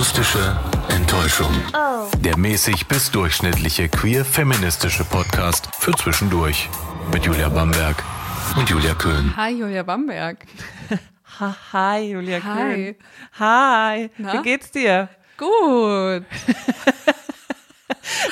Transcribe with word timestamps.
Akustische 0.00 0.56
Enttäuschung. 0.88 1.52
Der 2.20 2.38
mäßig 2.38 2.88
bis 2.88 3.10
durchschnittliche 3.10 3.90
queer-feministische 3.90 5.04
Podcast 5.04 5.68
für 5.78 5.92
zwischendurch. 5.92 6.70
Mit 7.12 7.26
Julia 7.26 7.50
Bamberg 7.50 8.02
und 8.56 8.70
Julia 8.70 8.94
Köhn. 8.94 9.36
Hi, 9.36 9.50
Julia 9.50 9.82
Bamberg. 9.82 10.46
Hi, 11.74 12.12
Julia 12.12 12.42
Hi. 12.42 12.56
Köhn. 12.56 12.94
Hi, 13.38 14.10
Na? 14.16 14.32
wie 14.32 14.42
geht's 14.42 14.70
dir? 14.70 15.10
Gut. 15.36 16.24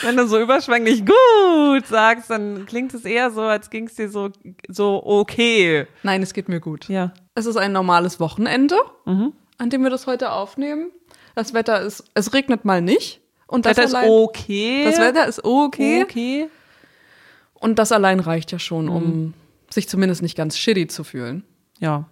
Wenn 0.00 0.16
du 0.16 0.26
so 0.26 0.40
überschwänglich 0.40 1.04
gut 1.04 1.86
sagst, 1.86 2.30
dann 2.30 2.64
klingt 2.64 2.94
es 2.94 3.04
eher 3.04 3.30
so, 3.30 3.42
als 3.42 3.68
ging's 3.68 3.94
dir 3.94 4.08
so, 4.08 4.30
so 4.68 5.02
okay. 5.04 5.86
Nein, 6.02 6.22
es 6.22 6.32
geht 6.32 6.48
mir 6.48 6.60
gut. 6.60 6.88
Ja. 6.88 7.12
Es 7.34 7.44
ist 7.44 7.58
ein 7.58 7.72
normales 7.72 8.20
Wochenende, 8.20 8.76
an 9.04 9.68
dem 9.68 9.82
wir 9.82 9.90
das 9.90 10.06
heute 10.06 10.32
aufnehmen. 10.32 10.92
Das 11.38 11.54
Wetter 11.54 11.80
ist, 11.82 12.02
es 12.14 12.32
regnet 12.34 12.64
mal 12.64 12.82
nicht. 12.82 13.20
Und 13.46 13.64
das, 13.64 13.76
Das 13.76 13.76
Wetter 13.76 13.86
ist 13.86 13.94
allein, 13.94 14.10
okay. 14.10 14.84
das 14.84 14.98
Wetter 14.98 15.26
ist 15.28 15.44
okay. 15.44 16.02
okay. 16.02 16.48
Und 17.54 17.78
das 17.78 17.92
allein 17.92 18.18
reicht 18.18 18.50
ja 18.50 18.58
schon, 18.58 18.88
um 18.88 19.34
sich 19.70 19.88
zumindest 19.88 20.20
nicht 20.20 20.36
ganz 20.36 20.58
shitty 20.58 20.88
zu 20.88 21.04
fühlen. 21.04 21.44
Ja. 21.78 22.06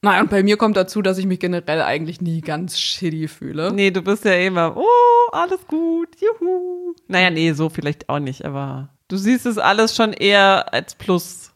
Naja, 0.00 0.22
und 0.22 0.30
bei 0.30 0.42
mir 0.42 0.56
kommt 0.56 0.78
dazu, 0.78 1.02
dass 1.02 1.18
ich 1.18 1.26
mich 1.26 1.40
generell 1.40 1.82
eigentlich 1.82 2.22
nie 2.22 2.40
ganz 2.40 2.78
shitty 2.78 3.28
fühle. 3.28 3.70
Nee, 3.70 3.90
du 3.90 4.00
bist 4.00 4.24
ja 4.24 4.32
immer, 4.32 4.74
oh, 4.78 5.30
alles 5.32 5.60
gut, 5.66 6.08
juhu. 6.18 6.94
Naja, 7.06 7.28
nee, 7.28 7.52
so 7.52 7.68
vielleicht 7.68 8.08
auch 8.08 8.18
nicht, 8.18 8.46
aber 8.46 8.88
du 9.08 9.18
siehst 9.18 9.44
es 9.44 9.58
alles 9.58 9.94
schon 9.94 10.14
eher 10.14 10.72
als 10.72 10.94
Plus 10.94 11.52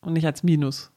und 0.00 0.14
nicht 0.14 0.24
als 0.24 0.42
Minus. 0.42 0.90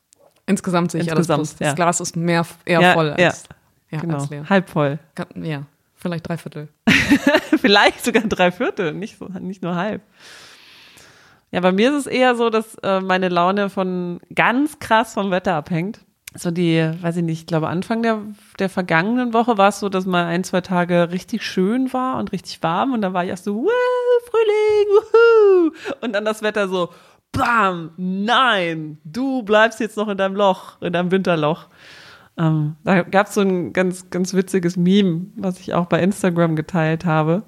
Insgesamt 0.45 0.91
sehe 0.91 1.01
ich 1.01 1.11
alles 1.11 1.27
Insgesamt, 1.27 1.49
plus. 1.49 1.59
ja. 1.59 1.65
Das 1.67 1.75
Glas 1.75 1.99
ist 1.99 2.15
mehr, 2.15 2.45
eher 2.63 2.79
Ja, 2.79 2.93
voll 2.93 3.09
als, 3.09 3.21
ja. 3.49 3.55
Genau, 3.91 4.15
als 4.15 4.29
leer. 4.29 4.49
halb 4.49 4.69
voll. 4.69 4.99
Ja, 5.35 5.63
vielleicht 5.95 6.27
drei 6.27 6.37
Viertel. 6.37 6.69
Vielleicht 7.59 8.05
sogar 8.05 8.23
drei 8.23 8.51
Viertel, 8.51 8.93
nicht, 8.93 9.17
so, 9.17 9.25
nicht 9.39 9.61
nur 9.61 9.75
halb. 9.75 10.01
Ja, 11.51 11.61
bei 11.61 11.71
mir 11.71 11.89
ist 11.89 12.05
es 12.05 12.07
eher 12.07 12.35
so, 12.35 12.49
dass 12.49 12.75
äh, 12.75 13.01
meine 13.01 13.29
Laune 13.29 13.69
von 13.69 14.19
ganz 14.33 14.79
krass 14.79 15.15
vom 15.15 15.31
Wetter 15.31 15.55
abhängt. 15.55 15.99
So 16.35 16.51
die, 16.51 16.91
weiß 17.01 17.17
ich 17.17 17.23
nicht, 17.23 17.39
ich 17.39 17.47
glaube 17.47 17.69
Anfang 17.69 18.03
der, 18.03 18.21
der 18.59 18.69
vergangenen 18.69 19.33
Woche 19.33 19.57
war 19.57 19.69
es 19.69 19.79
so, 19.79 19.89
dass 19.89 20.05
mal 20.05 20.25
ein, 20.25 20.43
zwei 20.43 20.61
Tage 20.61 21.11
richtig 21.11 21.43
schön 21.43 21.91
war 21.91 22.17
und 22.17 22.31
richtig 22.31 22.61
warm 22.61 22.93
und 22.93 23.01
dann 23.01 23.13
war 23.13 23.23
ich 23.23 23.31
erst 23.31 23.45
so, 23.45 23.67
Frühling, 24.29 24.87
wuhu! 24.91 25.71
Und 26.01 26.13
dann 26.13 26.25
das 26.25 26.43
Wetter 26.43 26.67
so, 26.67 26.89
bam, 27.31 27.91
nein, 27.97 28.99
du 29.03 29.41
bleibst 29.41 29.79
jetzt 29.79 29.97
noch 29.97 30.07
in 30.07 30.17
deinem 30.17 30.35
Loch, 30.35 30.79
in 30.81 30.93
deinem 30.93 31.09
Winterloch. 31.09 31.65
Ähm, 32.39 32.77
da 32.85 33.03
gab 33.03 33.27
es 33.27 33.33
so 33.33 33.41
ein 33.41 33.73
ganz, 33.73 34.09
ganz 34.09 34.33
witziges 34.33 34.77
Meme, 34.77 35.27
was 35.35 35.59
ich 35.59 35.73
auch 35.73 35.87
bei 35.87 36.01
Instagram 36.01 36.55
geteilt 36.55 37.03
habe, 37.03 37.43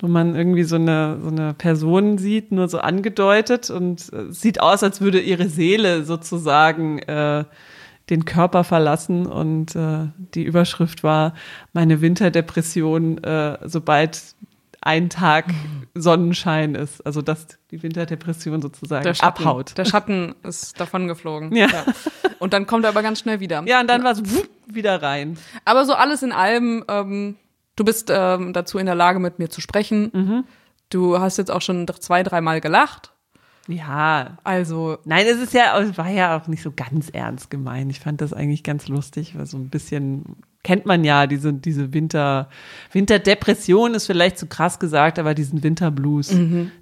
wo 0.00 0.06
man 0.06 0.36
irgendwie 0.36 0.62
so 0.62 0.76
eine, 0.76 1.18
so 1.20 1.28
eine 1.28 1.54
Person 1.54 2.18
sieht, 2.18 2.52
nur 2.52 2.68
so 2.68 2.78
angedeutet 2.78 3.68
und 3.68 4.12
äh, 4.12 4.28
es 4.28 4.40
sieht 4.40 4.60
aus, 4.60 4.82
als 4.84 5.00
würde 5.00 5.20
ihre 5.20 5.48
Seele 5.48 6.04
sozusagen 6.04 7.00
äh, 7.00 7.44
den 8.10 8.24
Körper 8.24 8.64
verlassen 8.64 9.26
und 9.26 9.74
äh, 9.74 10.06
die 10.34 10.44
Überschrift 10.44 11.02
war 11.02 11.34
meine 11.72 12.00
Winterdepression, 12.00 13.22
äh, 13.24 13.58
sobald 13.64 14.22
ein 14.80 15.10
Tag 15.10 15.46
Sonnenschein 15.94 16.74
ist, 16.74 17.04
also 17.04 17.22
dass 17.22 17.46
die 17.70 17.82
Winterdepression 17.82 18.62
sozusagen 18.62 19.04
Der 19.04 19.14
Schatten, 19.14 19.42
abhaut. 19.42 19.76
Der 19.76 19.84
Schatten 19.84 20.34
ist 20.44 20.78
davon 20.80 21.08
geflogen. 21.08 21.54
Ja. 21.54 21.68
Und 22.38 22.52
dann 22.52 22.66
kommt 22.66 22.84
er 22.84 22.90
aber 22.90 23.02
ganz 23.02 23.18
schnell 23.20 23.40
wieder. 23.40 23.64
Ja, 23.66 23.80
und 23.80 23.88
dann 23.88 24.04
war 24.04 24.12
es 24.12 24.22
wieder 24.66 25.02
rein. 25.02 25.38
Aber 25.64 25.84
so 25.84 25.94
alles 25.94 26.22
in 26.22 26.32
allem, 26.32 26.84
ähm, 26.88 27.36
du 27.76 27.84
bist 27.84 28.10
ähm, 28.14 28.52
dazu 28.52 28.78
in 28.78 28.86
der 28.86 28.94
Lage, 28.94 29.18
mit 29.18 29.38
mir 29.38 29.50
zu 29.50 29.60
sprechen. 29.60 30.10
Mhm. 30.14 30.44
Du 30.90 31.18
hast 31.18 31.36
jetzt 31.36 31.50
auch 31.50 31.62
schon 31.62 31.86
zwei, 32.00 32.22
dreimal 32.22 32.60
gelacht. 32.60 33.12
Ja, 33.66 34.38
Also, 34.44 34.96
Nein, 35.04 35.26
es 35.26 35.36
ist 35.38 35.52
ja, 35.52 35.78
es 35.78 35.98
war 35.98 36.08
ja 36.08 36.38
auch 36.38 36.46
nicht 36.46 36.62
so 36.62 36.72
ganz 36.74 37.10
ernst 37.10 37.50
gemeint. 37.50 37.90
Ich 37.90 38.00
fand 38.00 38.20
das 38.22 38.32
eigentlich 38.32 38.62
ganz 38.62 38.88
lustig, 38.88 39.36
weil 39.36 39.44
so 39.44 39.58
ein 39.58 39.68
bisschen 39.68 40.24
kennt 40.68 40.84
man 40.84 41.02
ja 41.02 41.26
diese, 41.26 41.54
diese 41.54 41.94
Winter, 41.94 42.50
Winterdepression 42.92 43.94
ist 43.94 44.04
vielleicht 44.04 44.36
zu 44.36 44.44
krass 44.46 44.78
gesagt, 44.78 45.18
aber 45.18 45.32
diesen 45.32 45.62
Winterblues, 45.62 46.30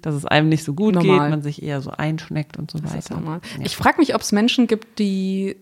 dass 0.01 0.13
es 0.13 0.25
einem 0.25 0.49
nicht 0.49 0.65
so 0.65 0.73
gut 0.73 0.95
Mhm. 0.95 1.01
Normal. 1.03 1.19
geht, 1.19 1.29
man 1.29 1.41
sich 1.41 1.63
eher 1.63 1.79
so 1.79 1.91
einschneckt 1.91 2.57
und 2.57 2.69
so 2.69 2.79
das 2.79 2.93
weiter. 2.93 3.21
Ja. 3.25 3.39
Ich 3.63 3.77
frage 3.77 3.99
mich, 3.99 4.13
ob 4.13 4.19
es 4.19 4.33
Menschen 4.33 4.67
gibt, 4.67 4.99
die 4.99 5.55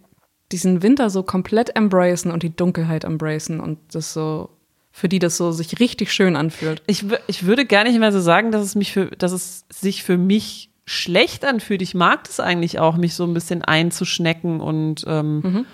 diesen 0.52 0.82
Winter 0.82 1.12
so 1.12 1.22
komplett 1.22 1.76
embracen 1.76 2.32
und 2.32 2.42
die 2.42 2.56
Dunkelheit 2.56 3.04
embracen 3.04 3.60
und 3.60 3.78
das 3.92 4.14
so, 4.14 4.50
für 4.92 5.08
die 5.08 5.20
das 5.20 5.38
so 5.38 5.52
sich 5.52 5.80
richtig 5.80 6.12
schön 6.12 6.36
anfühlt. 6.36 6.82
Ich, 6.88 7.06
ich 7.28 7.46
würde 7.46 7.68
gar 7.68 7.84
nicht 7.84 8.00
mehr 8.00 8.12
so 8.12 8.22
sagen, 8.22 8.52
dass 8.52 8.64
es 8.64 8.74
mich 8.74 8.92
für, 8.92 9.06
dass 9.20 9.34
es 9.34 9.66
sich 9.70 10.02
für 10.04 10.18
mich 10.18 10.72
schlecht 10.88 11.46
anfühlt. 11.46 11.84
Ich 11.84 11.94
mag 11.94 12.24
das 12.24 12.40
eigentlich 12.40 12.80
auch, 12.80 12.98
mich 12.98 13.14
so 13.14 13.24
ein 13.24 13.36
bisschen 13.36 13.62
einzuschnecken 13.64 14.62
und 14.62 15.06
ähm, 15.08 15.68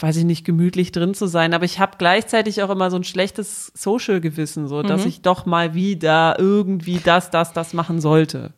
weiß 0.00 0.16
ich 0.16 0.24
nicht, 0.24 0.44
gemütlich 0.44 0.92
drin 0.92 1.14
zu 1.14 1.26
sein. 1.26 1.54
Aber 1.54 1.64
ich 1.64 1.80
habe 1.80 1.92
gleichzeitig 1.98 2.62
auch 2.62 2.70
immer 2.70 2.90
so 2.90 2.96
ein 2.96 3.04
schlechtes 3.04 3.72
Social-Gewissen, 3.74 4.68
so 4.68 4.82
dass 4.82 5.04
ich 5.04 5.22
doch 5.22 5.44
mal 5.44 5.74
wieder 5.74 6.36
irgendwie 6.38 7.00
das, 7.02 7.30
das, 7.30 7.52
das 7.52 7.74
machen 7.74 8.00
sollte. 8.00 8.52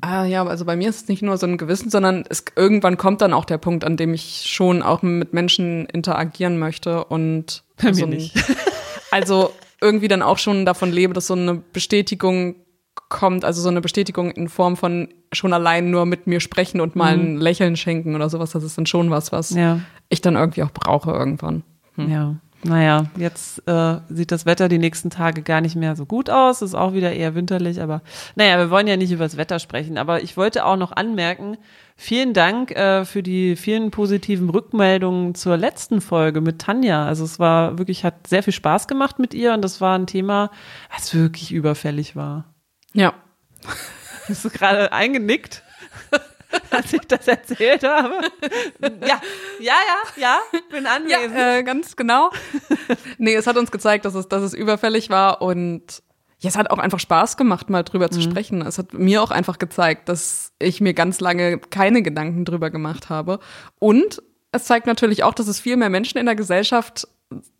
Ah 0.00 0.24
ja, 0.24 0.44
also 0.46 0.64
bei 0.64 0.76
mir 0.76 0.88
ist 0.88 1.02
es 1.02 1.08
nicht 1.08 1.22
nur 1.22 1.36
so 1.36 1.46
ein 1.46 1.58
Gewissen, 1.58 1.90
sondern 1.90 2.24
es 2.28 2.44
irgendwann 2.56 2.96
kommt 2.96 3.20
dann 3.20 3.32
auch 3.32 3.44
der 3.44 3.58
Punkt, 3.58 3.84
an 3.84 3.96
dem 3.96 4.14
ich 4.14 4.44
schon 4.46 4.82
auch 4.82 5.02
mit 5.02 5.32
Menschen 5.32 5.86
interagieren 5.86 6.58
möchte 6.58 7.04
und 7.04 7.64
Bei 7.82 7.92
so 7.92 8.06
ein, 8.06 8.30
also 9.10 9.52
irgendwie 9.80 10.08
dann 10.08 10.22
auch 10.22 10.38
schon 10.38 10.64
davon 10.64 10.92
lebe, 10.92 11.12
dass 11.12 11.26
so 11.26 11.34
eine 11.34 11.54
Bestätigung 11.54 12.56
kommt, 13.08 13.44
also 13.44 13.60
so 13.62 13.68
eine 13.68 13.80
Bestätigung 13.80 14.30
in 14.30 14.48
Form 14.48 14.76
von 14.76 15.08
schon 15.32 15.52
allein 15.52 15.90
nur 15.90 16.06
mit 16.06 16.26
mir 16.26 16.40
sprechen 16.40 16.80
und 16.80 16.96
mal 16.96 17.14
ein 17.14 17.36
Lächeln 17.36 17.76
schenken 17.76 18.14
oder 18.14 18.28
sowas, 18.28 18.50
das 18.50 18.64
ist 18.64 18.76
dann 18.78 18.86
schon 18.86 19.10
was, 19.10 19.32
was 19.32 19.50
Ja. 19.50 19.80
ich 20.08 20.20
dann 20.20 20.34
irgendwie 20.36 20.62
auch 20.62 20.70
brauche 20.72 21.10
irgendwann. 21.12 21.62
Ja, 21.96 22.34
naja, 22.62 23.06
jetzt 23.16 23.66
äh, 23.68 23.98
sieht 24.08 24.32
das 24.32 24.44
Wetter 24.44 24.68
die 24.68 24.78
nächsten 24.78 25.08
Tage 25.08 25.42
gar 25.42 25.60
nicht 25.60 25.76
mehr 25.76 25.94
so 25.94 26.04
gut 26.04 26.28
aus. 26.30 26.62
Ist 26.62 26.74
auch 26.74 26.94
wieder 26.94 27.12
eher 27.12 27.34
winterlich, 27.34 27.80
aber 27.80 28.02
naja, 28.34 28.58
wir 28.58 28.70
wollen 28.70 28.86
ja 28.88 28.96
nicht 28.96 29.12
über 29.12 29.24
das 29.24 29.36
Wetter 29.36 29.58
sprechen. 29.60 29.98
Aber 29.98 30.22
ich 30.22 30.36
wollte 30.36 30.64
auch 30.64 30.76
noch 30.76 30.92
anmerken, 30.92 31.56
vielen 31.96 32.32
Dank 32.34 32.72
äh, 32.72 33.04
für 33.04 33.22
die 33.22 33.56
vielen 33.56 33.90
positiven 33.92 34.50
Rückmeldungen 34.50 35.34
zur 35.34 35.56
letzten 35.56 36.00
Folge 36.00 36.40
mit 36.40 36.58
Tanja. 36.60 37.06
Also 37.06 37.24
es 37.24 37.38
war 37.38 37.78
wirklich, 37.78 38.04
hat 38.04 38.26
sehr 38.26 38.42
viel 38.42 38.52
Spaß 38.54 38.88
gemacht 38.88 39.18
mit 39.18 39.32
ihr 39.32 39.54
und 39.54 39.62
das 39.62 39.80
war 39.80 39.96
ein 39.96 40.06
Thema, 40.06 40.50
was 40.94 41.14
wirklich 41.14 41.52
überfällig 41.52 42.16
war. 42.16 42.44
Ja. 42.96 43.14
Bist 44.28 44.44
du 44.44 44.50
gerade 44.50 44.92
eingenickt? 44.92 45.62
Als 46.70 46.92
ich 46.92 47.02
das 47.02 47.28
erzählt 47.28 47.82
habe. 47.84 48.14
Ja, 48.80 49.20
ja, 49.60 49.74
ja, 49.74 49.78
ja, 50.16 50.38
bin 50.70 50.84
Ja, 50.84 50.90
anwesend. 50.96 51.36
äh, 51.36 51.62
ganz 51.62 51.96
genau. 51.96 52.30
nee, 53.18 53.34
es 53.34 53.46
hat 53.46 53.56
uns 53.56 53.70
gezeigt, 53.70 54.04
dass 54.04 54.14
es, 54.14 54.28
dass 54.28 54.42
es 54.42 54.54
überfällig 54.54 55.10
war 55.10 55.42
und 55.42 56.02
ja, 56.38 56.48
es 56.48 56.56
hat 56.56 56.70
auch 56.70 56.78
einfach 56.78 57.00
Spaß 57.00 57.36
gemacht, 57.36 57.70
mal 57.70 57.82
drüber 57.82 58.10
zu 58.10 58.20
sprechen. 58.20 58.60
Es 58.62 58.78
hat 58.78 58.92
mir 58.92 59.22
auch 59.22 59.30
einfach 59.30 59.58
gezeigt, 59.58 60.08
dass 60.08 60.52
ich 60.58 60.80
mir 60.80 60.92
ganz 60.92 61.20
lange 61.20 61.58
keine 61.58 62.02
Gedanken 62.02 62.44
drüber 62.44 62.70
gemacht 62.70 63.08
habe. 63.08 63.38
Und 63.78 64.22
es 64.52 64.64
zeigt 64.64 64.86
natürlich 64.86 65.24
auch, 65.24 65.32
dass 65.34 65.48
es 65.48 65.60
viel 65.60 65.76
mehr 65.78 65.88
Menschen 65.88 66.18
in 66.18 66.26
der 66.26 66.34
Gesellschaft 66.36 67.08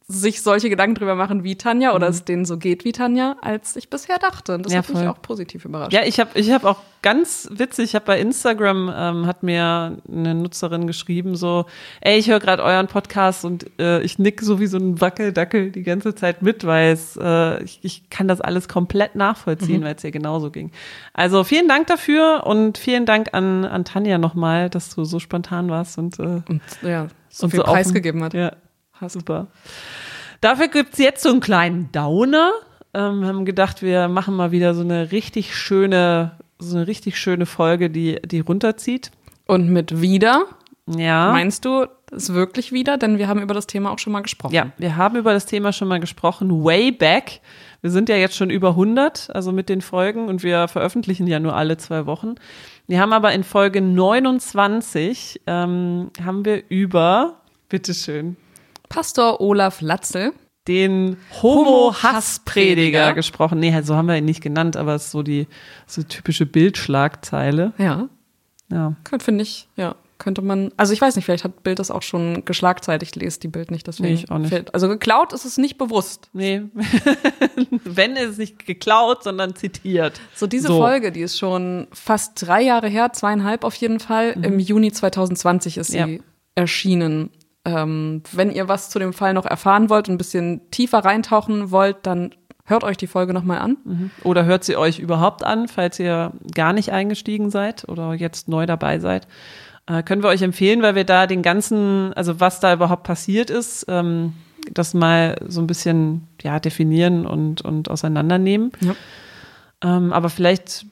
sich 0.08 0.40
solche 0.40 0.70
Gedanken 0.70 0.94
drüber 0.94 1.16
machen 1.16 1.42
wie 1.42 1.56
Tanja 1.56 1.92
oder 1.92 2.06
es 2.08 2.24
denen 2.24 2.44
so 2.44 2.58
geht 2.58 2.84
wie 2.84 2.92
Tanja, 2.92 3.34
als 3.42 3.74
ich 3.74 3.90
bisher 3.90 4.18
dachte. 4.20 4.54
Und 4.54 4.64
das 4.64 4.72
Ja, 4.72 4.78
hat 4.78 4.88
mich 4.88 4.98
voll. 4.98 5.08
auch 5.08 5.20
positiv 5.20 5.64
überrascht. 5.64 5.92
Ja, 5.92 6.02
ich 6.04 6.20
habe 6.20 6.30
ich 6.38 6.52
hab 6.52 6.64
auch 6.64 6.76
ganz 7.02 7.48
witzig, 7.50 7.86
ich 7.86 7.94
habe 7.96 8.04
bei 8.06 8.20
Instagram, 8.20 8.92
ähm, 8.96 9.26
hat 9.26 9.42
mir 9.42 9.96
eine 10.08 10.34
Nutzerin 10.36 10.86
geschrieben, 10.86 11.34
so, 11.34 11.66
ey, 12.00 12.18
ich 12.18 12.30
höre 12.30 12.38
gerade 12.38 12.62
euren 12.62 12.86
Podcast 12.86 13.44
und 13.44 13.66
äh, 13.80 14.00
ich 14.02 14.20
nick 14.20 14.42
so 14.42 14.60
wie 14.60 14.68
so 14.68 14.78
ein 14.78 15.00
Wackeldackel 15.00 15.72
die 15.72 15.82
ganze 15.82 16.14
Zeit 16.14 16.40
mit, 16.40 16.64
weil 16.64 16.92
es, 16.92 17.16
äh, 17.20 17.64
ich, 17.64 17.80
ich 17.82 18.08
kann 18.08 18.28
das 18.28 18.40
alles 18.40 18.68
komplett 18.68 19.16
nachvollziehen, 19.16 19.82
weil 19.82 19.96
es 19.96 20.04
ihr 20.04 20.12
genauso 20.12 20.52
ging. 20.52 20.70
Also 21.14 21.42
vielen 21.42 21.66
Dank 21.66 21.88
dafür 21.88 22.44
und 22.46 22.78
vielen 22.78 23.06
Dank 23.06 23.30
an, 23.34 23.64
an 23.64 23.84
Tanja 23.84 24.18
nochmal, 24.18 24.70
dass 24.70 24.94
du 24.94 25.04
so 25.04 25.18
spontan 25.18 25.68
warst 25.68 25.98
und, 25.98 26.20
äh, 26.20 26.42
Und 26.48 26.60
ja, 26.82 27.08
so 27.28 27.46
und 27.46 27.50
viel 27.50 27.60
offen. 27.62 27.72
preisgegeben 27.72 28.22
hat. 28.22 28.32
Ja, 28.34 28.52
super. 29.08 29.46
Dafür 30.40 30.68
gibt's 30.68 30.98
jetzt 30.98 31.22
so 31.22 31.30
einen 31.30 31.40
kleinen 31.40 31.90
Downer. 31.92 32.52
Ähm, 32.94 33.24
haben 33.26 33.44
gedacht, 33.44 33.82
wir 33.82 34.08
machen 34.08 34.34
mal 34.36 34.52
wieder 34.52 34.74
so 34.74 34.80
eine 34.82 35.12
richtig 35.12 35.54
schöne, 35.56 36.32
so 36.58 36.76
eine 36.76 36.86
richtig 36.86 37.18
schöne 37.18 37.46
Folge, 37.46 37.90
die, 37.90 38.20
die 38.24 38.40
runterzieht. 38.40 39.10
Und 39.46 39.68
mit 39.70 40.00
wieder, 40.00 40.46
Ja. 40.86 41.30
meinst 41.32 41.64
du 41.64 41.86
es 42.10 42.32
wirklich 42.32 42.72
wieder? 42.72 42.96
Denn 42.96 43.18
wir 43.18 43.28
haben 43.28 43.42
über 43.42 43.54
das 43.54 43.66
Thema 43.66 43.90
auch 43.90 43.98
schon 43.98 44.12
mal 44.12 44.22
gesprochen. 44.22 44.54
ja, 44.54 44.70
wir 44.78 44.96
haben 44.96 45.16
über 45.16 45.32
das 45.32 45.46
Thema 45.46 45.72
schon 45.72 45.88
mal 45.88 46.00
gesprochen, 46.00 46.64
way 46.64 46.90
back. 46.92 47.40
Wir 47.82 47.90
sind 47.90 48.08
ja 48.08 48.16
jetzt 48.16 48.34
schon 48.36 48.50
über 48.50 48.70
100, 48.70 49.28
also 49.34 49.52
mit 49.52 49.68
den 49.68 49.80
Folgen 49.82 50.28
und 50.28 50.42
wir 50.42 50.66
veröffentlichen 50.66 51.26
ja 51.26 51.38
nur 51.38 51.54
alle 51.54 51.76
zwei 51.76 52.06
Wochen. 52.06 52.34
Wir 52.88 53.00
haben 53.00 53.12
aber 53.12 53.32
in 53.32 53.44
Folge 53.44 53.80
29 53.80 55.42
ähm, 55.46 56.10
haben 56.24 56.44
wir 56.44 56.62
über, 56.68 57.36
bitteschön, 57.68 58.36
Pastor 58.88 59.40
Olaf 59.40 59.80
Latzel 59.80 60.32
den 60.68 61.16
Homo-Hassprediger 61.42 63.14
gesprochen. 63.14 63.60
Nee, 63.60 63.80
so 63.82 63.94
haben 63.94 64.06
wir 64.06 64.16
ihn 64.16 64.24
nicht 64.24 64.42
genannt, 64.42 64.76
aber 64.76 64.96
es 64.96 65.04
ist 65.04 65.10
so 65.12 65.22
die 65.22 65.46
so 65.86 66.02
typische 66.02 66.44
Bildschlagzeile. 66.44 67.72
Ja. 67.78 68.08
Ja. 68.68 68.96
Finde 69.20 69.44
ich, 69.44 69.68
ja 69.76 69.94
könnte 70.18 70.42
man, 70.42 70.72
also 70.76 70.92
ich 70.92 71.00
weiß 71.00 71.16
nicht, 71.16 71.24
vielleicht 71.24 71.44
hat 71.44 71.62
Bild 71.62 71.78
das 71.78 71.90
auch 71.90 72.02
schon 72.02 72.44
geschlagzeitig, 72.44 73.14
lese 73.14 73.40
die 73.40 73.48
Bild 73.48 73.70
nicht, 73.70 73.86
deswegen. 73.86 74.14
Nee, 74.14 74.20
ich 74.24 74.30
auch 74.30 74.38
nicht. 74.38 74.48
Fällt, 74.50 74.74
also 74.74 74.88
geklaut 74.88 75.32
ist 75.32 75.44
es 75.44 75.58
nicht 75.58 75.78
bewusst. 75.78 76.30
Nee. 76.32 76.62
Wenn 77.84 78.16
ist 78.16 78.30
es 78.30 78.38
nicht 78.38 78.66
geklaut, 78.66 79.24
sondern 79.24 79.54
zitiert. 79.54 80.20
So 80.34 80.46
diese 80.46 80.68
so. 80.68 80.78
Folge, 80.78 81.12
die 81.12 81.20
ist 81.20 81.38
schon 81.38 81.88
fast 81.92 82.46
drei 82.46 82.62
Jahre 82.62 82.88
her, 82.88 83.12
zweieinhalb 83.12 83.64
auf 83.64 83.74
jeden 83.76 84.00
Fall. 84.00 84.36
Mhm. 84.36 84.44
Im 84.44 84.58
Juni 84.58 84.92
2020 84.92 85.78
ist 85.78 85.92
sie 85.92 85.98
ja. 85.98 86.08
erschienen. 86.54 87.30
Ähm, 87.66 88.22
wenn 88.32 88.52
ihr 88.52 88.68
was 88.68 88.90
zu 88.90 89.00
dem 89.00 89.12
Fall 89.12 89.34
noch 89.34 89.44
erfahren 89.44 89.90
wollt 89.90 90.08
und 90.08 90.14
ein 90.14 90.18
bisschen 90.18 90.60
tiefer 90.70 91.00
reintauchen 91.00 91.72
wollt, 91.72 91.96
dann 92.04 92.30
hört 92.64 92.84
euch 92.84 92.96
die 92.96 93.08
Folge 93.08 93.34
nochmal 93.34 93.58
an. 93.58 93.76
Mhm. 93.84 94.10
Oder 94.22 94.44
hört 94.44 94.62
sie 94.62 94.76
euch 94.76 95.00
überhaupt 95.00 95.44
an, 95.44 95.66
falls 95.66 95.98
ihr 95.98 96.32
gar 96.54 96.72
nicht 96.72 96.92
eingestiegen 96.92 97.50
seid 97.50 97.88
oder 97.88 98.14
jetzt 98.14 98.48
neu 98.48 98.66
dabei 98.66 99.00
seid. 99.00 99.26
Äh, 99.86 100.04
können 100.04 100.22
wir 100.22 100.28
euch 100.28 100.42
empfehlen, 100.42 100.80
weil 100.80 100.94
wir 100.94 101.04
da 101.04 101.26
den 101.26 101.42
ganzen, 101.42 102.12
also 102.14 102.38
was 102.38 102.60
da 102.60 102.72
überhaupt 102.72 103.02
passiert 103.02 103.50
ist, 103.50 103.84
ähm, 103.88 104.34
das 104.72 104.94
mal 104.94 105.36
so 105.46 105.60
ein 105.60 105.66
bisschen 105.66 106.28
ja, 106.42 106.60
definieren 106.60 107.26
und, 107.26 107.62
und 107.62 107.90
auseinandernehmen. 107.90 108.72
Ja. 108.80 108.94
Ähm, 109.82 110.12
aber 110.12 110.30
vielleicht 110.30 110.86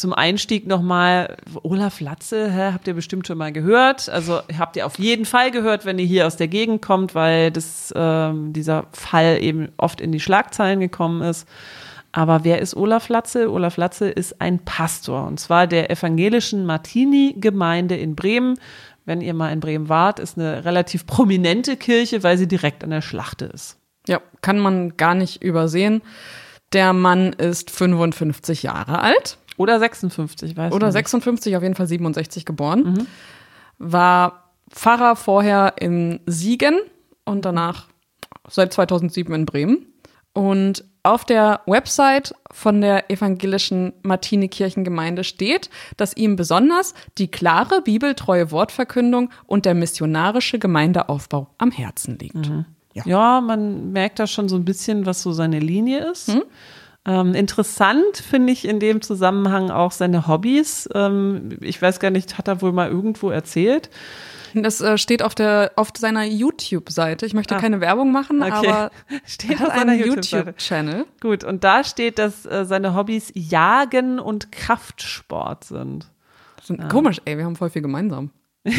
zum 0.00 0.12
Einstieg 0.12 0.66
nochmal, 0.66 1.36
Olaf 1.62 2.00
Latze, 2.00 2.50
hä, 2.50 2.72
habt 2.72 2.88
ihr 2.88 2.94
bestimmt 2.94 3.26
schon 3.26 3.38
mal 3.38 3.52
gehört. 3.52 4.08
Also 4.08 4.40
habt 4.58 4.76
ihr 4.76 4.86
auf 4.86 4.98
jeden 4.98 5.24
Fall 5.24 5.50
gehört, 5.50 5.84
wenn 5.84 5.98
ihr 5.98 6.06
hier 6.06 6.26
aus 6.26 6.36
der 6.36 6.48
Gegend 6.48 6.82
kommt, 6.82 7.14
weil 7.14 7.50
das, 7.50 7.92
ähm, 7.94 8.52
dieser 8.52 8.86
Fall 8.92 9.42
eben 9.42 9.68
oft 9.76 10.00
in 10.00 10.10
die 10.10 10.20
Schlagzeilen 10.20 10.80
gekommen 10.80 11.22
ist. 11.22 11.46
Aber 12.12 12.42
wer 12.44 12.60
ist 12.60 12.76
Olaf 12.76 13.08
Latze? 13.08 13.52
Olaf 13.52 13.76
Latze 13.76 14.08
ist 14.08 14.40
ein 14.40 14.58
Pastor 14.64 15.26
und 15.26 15.38
zwar 15.38 15.66
der 15.66 15.90
evangelischen 15.90 16.66
Martini-Gemeinde 16.66 17.96
in 17.96 18.16
Bremen. 18.16 18.58
Wenn 19.04 19.20
ihr 19.20 19.34
mal 19.34 19.52
in 19.52 19.60
Bremen 19.60 19.88
wart, 19.88 20.18
ist 20.18 20.38
eine 20.38 20.64
relativ 20.64 21.06
prominente 21.06 21.76
Kirche, 21.76 22.22
weil 22.22 22.36
sie 22.38 22.48
direkt 22.48 22.82
an 22.82 22.90
der 22.90 23.02
Schlachte 23.02 23.44
ist. 23.44 23.76
Ja, 24.08 24.20
kann 24.40 24.58
man 24.58 24.96
gar 24.96 25.14
nicht 25.14 25.42
übersehen. 25.42 26.02
Der 26.72 26.92
Mann 26.92 27.32
ist 27.32 27.70
55 27.70 28.62
Jahre 28.62 29.00
alt. 29.00 29.38
Oder 29.60 29.78
56, 29.78 30.56
weiß 30.56 30.70
ich 30.70 30.74
Oder 30.74 30.90
56, 30.90 31.54
auf 31.54 31.62
jeden 31.62 31.74
Fall 31.74 31.86
67 31.86 32.46
geboren. 32.46 32.82
Mhm. 32.82 33.06
War 33.78 34.54
Pfarrer 34.70 35.16
vorher 35.16 35.74
in 35.78 36.20
Siegen 36.24 36.78
und 37.26 37.44
danach 37.44 37.86
seit 38.48 38.72
2007 38.72 39.34
in 39.34 39.44
Bremen. 39.44 39.86
Und 40.32 40.84
auf 41.02 41.26
der 41.26 41.60
Website 41.66 42.34
von 42.50 42.80
der 42.80 43.10
evangelischen 43.10 43.92
Martini-Kirchengemeinde 44.02 45.24
steht, 45.24 45.68
dass 45.98 46.16
ihm 46.16 46.36
besonders 46.36 46.94
die 47.18 47.30
klare 47.30 47.82
bibeltreue 47.82 48.50
Wortverkündung 48.50 49.30
und 49.46 49.66
der 49.66 49.74
missionarische 49.74 50.58
Gemeindeaufbau 50.58 51.48
am 51.58 51.70
Herzen 51.70 52.18
liegt. 52.18 52.48
Mhm. 52.48 52.64
Ja. 52.94 53.02
ja. 53.04 53.40
man 53.42 53.92
merkt 53.92 54.18
da 54.18 54.26
schon 54.26 54.48
so 54.48 54.56
ein 54.56 54.64
bisschen, 54.64 55.04
was 55.04 55.20
so 55.22 55.32
seine 55.32 55.58
Linie 55.58 56.10
ist. 56.10 56.28
Mhm. 56.28 56.44
Ähm, 57.06 57.34
interessant 57.34 58.18
finde 58.18 58.52
ich 58.52 58.66
in 58.66 58.78
dem 58.78 59.00
Zusammenhang 59.00 59.70
auch 59.70 59.92
seine 59.92 60.26
Hobbys. 60.26 60.88
Ähm, 60.94 61.56
ich 61.60 61.80
weiß 61.80 61.98
gar 61.98 62.10
nicht, 62.10 62.36
hat 62.36 62.48
er 62.48 62.60
wohl 62.60 62.72
mal 62.72 62.90
irgendwo 62.90 63.30
erzählt. 63.30 63.90
Das 64.54 64.80
äh, 64.80 64.98
steht 64.98 65.22
auf, 65.22 65.34
der, 65.34 65.72
auf 65.76 65.92
seiner 65.96 66.24
YouTube-Seite. 66.24 67.24
Ich 67.24 67.34
möchte 67.34 67.56
ah. 67.56 67.58
keine 67.58 67.80
Werbung 67.80 68.12
machen, 68.12 68.42
okay. 68.42 68.68
aber 68.68 68.90
steht 69.24 69.62
auf 69.62 69.74
seiner 69.74 69.94
YouTube-Channel. 69.94 70.96
YouTube 70.96 71.20
Gut, 71.20 71.44
und 71.44 71.64
da 71.64 71.84
steht, 71.84 72.18
dass 72.18 72.44
äh, 72.46 72.64
seine 72.64 72.94
Hobbys 72.94 73.32
Jagen 73.34 74.18
und 74.18 74.52
Kraftsport 74.52 75.64
sind. 75.64 76.10
sind 76.62 76.80
ja. 76.80 76.88
Komisch, 76.88 77.20
ey, 77.24 77.38
wir 77.38 77.44
haben 77.44 77.56
voll 77.56 77.70
viel 77.70 77.82
gemeinsam. 77.82 78.30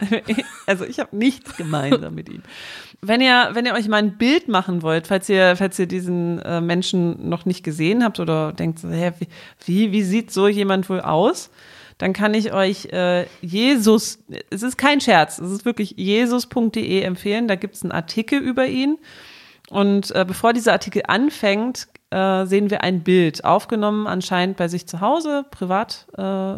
also 0.66 0.84
ich 0.84 1.00
habe 1.00 1.16
nichts 1.16 1.56
gemeinsam 1.56 2.14
mit 2.14 2.28
ihm. 2.28 2.42
Wenn 3.00 3.20
ihr, 3.20 3.50
wenn 3.52 3.66
ihr 3.66 3.74
euch 3.74 3.88
mal 3.88 3.98
ein 3.98 4.18
Bild 4.18 4.48
machen 4.48 4.82
wollt, 4.82 5.06
falls 5.06 5.28
ihr, 5.28 5.56
falls 5.56 5.78
ihr 5.78 5.86
diesen 5.86 6.38
äh, 6.40 6.60
Menschen 6.60 7.28
noch 7.28 7.44
nicht 7.44 7.62
gesehen 7.62 8.04
habt 8.04 8.20
oder 8.20 8.52
denkt, 8.52 8.80
hä, 8.82 9.12
wie, 9.64 9.92
wie 9.92 10.02
sieht 10.02 10.30
so 10.30 10.48
jemand 10.48 10.88
wohl 10.88 11.00
aus? 11.00 11.50
dann 11.98 12.12
kann 12.12 12.32
ich 12.32 12.52
euch 12.52 12.86
äh, 12.86 13.26
Jesus, 13.40 14.20
es 14.50 14.62
ist 14.62 14.78
kein 14.78 15.00
Scherz, 15.00 15.38
es 15.38 15.50
ist 15.50 15.64
wirklich 15.64 15.94
jesus.de 15.96 17.02
empfehlen. 17.02 17.48
Da 17.48 17.56
gibt 17.56 17.74
es 17.74 17.82
einen 17.82 17.90
Artikel 17.92 18.38
über 18.38 18.66
ihn. 18.66 18.98
Und 19.68 20.14
äh, 20.14 20.24
bevor 20.24 20.52
dieser 20.52 20.72
Artikel 20.72 21.02
anfängt, 21.08 21.88
äh, 22.10 22.46
sehen 22.46 22.70
wir 22.70 22.82
ein 22.82 23.02
Bild, 23.02 23.44
aufgenommen 23.44 24.06
anscheinend 24.06 24.56
bei 24.56 24.68
sich 24.68 24.86
zu 24.86 25.00
Hause, 25.00 25.44
privat, 25.50 26.06
äh, 26.16 26.56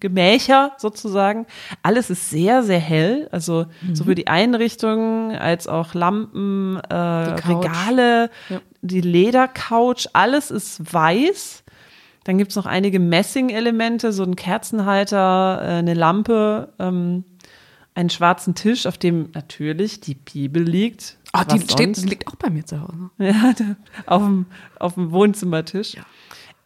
Gemächer 0.00 0.72
sozusagen. 0.78 1.46
Alles 1.82 2.10
ist 2.10 2.30
sehr, 2.30 2.64
sehr 2.64 2.80
hell, 2.80 3.28
also 3.30 3.66
mhm. 3.82 3.94
sowohl 3.94 4.16
die 4.16 4.26
Einrichtung 4.26 5.32
als 5.32 5.68
auch 5.68 5.94
Lampen, 5.94 6.80
äh, 6.88 6.94
Regale, 6.94 8.30
ja. 8.48 8.60
die 8.82 9.00
Ledercouch, 9.00 10.08
alles 10.14 10.50
ist 10.50 10.92
weiß. 10.92 11.62
Dann 12.24 12.36
gibt 12.36 12.50
es 12.50 12.56
noch 12.56 12.66
einige 12.66 12.98
Messing-Elemente, 12.98 14.12
so 14.12 14.24
ein 14.24 14.34
Kerzenhalter, 14.34 15.60
äh, 15.62 15.66
eine 15.74 15.94
Lampe, 15.94 16.72
ähm, 16.80 17.24
einen 17.94 18.10
schwarzen 18.10 18.54
Tisch, 18.54 18.86
auf 18.86 18.98
dem 18.98 19.30
natürlich 19.32 20.00
die 20.00 20.14
Bibel 20.14 20.62
liegt. 20.62 21.17
Ah, 21.32 21.44
die, 21.44 21.60
steht, 21.60 21.96
liegt 22.04 22.26
auch 22.26 22.36
bei 22.36 22.50
mir 22.50 22.64
zu 22.64 22.80
Hause. 22.80 23.10
Ja, 23.18 23.54
auf 24.06 24.22
dem, 24.22 24.46
auf 24.78 24.94
dem 24.94 25.10
Wohnzimmertisch. 25.12 25.94
Ja. 25.94 26.02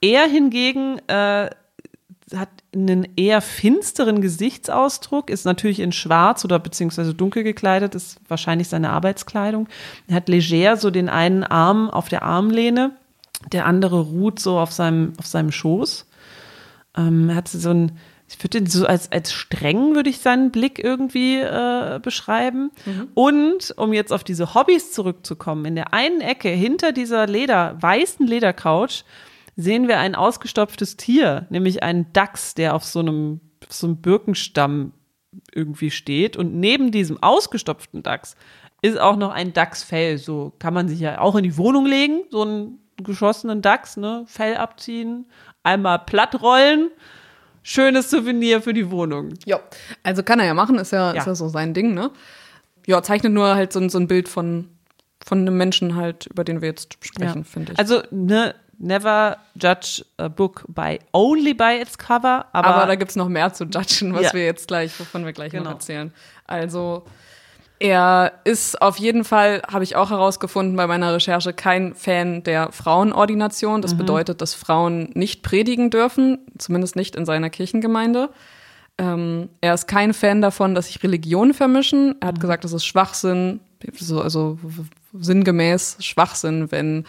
Er 0.01 0.29
hingegen 0.29 0.99
äh, 1.09 1.51
hat 2.35 2.49
einen 2.75 3.09
eher 3.17 3.43
finsteren 3.43 4.23
Gesichtsausdruck, 4.23 5.31
ist 5.31 5.45
natürlich 5.45 5.81
in 5.81 5.93
schwarz 5.93 6.45
oder 6.45 6.59
beziehungsweise 6.59 7.15
dunkel 7.15 7.43
gekleidet, 7.43 7.95
ist 7.95 8.21
wahrscheinlich 8.29 8.69
seine 8.69 8.91
Arbeitskleidung. 8.91 9.69
Er 10.07 10.17
hat 10.17 10.29
leger 10.29 10.77
so 10.77 10.91
den 10.91 11.09
einen 11.09 11.45
Arm 11.45 11.91
auf 11.91 12.09
der 12.09 12.23
Armlehne 12.23 12.93
der 13.51 13.67
andere 13.67 14.01
ruht 14.01 14.39
so 14.39 14.59
auf 14.59 14.73
seinem, 14.73 15.15
auf 15.19 15.27
seinem 15.27 15.51
Schoß. 15.51 16.07
Ähm, 16.97 17.31
er 17.31 17.37
hat 17.37 17.49
so 17.49 17.71
ein, 17.71 17.99
ich 18.33 18.43
würde 18.43 18.59
ihn 18.59 18.67
so 18.67 18.87
als, 18.87 19.13
als 19.13 19.33
streng, 19.33 19.95
würde 19.95 20.09
ich 20.09 20.19
seinen 20.19 20.51
Blick 20.51 20.83
irgendwie 20.83 21.37
äh, 21.37 22.01
beschreiben. 22.03 22.71
Mhm. 22.87 23.09
Und 23.15 23.75
um 23.77 23.93
jetzt 23.93 24.13
auf 24.13 24.25
diese 24.25 24.55
Hobbys 24.55 24.93
zurückzukommen, 24.93 25.67
in 25.67 25.75
der 25.75 25.93
einen 25.93 26.21
Ecke 26.21 26.49
hinter 26.49 26.93
dieser 26.93 27.27
Leder, 27.27 27.77
weißen 27.81 28.27
Ledercouch 28.27 29.05
sehen 29.57 29.87
wir 29.87 29.99
ein 29.99 30.15
ausgestopftes 30.15 30.97
Tier, 30.97 31.47
nämlich 31.51 31.83
einen 31.83 32.11
Dachs, 32.15 32.55
der 32.55 32.75
auf 32.75 32.85
so 32.85 33.01
einem, 33.01 33.41
auf 33.67 33.75
so 33.75 33.87
einem 33.87 33.97
Birkenstamm 34.01 34.93
irgendwie 35.55 35.91
steht. 35.91 36.37
Und 36.37 36.55
neben 36.55 36.91
diesem 36.91 37.23
ausgestopften 37.23 38.03
Dachs 38.03 38.35
ist 38.81 38.99
auch 38.99 39.17
noch 39.17 39.31
ein 39.31 39.53
Dachsfell. 39.53 40.17
So 40.17 40.53
kann 40.59 40.73
man 40.73 40.89
sich 40.89 41.01
ja 41.01 41.21
auch 41.21 41.37
in 41.37 41.45
die 41.45 41.59
Wohnung 41.59 41.85
legen, 41.85 42.23
so 42.31 42.45
ein 42.45 42.79
geschossenen 42.97 43.61
Dachs, 43.61 43.97
ne? 43.97 44.25
Fell 44.27 44.57
abziehen, 44.57 45.27
einmal 45.63 45.99
platt 46.01 46.41
rollen. 46.41 46.91
Schönes 47.63 48.11
Souvenir 48.11 48.61
für 48.61 48.73
die 48.73 48.91
Wohnung. 48.91 49.35
Ja, 49.45 49.61
also 50.03 50.23
kann 50.23 50.41
er 50.41 50.47
ja 50.47 50.55
machen, 50.55 50.79
ist 50.79 50.93
ja, 50.93 51.13
ja. 51.13 51.21
Ist 51.21 51.27
ja 51.27 51.35
so 51.35 51.49
sein 51.49 51.75
Ding, 51.75 51.95
ne? 51.95 52.11
Ja, 52.87 53.03
zeichnet 53.03 53.33
nur 53.33 53.55
halt 53.55 53.73
so, 53.73 53.89
so 53.89 53.99
ein 53.99 54.09
Bild 54.09 54.29
von, 54.29 54.69
von 55.25 55.39
einem 55.39 55.57
Menschen 55.57 55.95
halt, 55.95 56.27
über 56.27 56.43
den 56.45 56.61
wir 56.61 56.69
jetzt 56.69 56.99
sprechen, 57.05 57.39
ja. 57.39 57.45
finde 57.45 57.73
ich. 57.73 57.79
Also, 57.79 58.03
ne, 58.11 58.55
never 58.79 59.37
judge 59.55 60.05
a 60.17 60.29
book 60.29 60.65
by 60.69 60.99
only 61.13 61.55
by 61.55 61.79
its 61.81 61.97
cover. 61.97 62.47
Aber, 62.53 62.69
aber 62.69 62.87
da 62.87 62.97
gibt's 62.97 63.15
noch 63.15 63.29
mehr 63.29 63.53
zu 63.53 63.65
judgen, 63.65 64.13
was 64.15 64.23
ja. 64.23 64.33
wir 64.35 64.45
jetzt 64.45 64.67
gleich, 64.67 64.99
wovon 64.99 65.25
wir 65.25 65.33
gleich 65.33 65.53
genau. 65.53 65.65
noch 65.65 65.73
erzählen. 65.73 66.13
Also, 66.47 67.05
er 67.83 68.35
ist 68.45 68.81
auf 68.81 68.97
jeden 68.99 69.25
Fall, 69.25 69.61
habe 69.69 69.83
ich 69.83 69.97
auch 69.97 70.11
herausgefunden 70.11 70.77
bei 70.77 70.87
meiner 70.87 71.13
Recherche, 71.13 71.53
kein 71.53 71.97
Fan 71.97 72.45
der 72.45 72.71
Frauenordination. 72.71 73.83
Das 73.83 73.95
mhm. 73.95 73.99
bedeutet, 73.99 74.41
dass 74.41 74.55
Frauen 74.55 75.11
nicht 75.15 75.43
predigen 75.43 75.91
dürfen, 75.91 76.39
zumindest 76.59 76.95
nicht 76.95 77.17
in 77.17 77.27
seiner 77.27 77.51
Kirchengemeinde. 77.51 78.31
Ähm, 78.99 79.49
er 79.61 79.75
ist 79.75 79.89
kein 79.89 80.15
Fan 80.15 80.41
davon, 80.41 80.77
dass 80.77 80.87
sich 80.87 81.03
Religionen 81.03 81.55
vermischen. 81.55 82.15
Er 82.21 82.29
hat 82.29 82.37
mhm. 82.37 82.43
gesagt, 82.43 82.63
das 82.63 82.73
ist 82.73 82.85
Schwachsinn, 82.85 83.59
so, 83.99 84.21
also 84.21 84.61
sinngemäß 85.13 85.97
Schwachsinn, 85.99 86.71
wenn 86.71 87.05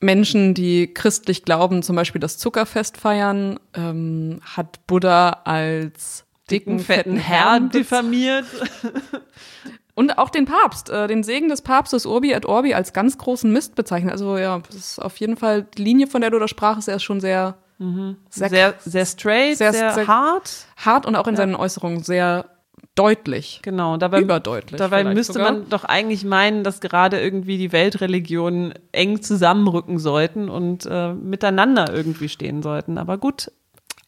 Menschen, 0.00 0.54
die 0.54 0.94
christlich 0.94 1.44
glauben, 1.44 1.82
zum 1.82 1.96
Beispiel 1.96 2.20
das 2.20 2.38
Zuckerfest 2.38 2.96
feiern, 2.96 3.60
ähm, 3.74 4.40
hat 4.42 4.86
Buddha 4.86 5.42
als 5.44 6.24
dicken, 6.50 6.78
fetten 6.78 7.16
Herrn 7.16 7.68
diffamiert. 7.68 8.46
Und 9.94 10.18
auch 10.18 10.30
den 10.30 10.46
Papst, 10.46 10.88
äh, 10.88 11.06
den 11.06 11.22
Segen 11.22 11.48
des 11.48 11.60
Papstes 11.60 12.06
Urbi 12.06 12.32
et 12.32 12.46
Orbi 12.46 12.72
als 12.72 12.92
ganz 12.92 13.18
großen 13.18 13.52
Mist 13.52 13.74
bezeichnet. 13.74 14.12
Also 14.12 14.38
ja, 14.38 14.58
das 14.66 14.76
ist 14.76 14.98
auf 14.98 15.18
jeden 15.18 15.36
Fall 15.36 15.66
die 15.76 15.82
Linie, 15.82 16.06
von 16.06 16.22
der 16.22 16.30
du 16.30 16.38
da 16.38 16.48
sprachst, 16.48 16.88
er 16.88 16.96
ist 16.96 17.02
schon 17.02 17.20
sehr, 17.20 17.56
mhm. 17.78 18.16
sehr, 18.30 18.48
sehr, 18.48 18.74
sehr 18.78 19.04
straight, 19.04 19.58
sehr, 19.58 19.72
sehr, 19.72 19.92
sehr, 19.92 20.06
hart. 20.06 20.66
Hart 20.76 21.04
und 21.04 21.14
auch 21.14 21.26
in 21.26 21.34
ja. 21.34 21.38
seinen 21.38 21.54
Äußerungen 21.54 22.02
sehr 22.02 22.46
deutlich. 22.94 23.60
Genau, 23.62 23.98
dabei, 23.98 24.20
überdeutlich. 24.20 24.78
Dabei 24.78 25.04
müsste 25.04 25.34
sogar. 25.34 25.52
man 25.52 25.68
doch 25.68 25.84
eigentlich 25.84 26.24
meinen, 26.24 26.64
dass 26.64 26.80
gerade 26.80 27.20
irgendwie 27.20 27.58
die 27.58 27.72
Weltreligionen 27.72 28.74
eng 28.92 29.22
zusammenrücken 29.22 29.98
sollten 29.98 30.48
und 30.48 30.86
äh, 30.86 31.12
miteinander 31.12 31.92
irgendwie 31.92 32.28
stehen 32.28 32.62
sollten. 32.62 32.96
Aber 32.98 33.18
gut, 33.18 33.50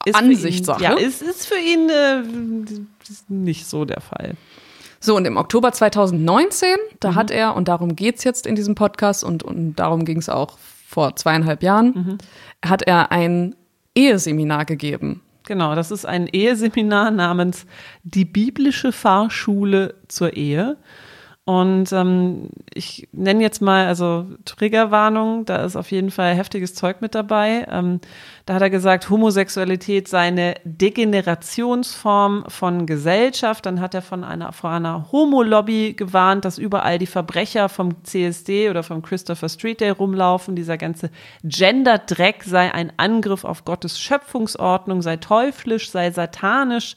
ist 0.05 0.15
Ansichtssache. 0.15 0.83
Ja, 0.83 0.95
ist, 0.95 1.23
ist 1.23 1.47
für 1.47 1.59
ihn 1.59 1.89
äh, 1.89 2.23
nicht 3.29 3.67
so 3.67 3.85
der 3.85 4.01
Fall. 4.01 4.35
So, 5.05 5.17
und 5.17 5.27
im 5.27 5.37
Oktober 5.37 5.71
2019, 5.71 6.77
da 6.99 7.11
mhm. 7.11 7.15
hat 7.17 7.31
er, 7.31 7.57
und 7.57 7.69
darum 7.69 7.95
geht 7.95 8.17
es 8.17 8.25
jetzt 8.25 8.47
in 8.47 8.55
diesem 8.55 8.75
Podcast 8.75 9.23
und, 9.23 9.43
und 9.43 9.75
darum 9.75 10.07
ging 10.07 10.17
es 10.17 10.31
auch 10.31 10.57
vor 10.89 11.15
zweieinhalb 11.15 11.63
Jahren, 11.63 11.87
mhm. 11.87 12.19
hat 12.65 12.81
er 12.81 13.13
ein 13.13 13.55
Eheseminar 13.95 14.65
gegeben. 14.65 15.21
Genau, 15.47 15.75
das 15.75 15.91
ist 15.91 16.07
ein 16.07 16.27
Eheseminar 16.27 17.11
namens 17.11 17.67
Die 18.03 18.25
biblische 18.25 18.93
Fahrschule 18.93 19.97
zur 20.09 20.39
Ehe. 20.39 20.79
Und 21.45 21.93
ähm, 21.93 22.49
ich 22.73 23.07
nenne 23.13 23.43
jetzt 23.43 23.61
mal, 23.61 23.87
also 23.87 24.27
Triggerwarnung, 24.47 25.45
da 25.45 25.63
ist 25.67 25.77
auf 25.77 25.91
jeden 25.91 26.11
Fall 26.11 26.35
heftiges 26.35 26.75
Zeug 26.75 27.03
mit 27.03 27.15
dabei. 27.15 27.67
Ähm, 27.71 28.01
da 28.47 28.55
hat 28.55 28.63
er 28.63 28.69
gesagt, 28.69 29.09
Homosexualität 29.09 30.07
sei 30.07 30.19
eine 30.19 30.57
Degenerationsform 30.65 32.45
von 32.49 32.85
Gesellschaft. 32.85 33.65
Dann 33.65 33.81
hat 33.81 33.95
er 33.95 34.03
von 34.03 34.23
einer, 34.23 34.53
vor 34.53 34.69
einer 34.69 35.11
Homo-Lobby 35.11 35.95
gewarnt, 35.95 36.45
dass 36.45 36.59
überall 36.59 36.99
die 36.99 37.07
Verbrecher 37.07 37.71
vom 37.71 38.05
CSD 38.05 38.69
oder 38.69 38.83
vom 38.83 39.01
Christopher 39.01 39.49
Street 39.49 39.81
Day 39.81 39.89
rumlaufen. 39.89 40.57
Dieser 40.57 40.77
ganze 40.77 41.09
Gender-Dreck 41.43 42.45
sei 42.45 42.71
ein 42.71 42.93
Angriff 42.99 43.45
auf 43.45 43.65
Gottes 43.65 43.99
Schöpfungsordnung, 43.99 45.01
sei 45.01 45.17
teuflisch, 45.17 45.91
sei 45.91 46.11
satanisch. 46.11 46.97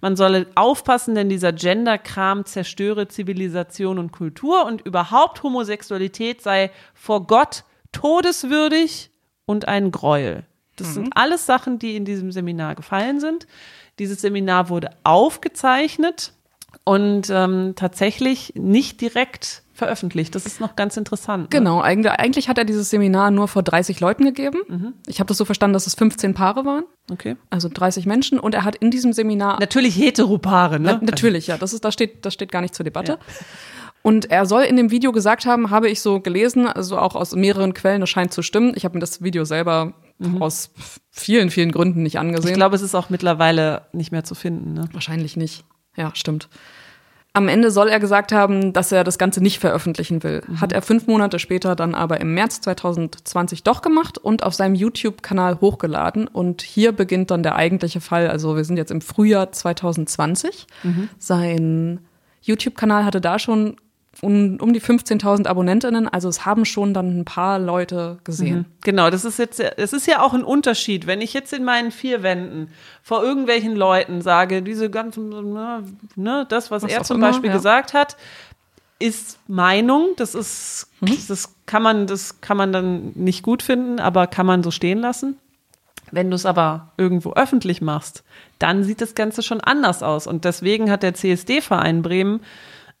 Man 0.00 0.16
solle 0.16 0.48
aufpassen, 0.56 1.14
denn 1.14 1.28
dieser 1.28 1.52
Gender-Kram 1.52 2.44
zerstöre 2.44 3.06
Zivilisation 3.06 4.00
und 4.00 4.10
Kultur 4.10 4.66
und 4.66 4.80
überhaupt 4.80 5.44
Homosexualität 5.44 6.42
sei 6.42 6.72
vor 6.92 7.28
Gott 7.28 7.62
todeswürdig 7.92 9.12
und 9.46 9.68
ein 9.68 9.92
Gräuel. 9.92 10.47
Das 10.80 10.88
mhm. 10.88 10.92
sind 10.94 11.12
alles 11.16 11.46
Sachen, 11.46 11.78
die 11.78 11.96
in 11.96 12.04
diesem 12.04 12.32
Seminar 12.32 12.74
gefallen 12.74 13.20
sind. 13.20 13.46
Dieses 13.98 14.20
Seminar 14.20 14.68
wurde 14.68 14.90
aufgezeichnet 15.04 16.32
und 16.84 17.30
ähm, 17.30 17.74
tatsächlich 17.76 18.52
nicht 18.56 19.00
direkt 19.00 19.62
veröffentlicht. 19.78 20.34
Das 20.34 20.44
ist 20.44 20.60
noch 20.60 20.76
ganz 20.76 20.96
interessant. 20.96 21.44
Ne? 21.44 21.48
Genau, 21.50 21.80
eigentlich, 21.80 22.48
hat 22.48 22.58
er 22.58 22.64
dieses 22.64 22.90
Seminar 22.90 23.30
nur 23.30 23.48
vor 23.48 23.62
30 23.62 24.00
Leuten 24.00 24.24
gegeben. 24.24 24.58
Mhm. 24.68 24.94
Ich 25.06 25.20
habe 25.20 25.28
das 25.28 25.38
so 25.38 25.44
verstanden, 25.44 25.74
dass 25.74 25.86
es 25.86 25.94
15 25.94 26.34
Paare 26.34 26.64
waren. 26.64 26.84
Okay. 27.10 27.36
Also 27.48 27.68
30 27.72 28.04
Menschen. 28.04 28.38
Und 28.38 28.54
er 28.54 28.64
hat 28.64 28.76
in 28.76 28.90
diesem 28.90 29.12
Seminar. 29.12 29.58
Natürlich 29.60 29.96
Heteropaare, 29.96 30.80
ne? 30.80 30.98
Na, 31.00 31.06
natürlich, 31.06 31.46
ja. 31.46 31.56
Das, 31.56 31.72
ist, 31.72 31.84
das, 31.84 31.94
steht, 31.94 32.26
das 32.26 32.34
steht 32.34 32.52
gar 32.52 32.60
nicht 32.60 32.74
zur 32.74 32.84
Debatte. 32.84 33.12
Ja. 33.12 33.18
Und 34.02 34.30
er 34.30 34.46
soll 34.46 34.62
in 34.62 34.76
dem 34.76 34.90
Video 34.90 35.12
gesagt 35.12 35.46
haben, 35.46 35.70
habe 35.70 35.88
ich 35.88 36.00
so 36.00 36.20
gelesen, 36.20 36.66
also 36.66 36.98
auch 36.98 37.14
aus 37.14 37.34
mehreren 37.34 37.74
Quellen, 37.74 38.00
das 38.00 38.10
scheint 38.10 38.32
zu 38.32 38.42
stimmen. 38.42 38.72
Ich 38.74 38.84
habe 38.84 38.94
mir 38.94 39.00
das 39.00 39.22
Video 39.22 39.44
selber 39.44 39.94
mhm. 40.18 40.42
aus 40.42 40.70
vielen, 41.10 41.50
vielen 41.50 41.72
Gründen 41.72 42.02
nicht 42.02 42.18
angesehen. 42.18 42.50
Ich 42.50 42.56
glaube, 42.56 42.76
es 42.76 42.82
ist 42.82 42.94
auch 42.94 43.10
mittlerweile 43.10 43.82
nicht 43.92 44.12
mehr 44.12 44.24
zu 44.24 44.34
finden. 44.34 44.74
Ne? 44.74 44.88
Wahrscheinlich 44.92 45.36
nicht. 45.36 45.64
Ja, 45.96 46.12
stimmt. 46.14 46.48
Am 47.34 47.46
Ende 47.46 47.70
soll 47.70 47.88
er 47.88 48.00
gesagt 48.00 48.32
haben, 48.32 48.72
dass 48.72 48.90
er 48.90 49.04
das 49.04 49.18
Ganze 49.18 49.40
nicht 49.40 49.58
veröffentlichen 49.58 50.22
will. 50.22 50.42
Mhm. 50.46 50.60
Hat 50.60 50.72
er 50.72 50.82
fünf 50.82 51.06
Monate 51.06 51.38
später 51.38 51.76
dann 51.76 51.94
aber 51.94 52.20
im 52.20 52.34
März 52.34 52.62
2020 52.62 53.62
doch 53.62 53.82
gemacht 53.82 54.18
und 54.18 54.42
auf 54.42 54.54
seinem 54.54 54.74
YouTube-Kanal 54.74 55.60
hochgeladen. 55.60 56.26
Und 56.26 56.62
hier 56.62 56.92
beginnt 56.92 57.30
dann 57.30 57.42
der 57.42 57.54
eigentliche 57.54 58.00
Fall. 58.00 58.28
Also 58.28 58.56
wir 58.56 58.64
sind 58.64 58.76
jetzt 58.76 58.90
im 58.90 59.00
Frühjahr 59.00 59.52
2020. 59.52 60.66
Mhm. 60.82 61.08
Sein 61.18 62.00
YouTube-Kanal 62.40 63.04
hatte 63.04 63.20
da 63.20 63.38
schon 63.38 63.76
um, 64.20 64.58
um 64.60 64.72
die 64.72 64.80
15.000 64.80 65.46
Abonnentinnen. 65.46 66.08
Also 66.08 66.28
es 66.28 66.44
haben 66.44 66.64
schon 66.64 66.92
dann 66.94 67.20
ein 67.20 67.24
paar 67.24 67.58
Leute 67.58 68.18
gesehen. 68.24 68.58
Mhm. 68.58 68.64
Genau, 68.82 69.10
das 69.10 69.24
ist 69.24 69.38
jetzt, 69.38 69.60
es 69.60 69.92
ist 69.92 70.06
ja 70.06 70.22
auch 70.22 70.34
ein 70.34 70.44
Unterschied. 70.44 71.06
Wenn 71.06 71.20
ich 71.20 71.32
jetzt 71.34 71.52
in 71.52 71.64
meinen 71.64 71.90
vier 71.90 72.22
Wänden 72.22 72.70
vor 73.02 73.22
irgendwelchen 73.22 73.76
Leuten 73.76 74.20
sage, 74.20 74.62
diese 74.62 74.90
ganzen, 74.90 75.28
ne, 75.28 75.84
ne 76.16 76.46
das, 76.48 76.70
was, 76.70 76.82
was 76.82 76.92
er 76.92 77.02
zum 77.04 77.18
immer, 77.18 77.28
Beispiel 77.28 77.50
ja. 77.50 77.56
gesagt 77.56 77.94
hat, 77.94 78.16
ist 78.98 79.38
Meinung. 79.46 80.08
Das 80.16 80.34
ist, 80.34 80.88
mhm. 81.00 81.16
das 81.28 81.54
kann 81.66 81.82
man, 81.82 82.06
das 82.06 82.40
kann 82.40 82.56
man 82.56 82.72
dann 82.72 83.12
nicht 83.14 83.42
gut 83.42 83.62
finden, 83.62 84.00
aber 84.00 84.26
kann 84.26 84.46
man 84.46 84.62
so 84.62 84.70
stehen 84.70 84.98
lassen. 84.98 85.36
Wenn 86.10 86.30
du 86.30 86.36
es 86.36 86.46
aber 86.46 86.92
irgendwo 86.96 87.34
öffentlich 87.34 87.82
machst, 87.82 88.24
dann 88.58 88.82
sieht 88.82 89.00
das 89.00 89.14
Ganze 89.14 89.42
schon 89.42 89.60
anders 89.60 90.02
aus. 90.02 90.26
Und 90.26 90.44
deswegen 90.44 90.90
hat 90.90 91.02
der 91.02 91.14
CSD-Verein 91.14 92.02
Bremen 92.02 92.40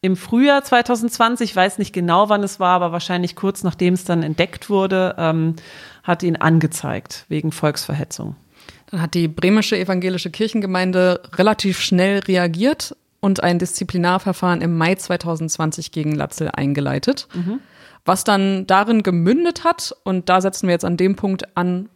im 0.00 0.16
Frühjahr 0.16 0.62
2020, 0.62 1.50
ich 1.50 1.56
weiß 1.56 1.78
nicht 1.78 1.92
genau, 1.92 2.28
wann 2.28 2.42
es 2.42 2.60
war, 2.60 2.74
aber 2.76 2.92
wahrscheinlich 2.92 3.34
kurz 3.34 3.64
nachdem 3.64 3.94
es 3.94 4.04
dann 4.04 4.22
entdeckt 4.22 4.70
wurde, 4.70 5.14
ähm, 5.18 5.56
hat 6.04 6.22
ihn 6.22 6.36
angezeigt 6.36 7.24
wegen 7.28 7.50
Volksverhetzung. 7.50 8.36
Dann 8.90 9.02
hat 9.02 9.14
die 9.14 9.28
bremische 9.28 9.76
evangelische 9.76 10.30
Kirchengemeinde 10.30 11.22
relativ 11.34 11.80
schnell 11.80 12.20
reagiert 12.20 12.96
und 13.20 13.42
ein 13.42 13.58
Disziplinarverfahren 13.58 14.60
im 14.60 14.76
Mai 14.78 14.94
2020 14.94 15.90
gegen 15.90 16.12
Latzel 16.12 16.50
eingeleitet, 16.52 17.26
mhm. 17.34 17.58
was 18.04 18.22
dann 18.22 18.66
darin 18.66 19.02
gemündet 19.02 19.64
hat, 19.64 19.94
und 20.04 20.28
da 20.28 20.40
setzen 20.40 20.68
wir 20.68 20.74
jetzt 20.74 20.84
an 20.84 20.96
dem 20.96 21.16
Punkt 21.16 21.56
an, 21.56 21.88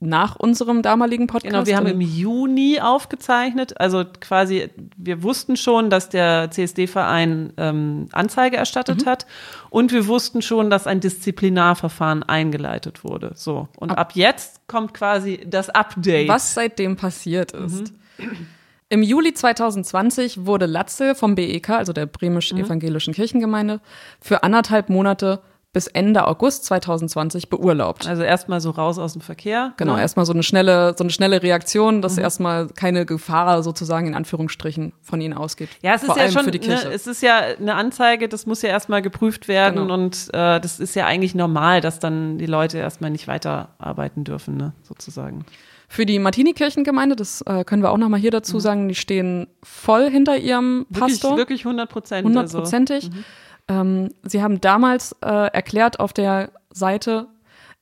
nach 0.00 0.36
unserem 0.36 0.82
damaligen 0.82 1.26
Podcast. 1.26 1.52
Genau, 1.52 1.66
wir 1.66 1.76
haben 1.76 1.86
im 1.86 2.00
Juni 2.00 2.80
aufgezeichnet. 2.80 3.80
Also 3.80 4.04
quasi, 4.20 4.70
wir 4.96 5.22
wussten 5.22 5.56
schon, 5.56 5.90
dass 5.90 6.08
der 6.08 6.50
CSD-Verein 6.50 7.52
ähm, 7.56 8.08
Anzeige 8.12 8.56
erstattet 8.56 9.04
mhm. 9.04 9.10
hat 9.10 9.26
und 9.70 9.92
wir 9.92 10.06
wussten 10.06 10.42
schon, 10.42 10.70
dass 10.70 10.86
ein 10.86 11.00
Disziplinarverfahren 11.00 12.22
eingeleitet 12.22 13.04
wurde. 13.04 13.32
So. 13.34 13.68
Und 13.76 13.90
ab, 13.90 13.98
ab 13.98 14.12
jetzt 14.14 14.66
kommt 14.66 14.94
quasi 14.94 15.40
das 15.46 15.70
Update. 15.70 16.28
Was 16.28 16.54
seitdem 16.54 16.96
passiert 16.96 17.52
ist. 17.52 17.92
Mhm. 18.18 18.46
Im 18.90 19.02
Juli 19.02 19.34
2020 19.34 20.46
wurde 20.46 20.64
Latzel 20.64 21.14
vom 21.14 21.34
BEK, 21.34 21.70
also 21.70 21.92
der 21.92 22.06
bremisch-evangelischen 22.06 23.10
mhm. 23.12 23.16
Kirchengemeinde, 23.16 23.80
für 24.20 24.42
anderthalb 24.42 24.88
Monate 24.88 25.42
bis 25.72 25.86
Ende 25.86 26.26
August 26.26 26.64
2020 26.64 27.50
beurlaubt. 27.50 28.08
Also 28.08 28.22
erstmal 28.22 28.60
so 28.60 28.70
raus 28.70 28.98
aus 28.98 29.12
dem 29.12 29.20
Verkehr. 29.20 29.74
Genau, 29.76 29.96
ne? 29.96 30.00
erstmal 30.00 30.24
so 30.24 30.32
eine 30.32 30.42
schnelle, 30.42 30.94
so 30.96 31.04
eine 31.04 31.10
schnelle 31.10 31.42
Reaktion, 31.42 32.00
dass 32.00 32.16
mhm. 32.16 32.22
erstmal 32.22 32.68
keine 32.68 33.04
Gefahr 33.04 33.62
sozusagen 33.62 34.06
in 34.06 34.14
Anführungsstrichen 34.14 34.92
von 35.02 35.20
ihnen 35.20 35.34
ausgeht. 35.34 35.68
Ja, 35.82 35.94
es 35.94 36.02
ist 36.02 36.16
ja 36.16 36.30
schon, 36.30 36.46
ne, 36.46 36.90
es 36.92 37.06
ist 37.06 37.22
ja 37.22 37.38
eine 37.38 37.74
Anzeige, 37.74 38.28
das 38.28 38.46
muss 38.46 38.62
ja 38.62 38.70
erstmal 38.70 39.02
geprüft 39.02 39.46
werden 39.46 39.82
genau. 39.82 39.94
und 39.94 40.28
äh, 40.32 40.58
das 40.58 40.80
ist 40.80 40.94
ja 40.94 41.04
eigentlich 41.04 41.34
normal, 41.34 41.82
dass 41.82 42.00
dann 42.00 42.38
die 42.38 42.46
Leute 42.46 42.78
erstmal 42.78 43.10
nicht 43.10 43.28
weiterarbeiten 43.28 44.24
dürfen, 44.24 44.56
ne, 44.56 44.72
sozusagen. 44.82 45.44
Für 45.90 46.06
die 46.06 46.18
Martini-Kirchengemeinde, 46.18 47.16
das 47.16 47.42
äh, 47.42 47.64
können 47.64 47.82
wir 47.82 47.90
auch 47.90 47.96
nochmal 47.98 48.20
hier 48.20 48.30
dazu 48.30 48.56
mhm. 48.56 48.60
sagen, 48.60 48.88
die 48.88 48.94
stehen 48.94 49.48
voll 49.62 50.10
hinter 50.10 50.36
ihrem 50.36 50.86
Pastor. 50.92 51.32
Wirklich, 51.32 51.64
wirklich 51.64 51.66
100 51.66 51.88
Prozent. 51.90 52.26
Also. 52.26 52.38
Hundertprozentig. 52.38 53.04
Also. 53.04 53.16
Mhm. 53.16 53.24
Ähm, 53.68 54.10
sie 54.22 54.42
haben 54.42 54.60
damals 54.60 55.12
äh, 55.22 55.28
erklärt 55.28 56.00
auf 56.00 56.12
der 56.12 56.50
Seite, 56.70 57.26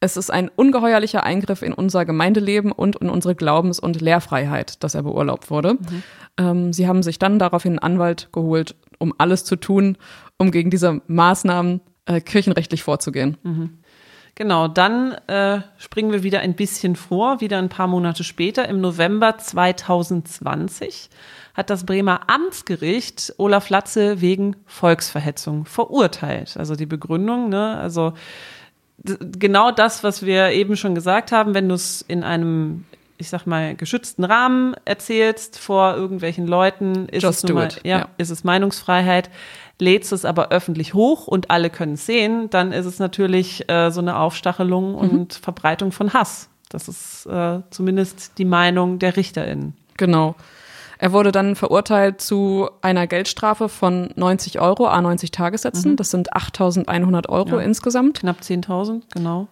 es 0.00 0.16
ist 0.16 0.30
ein 0.30 0.50
ungeheuerlicher 0.54 1.22
Eingriff 1.24 1.62
in 1.62 1.72
unser 1.72 2.04
Gemeindeleben 2.04 2.70
und 2.70 2.96
in 2.96 3.08
unsere 3.08 3.34
Glaubens- 3.34 3.80
und 3.80 4.00
Lehrfreiheit, 4.00 4.82
dass 4.84 4.94
er 4.94 5.02
beurlaubt 5.02 5.50
wurde. 5.50 5.74
Mhm. 5.74 6.02
Ähm, 6.38 6.72
sie 6.72 6.86
haben 6.86 7.02
sich 7.02 7.18
dann 7.18 7.38
daraufhin 7.38 7.78
einen 7.78 7.94
Anwalt 7.94 8.28
geholt, 8.32 8.76
um 8.98 9.14
alles 9.16 9.44
zu 9.44 9.56
tun, 9.56 9.96
um 10.36 10.50
gegen 10.50 10.70
diese 10.70 11.00
Maßnahmen 11.06 11.80
äh, 12.04 12.20
kirchenrechtlich 12.20 12.82
vorzugehen. 12.82 13.38
Mhm. 13.42 13.78
Genau, 14.34 14.68
dann 14.68 15.12
äh, 15.28 15.60
springen 15.78 16.12
wir 16.12 16.22
wieder 16.22 16.40
ein 16.40 16.54
bisschen 16.54 16.94
vor, 16.94 17.40
wieder 17.40 17.56
ein 17.56 17.70
paar 17.70 17.86
Monate 17.86 18.22
später, 18.22 18.68
im 18.68 18.82
November 18.82 19.38
2020 19.38 21.08
hat 21.56 21.70
das 21.70 21.86
Bremer 21.86 22.28
Amtsgericht 22.28 23.34
Olaf 23.38 23.70
Latze 23.70 24.20
wegen 24.20 24.56
Volksverhetzung 24.66 25.64
verurteilt. 25.64 26.56
Also 26.56 26.76
die 26.76 26.86
Begründung, 26.86 27.48
ne, 27.48 27.78
also 27.78 28.12
genau 29.02 29.70
das, 29.70 30.04
was 30.04 30.24
wir 30.24 30.50
eben 30.50 30.76
schon 30.76 30.94
gesagt 30.94 31.32
haben, 31.32 31.54
wenn 31.54 31.68
du 31.68 31.74
es 31.74 32.02
in 32.02 32.22
einem 32.24 32.84
ich 33.18 33.30
sag 33.30 33.46
mal, 33.46 33.74
geschützten 33.74 34.24
Rahmen 34.24 34.74
erzählst 34.84 35.58
vor 35.58 35.96
irgendwelchen 35.96 36.46
Leuten, 36.46 37.08
ist, 37.08 37.24
es, 37.24 37.42
mal, 37.44 37.68
ja, 37.82 38.00
ja. 38.00 38.08
ist 38.18 38.28
es 38.28 38.44
Meinungsfreiheit. 38.44 39.30
Lädst 39.78 40.12
es 40.12 40.24
aber 40.24 40.50
öffentlich 40.50 40.92
hoch 40.92 41.26
und 41.26 41.50
alle 41.50 41.70
können 41.70 41.94
es 41.94 42.04
sehen, 42.04 42.50
dann 42.50 42.72
ist 42.72 42.86
es 42.86 42.98
natürlich 42.98 43.68
äh, 43.70 43.90
so 43.90 44.00
eine 44.00 44.18
Aufstachelung 44.18 44.92
mhm. 44.92 44.96
und 44.96 45.34
Verbreitung 45.34 45.92
von 45.92 46.12
Hass. 46.12 46.48
Das 46.68 46.88
ist 46.88 47.26
äh, 47.26 47.60
zumindest 47.70 48.38
die 48.38 48.44
Meinung 48.44 48.98
der 48.98 49.16
RichterInnen. 49.16 49.74
Genau. 49.96 50.34
Er 50.98 51.12
wurde 51.12 51.32
dann 51.32 51.56
verurteilt 51.56 52.20
zu 52.20 52.68
einer 52.80 53.06
Geldstrafe 53.06 53.68
von 53.68 54.10
90 54.16 54.60
Euro, 54.60 54.86
a 54.86 55.00
90 55.00 55.30
Tagessätzen. 55.30 55.92
Mhm. 55.92 55.96
Das 55.96 56.10
sind 56.10 56.32
8.100 56.32 57.28
Euro 57.28 57.58
ja. 57.58 57.60
insgesamt. 57.60 58.20
Knapp 58.20 58.40
10.000, 58.40 59.02
genau. 59.12 59.48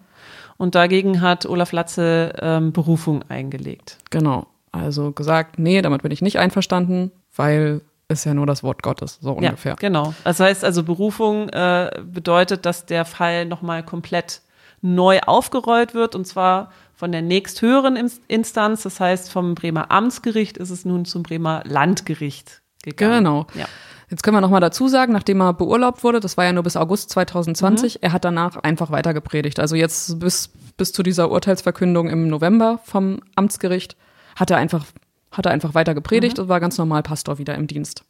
Und 0.56 0.74
dagegen 0.74 1.20
hat 1.20 1.46
Olaf 1.46 1.72
Latze 1.72 2.32
ähm, 2.40 2.72
Berufung 2.72 3.22
eingelegt. 3.28 3.98
Genau. 4.10 4.46
Also 4.72 5.12
gesagt, 5.12 5.58
nee, 5.58 5.82
damit 5.82 6.02
bin 6.02 6.12
ich 6.12 6.22
nicht 6.22 6.38
einverstanden, 6.38 7.10
weil 7.34 7.82
ist 8.08 8.24
ja 8.24 8.34
nur 8.34 8.46
das 8.46 8.62
Wort 8.62 8.82
Gottes, 8.82 9.18
so 9.20 9.32
ungefähr. 9.32 9.72
Ja, 9.72 9.76
genau. 9.76 10.14
Das 10.24 10.38
heißt 10.38 10.64
also, 10.64 10.82
Berufung 10.82 11.48
äh, 11.48 11.90
bedeutet, 12.04 12.66
dass 12.66 12.84
der 12.86 13.04
Fall 13.04 13.46
nochmal 13.46 13.82
komplett 13.82 14.42
neu 14.82 15.20
aufgerollt 15.20 15.94
wird 15.94 16.14
und 16.14 16.26
zwar 16.26 16.70
von 16.94 17.12
der 17.12 17.22
nächsthöheren 17.22 18.10
Instanz, 18.28 18.82
das 18.82 19.00
heißt 19.00 19.30
vom 19.30 19.54
Bremer 19.54 19.90
Amtsgericht 19.90 20.56
ist 20.56 20.70
es 20.70 20.84
nun 20.84 21.04
zum 21.04 21.22
Bremer 21.22 21.62
Landgericht 21.64 22.62
gegangen. 22.82 23.24
Genau. 23.24 23.46
Ja. 23.54 23.66
Jetzt 24.10 24.22
können 24.22 24.36
wir 24.36 24.40
nochmal 24.40 24.60
dazu 24.60 24.86
sagen, 24.86 25.12
nachdem 25.12 25.40
er 25.40 25.54
beurlaubt 25.54 26.04
wurde, 26.04 26.20
das 26.20 26.36
war 26.36 26.44
ja 26.44 26.52
nur 26.52 26.62
bis 26.62 26.76
August 26.76 27.10
2020, 27.10 27.94
mhm. 27.94 27.98
er 28.02 28.12
hat 28.12 28.24
danach 28.24 28.56
einfach 28.56 28.90
weiter 28.90 29.14
gepredigt. 29.14 29.58
Also 29.58 29.74
jetzt 29.76 30.20
bis, 30.20 30.50
bis 30.76 30.92
zu 30.92 31.02
dieser 31.02 31.30
Urteilsverkündung 31.30 32.08
im 32.08 32.28
November 32.28 32.78
vom 32.84 33.20
Amtsgericht 33.34 33.96
hat 34.36 34.50
er 34.50 34.58
einfach, 34.58 34.84
hat 35.32 35.46
er 35.46 35.52
einfach 35.52 35.74
weiter 35.74 35.94
gepredigt 35.94 36.36
mhm. 36.36 36.44
und 36.44 36.48
war 36.48 36.60
ganz 36.60 36.78
normal 36.78 37.02
Pastor 37.02 37.38
wieder 37.38 37.54
im 37.54 37.66
Dienst. 37.66 38.04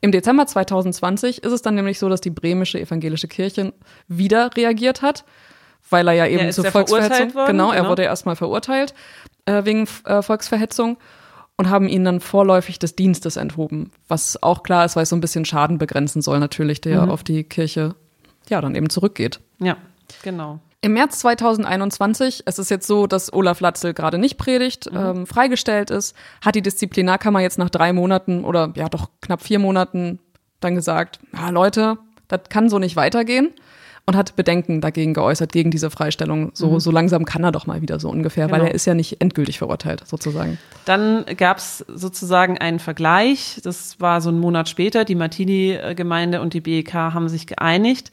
Im 0.00 0.12
Dezember 0.12 0.46
2020 0.46 1.42
ist 1.42 1.52
es 1.52 1.62
dann 1.62 1.74
nämlich 1.74 1.98
so, 1.98 2.08
dass 2.08 2.20
die 2.20 2.30
bremische 2.30 2.80
evangelische 2.80 3.28
Kirche 3.28 3.72
wieder 4.06 4.50
reagiert 4.56 5.02
hat, 5.02 5.24
weil 5.90 6.08
er 6.08 6.14
ja 6.14 6.26
eben 6.26 6.44
ja, 6.44 6.50
zur 6.50 6.64
Volksverhetzung, 6.64 7.34
worden, 7.34 7.46
genau, 7.46 7.70
er 7.70 7.78
genau. 7.78 7.90
wurde 7.90 8.02
erstmal 8.02 8.36
verurteilt 8.36 8.94
äh, 9.46 9.64
wegen 9.64 9.86
äh, 10.04 10.22
Volksverhetzung 10.22 10.96
und 11.56 11.70
haben 11.70 11.88
ihn 11.88 12.04
dann 12.04 12.20
vorläufig 12.20 12.78
des 12.78 12.96
Dienstes 12.96 13.36
enthoben, 13.36 13.92
was 14.08 14.42
auch 14.42 14.62
klar 14.62 14.84
ist, 14.84 14.96
weil 14.96 15.04
es 15.04 15.08
so 15.08 15.16
ein 15.16 15.20
bisschen 15.20 15.44
Schaden 15.44 15.78
begrenzen 15.78 16.22
soll 16.22 16.40
natürlich, 16.40 16.80
der 16.80 17.02
mhm. 17.02 17.10
auf 17.10 17.22
die 17.22 17.44
Kirche 17.44 17.94
ja 18.48 18.60
dann 18.60 18.74
eben 18.74 18.90
zurückgeht. 18.90 19.40
Ja, 19.60 19.76
genau. 20.22 20.58
Im 20.80 20.92
März 20.92 21.20
2021, 21.20 22.42
es 22.44 22.58
ist 22.58 22.70
jetzt 22.70 22.86
so, 22.86 23.06
dass 23.06 23.32
Olaf 23.32 23.60
Latzel 23.60 23.94
gerade 23.94 24.18
nicht 24.18 24.36
predigt, 24.36 24.92
mhm. 24.92 24.98
ähm, 24.98 25.26
freigestellt 25.26 25.90
ist, 25.90 26.14
hat 26.44 26.56
die 26.56 26.62
Disziplinarkammer 26.62 27.40
jetzt 27.40 27.58
nach 27.58 27.70
drei 27.70 27.92
Monaten 27.92 28.44
oder 28.44 28.72
ja 28.74 28.88
doch 28.88 29.08
knapp 29.22 29.42
vier 29.42 29.58
Monaten 29.58 30.18
dann 30.60 30.74
gesagt, 30.74 31.20
ja 31.32 31.48
Leute, 31.50 31.96
das 32.28 32.40
kann 32.50 32.68
so 32.68 32.78
nicht 32.78 32.96
weitergehen 32.96 33.54
und 34.06 34.16
hat 34.16 34.36
Bedenken 34.36 34.80
dagegen 34.80 35.14
geäußert, 35.14 35.52
gegen 35.52 35.70
diese 35.70 35.90
Freistellung. 35.90 36.50
So, 36.52 36.72
mhm. 36.72 36.80
so 36.80 36.90
langsam 36.90 37.24
kann 37.24 37.42
er 37.42 37.52
doch 37.52 37.66
mal 37.66 37.80
wieder 37.80 37.98
so 37.98 38.10
ungefähr, 38.10 38.46
genau. 38.46 38.58
weil 38.58 38.66
er 38.68 38.74
ist 38.74 38.84
ja 38.84 38.94
nicht 38.94 39.20
endgültig 39.20 39.58
verurteilt, 39.58 40.02
sozusagen. 40.06 40.58
Dann 40.84 41.24
gab 41.36 41.58
es 41.58 41.84
sozusagen 41.88 42.58
einen 42.58 42.78
Vergleich. 42.78 43.60
Das 43.64 44.00
war 44.00 44.20
so 44.20 44.30
ein 44.30 44.38
Monat 44.38 44.68
später. 44.68 45.04
Die 45.04 45.14
Martini-Gemeinde 45.14 46.42
und 46.42 46.52
die 46.52 46.60
BEK 46.60 46.92
haben 46.92 47.28
sich 47.28 47.46
geeinigt. 47.46 48.10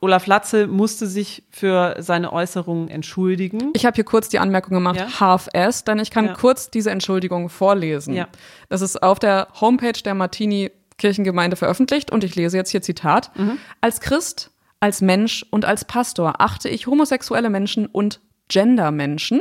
Olaf 0.00 0.26
Latze 0.26 0.66
musste 0.66 1.06
sich 1.06 1.42
für 1.50 1.96
seine 1.98 2.32
Äußerungen 2.32 2.88
entschuldigen. 2.88 3.72
Ich 3.74 3.84
habe 3.84 3.96
hier 3.96 4.04
kurz 4.04 4.28
die 4.28 4.38
Anmerkung 4.38 4.74
gemacht, 4.74 4.96
ja? 4.96 5.20
half-ass, 5.20 5.84
denn 5.84 5.98
ich 5.98 6.10
kann 6.10 6.26
ja. 6.26 6.34
kurz 6.34 6.70
diese 6.70 6.90
Entschuldigung 6.90 7.48
vorlesen. 7.48 8.14
Ja. 8.14 8.28
Das 8.68 8.80
ist 8.80 9.02
auf 9.02 9.18
der 9.18 9.48
Homepage 9.60 10.00
der 10.04 10.14
Martini 10.14 10.70
Kirchengemeinde 10.98 11.56
veröffentlicht 11.56 12.10
und 12.10 12.24
ich 12.24 12.34
lese 12.36 12.56
jetzt 12.56 12.70
hier 12.70 12.82
Zitat. 12.82 13.36
Mhm. 13.36 13.58
Als 13.80 14.00
Christ, 14.00 14.50
als 14.80 15.00
Mensch 15.00 15.44
und 15.50 15.64
als 15.64 15.84
Pastor 15.84 16.40
achte 16.40 16.68
ich 16.68 16.86
homosexuelle 16.86 17.50
Menschen 17.50 17.86
und 17.86 18.20
Gender-Menschen, 18.48 19.40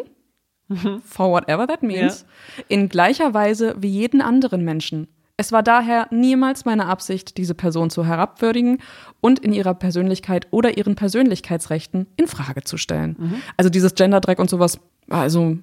mhm. 0.68 1.02
for 1.04 1.32
whatever 1.32 1.68
that 1.68 1.84
means, 1.84 2.26
in 2.68 2.90
gleicher 2.90 3.34
Weise 3.34 3.76
wie 3.78 3.90
jeden 3.90 4.22
anderen 4.22 4.64
Menschen. 4.64 5.08
Es 5.40 5.52
war 5.52 5.62
daher 5.62 6.08
niemals 6.10 6.66
meine 6.66 6.88
Absicht, 6.88 7.38
diese 7.38 7.54
Person 7.54 7.92
zu 7.92 8.04
herabwürdigen 8.06 8.80
und 9.22 9.38
in 9.38 9.54
ihrer 9.54 9.76
Persönlichkeit 9.76 10.48
oder 10.50 10.78
ihren 10.78 10.96
Persönlichkeitsrechten 10.96 12.08
in 12.16 12.28
Frage 12.28 12.64
zu 12.64 12.78
stellen. 12.78 13.16
Mhm. 13.20 13.42
Also 13.56 13.70
dieses 13.70 13.94
Genderdreck 13.94 14.40
und 14.40 14.50
sowas, 14.50 14.80
also 15.10 15.60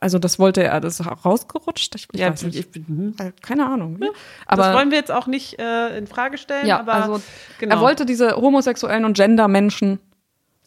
also 0.00 0.18
das 0.18 0.38
wollte 0.38 0.62
er, 0.62 0.80
das 0.80 1.00
ist 1.00 1.06
rausgerutscht. 1.24 1.94
Ich, 1.94 2.08
ich 2.12 2.20
ja, 2.20 2.30
weiß 2.30 2.42
nicht. 2.44 2.76
Ich, 2.76 2.86
hm. 2.86 3.14
äh, 3.18 3.32
keine 3.42 3.66
Ahnung. 3.66 3.98
Ja, 4.02 4.08
aber 4.46 4.62
das 4.64 4.74
wollen 4.74 4.90
wir 4.90 4.98
jetzt 4.98 5.10
auch 5.10 5.26
nicht 5.26 5.58
äh, 5.58 5.96
in 5.96 6.06
Frage 6.06 6.38
stellen. 6.38 6.66
Ja, 6.66 6.80
aber 6.80 6.94
also, 6.94 7.22
genau. 7.58 7.76
er 7.76 7.80
wollte 7.80 8.06
diese 8.06 8.36
homosexuellen 8.36 9.04
und 9.04 9.16
Gender-Menschen 9.16 9.98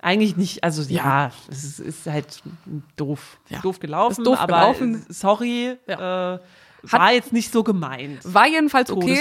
eigentlich 0.01 0.35
nicht, 0.35 0.63
also 0.63 0.81
ja, 0.83 1.03
ja 1.03 1.31
es 1.50 1.63
ist, 1.63 1.79
ist, 1.79 2.07
halt 2.07 2.41
doof, 2.95 3.38
ja. 3.50 3.59
doof 3.59 3.79
gelaufen, 3.79 4.21
ist 4.21 4.25
doof 4.25 4.39
aber 4.39 4.73
gelaufen. 4.73 5.06
sorry, 5.10 5.77
ja. 5.88 6.36
äh, 6.36 6.39
war 6.84 7.13
jetzt 7.13 7.34
nicht 7.34 7.52
so 7.52 7.63
gemeint. 7.63 8.20
War 8.24 8.48
jedenfalls 8.48 8.91
okay. 8.91 9.20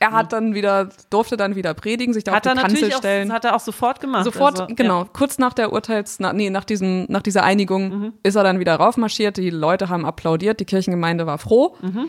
Er 0.00 0.12
hat 0.12 0.32
dann 0.32 0.54
wieder, 0.54 0.90
durfte 1.08 1.36
dann 1.36 1.56
wieder 1.56 1.74
predigen, 1.74 2.12
sich 2.12 2.24
da 2.24 2.32
hat 2.32 2.46
auf 2.46 2.54
die 2.54 2.60
Kanzel 2.60 2.92
stellen. 2.92 3.28
Das 3.28 3.36
hat 3.36 3.44
er 3.44 3.56
auch 3.56 3.60
sofort 3.60 4.00
gemacht. 4.00 4.24
Sofort, 4.24 4.60
also, 4.60 4.74
genau. 4.74 5.02
Ja. 5.02 5.08
Kurz 5.12 5.38
nach 5.38 5.52
der 5.52 5.72
Urteils, 5.72 6.18
na, 6.20 6.32
nee, 6.32 6.50
nach 6.50 6.64
diesem, 6.64 7.06
nach 7.08 7.22
dieser 7.22 7.42
Einigung 7.42 7.88
mhm. 7.88 8.12
ist 8.22 8.34
er 8.34 8.44
dann 8.44 8.60
wieder 8.60 8.76
raufmarschiert. 8.76 9.36
Die 9.36 9.50
Leute 9.50 9.88
haben 9.88 10.04
applaudiert, 10.04 10.60
die 10.60 10.64
Kirchengemeinde 10.64 11.26
war 11.26 11.38
froh. 11.38 11.76
Mhm. 11.80 12.08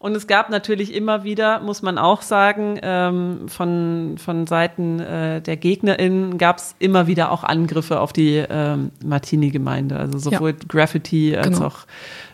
Und 0.00 0.16
es 0.16 0.28
gab 0.28 0.48
natürlich 0.48 0.94
immer 0.94 1.24
wieder, 1.24 1.58
muss 1.58 1.82
man 1.82 1.98
auch 1.98 2.22
sagen, 2.22 2.78
ähm, 2.82 3.48
von, 3.48 4.14
von 4.16 4.46
Seiten 4.46 5.00
äh, 5.00 5.40
der 5.40 5.56
GegnerInnen 5.56 6.38
gab 6.38 6.58
es 6.58 6.76
immer 6.78 7.08
wieder 7.08 7.32
auch 7.32 7.42
Angriffe 7.42 7.98
auf 7.98 8.12
die 8.12 8.44
ähm, 8.48 8.92
Martini-Gemeinde. 9.04 9.96
Also 9.96 10.18
sowohl 10.18 10.50
ja. 10.50 10.56
Graffiti 10.68 11.36
als 11.36 11.48
genau. 11.48 11.66
auch 11.66 11.78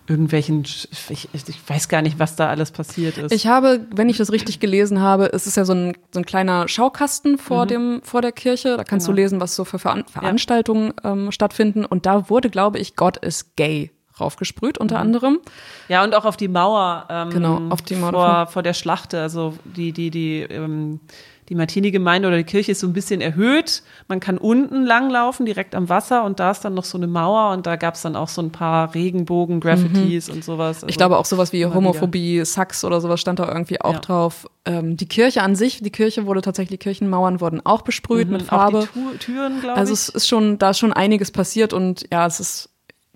irgendwelchen, 0.07 0.65
ich, 1.09 1.29
ich, 1.33 1.45
weiß 1.67 1.89
gar 1.89 2.03
nicht, 2.03 2.19
was 2.19 2.37
da 2.37 2.49
alles 2.49 2.71
passiert 2.71 3.17
ist. 3.17 3.33
Ich 3.33 3.47
habe, 3.47 3.87
wenn 3.91 4.09
ich 4.09 4.19
das 4.19 4.33
richtig 4.33 4.61
gelesen 4.61 5.01
habe, 5.01 5.33
es 5.33 5.47
ist 5.47 5.57
ja 5.57 5.65
so 5.65 5.73
ein, 5.73 5.97
so 6.13 6.21
ein 6.21 6.27
kleiner 6.27 6.69
Schaukasten 6.69 7.39
vor, 7.39 7.65
mhm. 7.65 7.69
dem, 7.69 8.03
vor 8.03 8.21
der 8.21 8.33
Kirche. 8.33 8.77
Da 8.77 8.85
kannst 8.85 9.07
genau. 9.07 9.17
du 9.17 9.23
lesen, 9.23 9.41
was 9.41 9.57
so 9.57 9.65
für 9.65 9.79
Veran 9.79 10.05
Veranstaltungen 10.07 10.93
ja. 11.03 11.13
ähm, 11.13 11.33
stattfinden. 11.33 11.85
Und 11.85 12.07
da 12.07 12.29
wurde, 12.29 12.51
glaube 12.51 12.79
ich, 12.79 12.97
Gott 12.97 13.17
ist 13.17 13.57
gay 13.57 13.91
raufgesprüht, 14.21 14.79
unter 14.79 14.97
mhm. 14.97 15.03
anderem. 15.03 15.41
Ja, 15.89 16.05
und 16.05 16.15
auch 16.15 16.25
auf 16.25 16.37
die 16.37 16.49
Mauer, 16.49 17.07
ähm, 17.09 17.31
genau, 17.31 17.61
auf 17.71 17.83
die 17.83 17.97
Mauer 17.97 18.13
vor, 18.13 18.47
vor 18.47 18.63
der 18.63 18.75
Schlachte. 18.75 19.21
Also 19.21 19.55
die, 19.65 19.93
die, 19.93 20.11
die, 20.11 20.43
ähm, 20.43 21.01
die 21.49 21.55
Martini-Gemeinde 21.55 22.29
oder 22.29 22.39
die 22.39 22.45
Kirche 22.45 22.73
ist 22.73 22.81
so 22.81 22.87
ein 22.87 22.93
bisschen 22.93 23.21
erhöht. 23.21 23.83
Man 24.09 24.21
kann 24.21 24.39
unten 24.39 24.85
langlaufen, 24.85 25.45
direkt 25.45 25.75
am 25.75 25.89
Wasser 25.89 26.25
und 26.25 26.41
da 26.41 26.51
ist 26.51 26.61
dann 26.61 26.75
noch 26.75 26.85
so 26.85 26.97
eine 26.97 27.07
Mauer 27.07 27.53
und 27.53 27.67
da 27.67 27.77
gab 27.77 27.95
es 27.95 28.03
dann 28.03 28.17
auch 28.17 28.29
so 28.29 28.41
ein 28.41 28.51
paar 28.51 28.95
Regenbogen, 28.95 29.61
Graffitis 29.61 30.29
mhm. 30.29 30.35
und 30.35 30.45
sowas. 30.45 30.77
Also 30.77 30.89
ich 30.89 30.97
glaube 30.97 31.19
auch 31.19 31.27
sowas 31.27 31.53
wie 31.53 31.67
Homophobie, 31.67 32.37
wieder. 32.37 32.45
Sax 32.47 32.85
oder 32.85 33.01
sowas 33.01 33.21
stand 33.21 33.39
da 33.39 33.49
irgendwie 33.49 33.81
auch 33.81 33.95
ja. 33.95 34.01
drauf. 34.01 34.49
Ähm, 34.65 34.97
die 34.97 35.07
Kirche 35.07 35.43
an 35.43 35.55
sich, 35.55 35.83
die 35.83 35.91
Kirche 35.91 36.25
wurde 36.27 36.41
tatsächlich, 36.41 36.81
Kirchenmauern 36.81 37.41
wurden 37.41 37.65
auch 37.65 37.83
besprüht 37.83 38.29
mhm, 38.29 38.35
mit 38.35 38.43
Farbe. 38.43 38.79
Auch 38.79 39.13
die 39.13 39.19
Türen, 39.19 39.61
glaube 39.61 39.79
also 39.79 39.93
ich. 39.93 39.99
Also 39.99 40.09
es 40.09 40.09
ist 40.09 40.29
schon, 40.29 40.59
da 40.59 40.71
ist 40.71 40.79
schon 40.79 40.93
einiges 40.93 41.31
passiert 41.31 41.73
und 41.75 42.07
ja, 42.11 42.27
es 42.27 42.41
ist, 42.41 42.71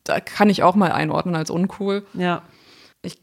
da 0.05 0.21
kann 0.21 0.51
ich 0.51 0.63
auch 0.63 0.75
mal 0.75 0.93
einordnen 0.93 1.35
als 1.35 1.51
uncool. 1.51 2.05
Ja 2.13 2.43
ich 3.03 3.17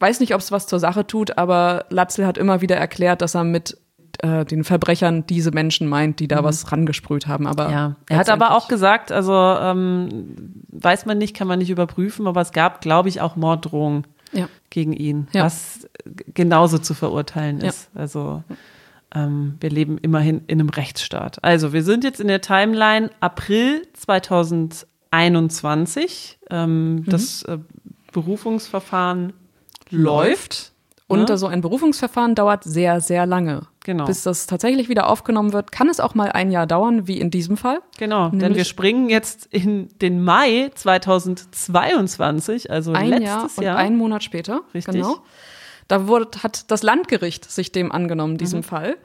weiß 0.00 0.20
nicht, 0.20 0.34
ob 0.34 0.40
es 0.40 0.52
was 0.52 0.66
zur 0.66 0.80
Sache 0.80 1.06
tut, 1.06 1.38
aber 1.38 1.86
Latzel 1.88 2.26
hat 2.26 2.38
immer 2.38 2.60
wieder 2.60 2.76
erklärt, 2.76 3.22
dass 3.22 3.34
er 3.34 3.44
mit 3.44 3.78
äh, 4.22 4.44
den 4.44 4.64
Verbrechern 4.64 5.26
diese 5.26 5.50
Menschen 5.50 5.88
meint, 5.88 6.20
die 6.20 6.28
da 6.28 6.40
mhm. 6.40 6.46
was 6.46 6.70
rangesprüht 6.70 7.26
haben. 7.26 7.46
Aber 7.46 7.70
ja, 7.70 7.96
er 8.08 8.18
hat 8.18 8.28
aber 8.28 8.56
auch 8.56 8.68
gesagt, 8.68 9.12
also 9.12 9.32
ähm, 9.32 10.36
weiß 10.68 11.06
man 11.06 11.18
nicht, 11.18 11.34
kann 11.34 11.48
man 11.48 11.58
nicht 11.58 11.70
überprüfen, 11.70 12.26
aber 12.26 12.40
es 12.40 12.52
gab, 12.52 12.80
glaube 12.80 13.08
ich, 13.08 13.20
auch 13.20 13.36
Morddrohungen 13.36 14.06
ja. 14.32 14.48
gegen 14.70 14.92
ihn, 14.92 15.28
ja. 15.32 15.44
was 15.44 15.88
genauso 16.32 16.78
zu 16.78 16.94
verurteilen 16.94 17.60
ist. 17.60 17.90
Ja. 17.94 18.00
Also 18.00 18.42
ähm, 19.14 19.56
wir 19.60 19.70
leben 19.70 19.98
immerhin 19.98 20.42
in 20.46 20.60
einem 20.60 20.68
Rechtsstaat. 20.68 21.38
Also 21.42 21.72
wir 21.72 21.82
sind 21.82 22.04
jetzt 22.04 22.20
in 22.20 22.28
der 22.28 22.40
Timeline 22.40 23.10
April 23.20 23.82
2021. 23.94 26.38
Ähm, 26.50 26.96
mhm. 26.96 27.04
Das 27.06 27.42
äh, 27.44 27.58
Berufungsverfahren 28.12 29.32
läuft. 29.90 30.72
Und 31.06 31.28
ne? 31.28 31.38
so 31.38 31.46
ein 31.46 31.60
Berufungsverfahren 31.60 32.34
dauert 32.34 32.64
sehr, 32.64 33.00
sehr 33.00 33.24
lange. 33.26 33.68
Genau. 33.84 34.06
Bis 34.06 34.22
das 34.22 34.46
tatsächlich 34.46 34.88
wieder 34.88 35.08
aufgenommen 35.08 35.52
wird, 35.52 35.70
kann 35.70 35.90
es 35.90 36.00
auch 36.00 36.14
mal 36.14 36.32
ein 36.32 36.50
Jahr 36.50 36.66
dauern, 36.66 37.06
wie 37.06 37.20
in 37.20 37.30
diesem 37.30 37.58
Fall. 37.58 37.80
Genau, 37.98 38.24
Nämlich 38.24 38.40
denn 38.40 38.54
wir 38.56 38.64
springen 38.64 39.10
jetzt 39.10 39.46
in 39.50 39.90
den 40.00 40.24
Mai 40.24 40.70
2022, 40.74 42.70
also 42.70 42.92
ein 42.92 43.08
letztes 43.10 43.26
Jahr. 43.28 43.50
Und 43.56 43.62
Jahr. 43.62 43.76
einen 43.76 43.98
Monat 43.98 44.24
später. 44.24 44.62
Richtig. 44.72 44.94
Genau. 44.94 45.18
Da 45.86 46.08
wurde, 46.08 46.42
hat 46.42 46.70
das 46.70 46.82
Landgericht 46.82 47.50
sich 47.50 47.72
dem 47.72 47.92
angenommen, 47.92 48.38
diesem 48.38 48.60
mhm. 48.60 48.64
Fall, 48.64 48.96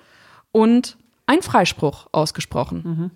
und 0.53 0.97
ein 1.25 1.41
Freispruch 1.41 2.07
ausgesprochen. 2.13 2.81
Mhm. 2.85 3.11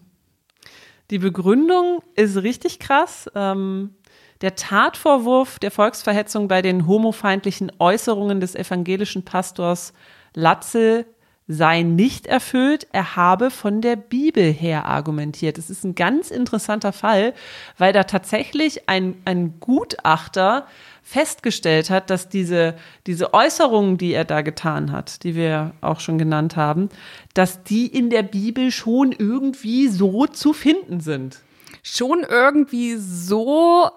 Die 1.11 1.19
Begründung 1.19 2.03
ist 2.15 2.43
richtig 2.43 2.79
krass. 2.79 3.31
Ähm, 3.35 3.95
der 4.41 4.55
Tatvorwurf 4.55 5.59
der 5.59 5.71
Volksverhetzung 5.71 6.49
bei 6.49 6.61
den 6.61 6.87
homofeindlichen 6.87 7.71
Äußerungen 7.79 8.41
des 8.41 8.53
evangelischen 8.55 9.23
Pastors 9.23 9.93
Latzel 10.35 11.05
sei 11.47 11.81
nicht 11.81 12.25
erfüllt, 12.25 12.87
er 12.93 13.15
habe 13.15 13.51
von 13.51 13.81
der 13.81 13.95
Bibel 13.97 14.51
her 14.51 14.85
argumentiert. 14.85 15.57
Es 15.57 15.69
ist 15.69 15.83
ein 15.83 15.95
ganz 15.95 16.31
interessanter 16.31 16.93
Fall, 16.93 17.33
weil 17.77 17.91
da 17.91 18.03
tatsächlich 18.03 18.87
ein, 18.87 19.15
ein 19.25 19.59
Gutachter 19.59 20.67
festgestellt 21.01 21.89
hat, 21.89 22.09
dass 22.09 22.29
diese, 22.29 22.75
diese 23.07 23.33
Äußerungen, 23.33 23.97
die 23.97 24.13
er 24.13 24.23
da 24.23 24.41
getan 24.41 24.93
hat, 24.93 25.23
die 25.23 25.35
wir 25.35 25.73
auch 25.81 25.99
schon 25.99 26.17
genannt 26.17 26.55
haben, 26.55 26.87
dass 27.33 27.61
die 27.63 27.87
in 27.87 28.09
der 28.09 28.23
Bibel 28.23 28.71
schon 28.71 29.11
irgendwie 29.11 29.89
so 29.89 30.25
zu 30.27 30.53
finden 30.53 31.01
sind. 31.01 31.39
schon 31.85 32.25
irgendwie 32.27 32.95
so, 32.95 33.89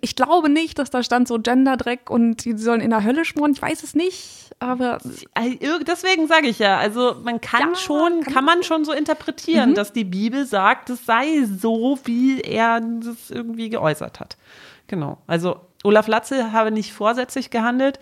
ich 0.00 0.14
glaube 0.14 0.48
nicht, 0.48 0.78
dass 0.78 0.90
da 0.90 1.02
stand 1.02 1.26
so 1.26 1.40
Genderdreck 1.40 2.08
und 2.08 2.44
die 2.44 2.56
sollen 2.56 2.80
in 2.80 2.90
der 2.90 3.02
Hölle 3.02 3.24
schmoren, 3.24 3.52
ich 3.52 3.60
weiß 3.60 3.82
es 3.82 3.96
nicht, 3.96 4.51
aber. 4.62 4.98
Deswegen 5.86 6.26
sage 6.26 6.46
ich 6.46 6.58
ja, 6.58 6.78
also 6.78 7.16
man 7.22 7.40
kann 7.40 7.70
ja, 7.70 7.74
schon, 7.74 8.22
kann, 8.22 8.34
kann, 8.34 8.44
man 8.44 8.62
schon 8.62 8.84
so 8.84 8.92
interpretieren, 8.92 9.70
mhm. 9.70 9.74
dass 9.74 9.92
die 9.92 10.04
Bibel 10.04 10.46
sagt, 10.46 10.90
es 10.90 11.04
sei 11.04 11.44
so, 11.44 11.98
wie 12.04 12.40
er 12.40 12.80
das 12.80 13.30
irgendwie 13.30 13.68
geäußert 13.68 14.20
hat. 14.20 14.36
Genau. 14.86 15.18
Also 15.26 15.60
Olaf 15.84 16.06
Latze 16.06 16.52
habe 16.52 16.70
nicht 16.70 16.92
vorsätzlich 16.92 17.50
gehandelt, 17.50 17.98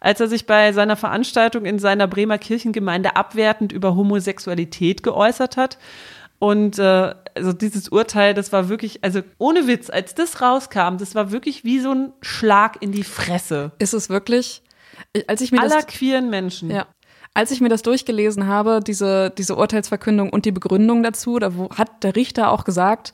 als 0.00 0.20
er 0.20 0.28
sich 0.28 0.46
bei 0.46 0.72
seiner 0.72 0.96
Veranstaltung 0.96 1.64
in 1.64 1.78
seiner 1.78 2.06
Bremer 2.06 2.38
Kirchengemeinde 2.38 3.16
abwertend 3.16 3.72
über 3.72 3.96
Homosexualität 3.96 5.02
geäußert 5.02 5.56
hat. 5.56 5.78
Und 6.38 6.78
äh, 6.78 7.14
also 7.34 7.52
dieses 7.52 7.88
Urteil, 7.88 8.34
das 8.34 8.52
war 8.52 8.68
wirklich, 8.68 9.02
also 9.02 9.20
ohne 9.38 9.66
Witz, 9.66 9.88
als 9.88 10.14
das 10.14 10.42
rauskam, 10.42 10.98
das 10.98 11.14
war 11.14 11.30
wirklich 11.30 11.64
wie 11.64 11.80
so 11.80 11.92
ein 11.92 12.12
Schlag 12.20 12.82
in 12.82 12.92
die 12.92 13.04
Fresse. 13.04 13.72
Ist 13.78 13.94
es 13.94 14.10
wirklich? 14.10 14.62
Als 15.26 15.40
ich 15.40 15.52
mir 15.52 15.60
Aller 15.60 15.76
das, 15.76 15.86
queeren 15.86 16.30
Menschen. 16.30 16.70
Ja. 16.70 16.86
Als 17.34 17.50
ich 17.50 17.60
mir 17.60 17.68
das 17.68 17.82
durchgelesen 17.82 18.46
habe, 18.46 18.80
diese, 18.84 19.30
diese 19.30 19.56
Urteilsverkündung 19.56 20.30
und 20.30 20.44
die 20.44 20.52
Begründung 20.52 21.02
dazu, 21.02 21.38
da 21.38 21.52
hat 21.76 22.04
der 22.04 22.14
Richter 22.14 22.50
auch 22.50 22.64
gesagt, 22.64 23.12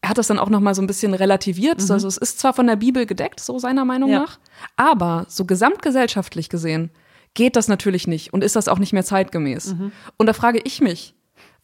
er 0.00 0.10
hat 0.10 0.18
das 0.18 0.26
dann 0.26 0.38
auch 0.38 0.50
noch 0.50 0.60
mal 0.60 0.74
so 0.74 0.82
ein 0.82 0.86
bisschen 0.86 1.14
relativiert. 1.14 1.82
Mhm. 1.82 1.90
Also 1.90 2.08
es 2.08 2.16
ist 2.16 2.38
zwar 2.38 2.54
von 2.54 2.66
der 2.66 2.76
Bibel 2.76 3.06
gedeckt, 3.06 3.40
so 3.40 3.58
seiner 3.58 3.84
Meinung 3.84 4.10
ja. 4.10 4.20
nach, 4.20 4.38
aber 4.76 5.26
so 5.28 5.44
gesamtgesellschaftlich 5.44 6.48
gesehen 6.48 6.90
geht 7.34 7.54
das 7.54 7.68
natürlich 7.68 8.06
nicht 8.06 8.32
und 8.32 8.42
ist 8.42 8.56
das 8.56 8.66
auch 8.66 8.78
nicht 8.78 8.92
mehr 8.92 9.04
zeitgemäß. 9.04 9.74
Mhm. 9.74 9.92
Und 10.16 10.26
da 10.26 10.32
frage 10.32 10.60
ich 10.64 10.80
mich, 10.80 11.14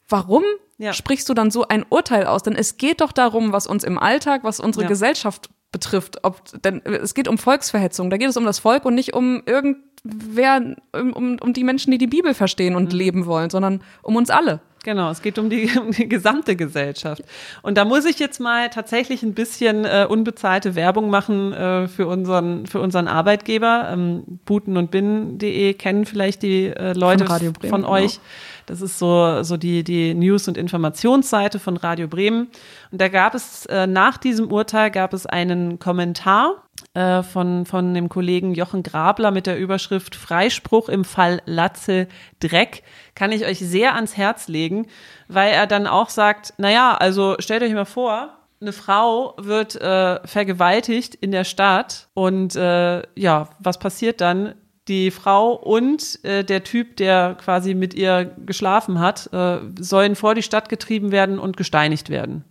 warum 0.09 0.45
ja. 0.79 0.93
sprichst 0.93 1.29
du 1.29 1.35
dann 1.35 1.51
so 1.51 1.67
ein 1.67 1.85
Urteil 1.89 2.27
aus? 2.27 2.43
Denn 2.43 2.55
es 2.55 2.77
geht 2.77 3.01
doch 3.01 3.13
darum, 3.13 3.53
was 3.53 3.67
uns 3.67 3.83
im 3.83 3.99
Alltag, 3.99 4.45
was 4.45 4.61
unsere 4.61 4.85
ja. 4.85 4.89
Gesellschaft 4.89 5.51
betrifft. 5.73 6.19
Ob, 6.23 6.41
denn 6.63 6.83
es 6.85 7.15
geht 7.15 7.29
um 7.29 7.39
Volksverhetzung, 7.39 8.11
da 8.11 8.17
geht 8.17 8.29
es 8.29 8.37
um 8.37 8.45
das 8.45 8.59
Volk 8.59 8.85
und 8.85 8.95
nicht 8.95 9.15
um 9.15 9.43
irgendwer, 9.47 10.77
um, 10.93 11.13
um, 11.13 11.39
um 11.41 11.53
die 11.53 11.65
Menschen, 11.65 11.91
die 11.91 11.99
die 11.99 12.07
Bibel 12.07 12.35
verstehen 12.35 12.77
und 12.77 12.93
mhm. 12.93 12.99
leben 12.99 13.27
wollen, 13.27 13.51
sondern 13.51 13.83
um 14.03 14.17
uns 14.17 14.31
alle. 14.31 14.61
Genau, 14.85 15.11
es 15.11 15.23
geht 15.23 15.39
um 15.39 15.49
die, 15.49 15.71
um 15.79 15.93
die 15.93 16.09
gesamte 16.09 16.57
Gesellschaft. 16.57 17.23
Und 17.63 17.79
da 17.79 17.85
muss 17.85 18.05
ich 18.05 18.19
jetzt 18.19 18.41
mal 18.41 18.69
tatsächlich 18.71 19.23
ein 19.23 19.35
bisschen 19.35 19.85
äh, 19.85 20.07
unbezahlte 20.09 20.75
Werbung 20.75 21.11
machen 21.11 21.53
äh, 21.53 21.89
für, 21.89 22.07
unseren, 22.07 22.67
für 22.67 22.81
unseren 22.81 23.09
Arbeitgeber. 23.09 23.89
Ähm, 23.93 24.41
Buten 24.45 24.77
und 24.77 24.91
Binnen.de 24.91 25.75
kennen 25.75 26.05
vielleicht 26.05 26.43
die 26.43 26.67
äh, 26.67 26.93
Leute 26.95 27.27
von, 27.27 27.55
von 27.69 27.85
euch. 27.85 28.15
Genau. 28.15 28.25
Das 28.67 28.81
ist 28.81 28.99
so, 28.99 29.43
so 29.43 29.57
die, 29.57 29.85
die 29.85 30.15
News- 30.15 30.49
und 30.49 30.57
Informationsseite 30.57 31.59
von 31.59 31.77
Radio 31.77 32.09
Bremen. 32.09 32.49
Und 32.91 33.01
da 33.01 33.09
gab 33.09 33.35
es, 33.35 33.67
äh, 33.67 33.87
nach 33.87 34.19
diesem 34.19 34.51
Urteil 34.51 34.91
gab 34.91 35.13
es 35.13 35.27
einen 35.27 35.79
Kommentar 35.79 36.63
äh, 36.95 37.23
von, 37.23 37.67
von 37.67 37.95
dem 37.95 38.09
Kollegen 38.09 38.55
Jochen 38.55 38.83
Grabler 38.83 39.31
mit 39.31 39.47
der 39.47 39.59
Überschrift 39.59 40.15
Freispruch 40.15 40.89
im 40.89 41.05
Fall 41.05 41.41
Latze 41.47 42.07
Dreck. 42.41 42.83
Kann 43.15 43.33
ich 43.33 43.45
euch 43.47 43.59
sehr 43.59 43.95
ans 43.95 44.17
Herz 44.17 44.49
legen, 44.49 44.87
weil 45.29 45.53
er 45.53 45.67
dann 45.67 45.87
auch 45.87 46.09
sagt, 46.09 46.55
naja, 46.59 46.95
also 46.95 47.37
stellt 47.39 47.63
euch 47.63 47.73
mal 47.73 47.85
vor, 47.85 48.31
eine 48.61 48.73
Frau 48.73 49.35
wird 49.39 49.75
äh, 49.75 50.27
vergewaltigt 50.27 51.17
in 51.17 51.33
der 51.33 51.45
Stadt 51.45 52.09
und 52.15 52.55
äh, 52.55 53.03
ja, 53.17 53.49
was 53.59 53.79
passiert 53.79 54.21
dann? 54.21 54.55
Die 54.89 55.13
Frau 55.13 55.53
und 55.53 56.25
äh, 56.25 56.45
der 56.45 56.65
Typ, 56.65 56.97
der 56.97 57.37
quasi 57.41 57.75
mit 57.75 57.95
ihr 57.95 58.35
geschlafen 58.45 58.99
hat, 58.99 59.33
äh, 59.33 59.61
sollen 59.79 60.17
vor 60.17 60.35
die 60.35 60.43
Stadt 60.43 60.69
getrieben 60.69 61.13
werden 61.13 61.39
und 61.39 61.57
gesteinigt 61.57 62.11
werden. 62.11 62.45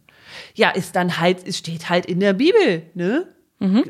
Ja, 0.55 0.69
ist 0.69 0.95
dann 0.95 1.19
halt, 1.19 1.45
es 1.45 1.57
steht 1.57 1.89
halt 1.89 2.05
in 2.05 2.21
der 2.21 2.33
Bibel, 2.33 2.83
ne? 2.93 3.27
Mhm. 3.59 3.83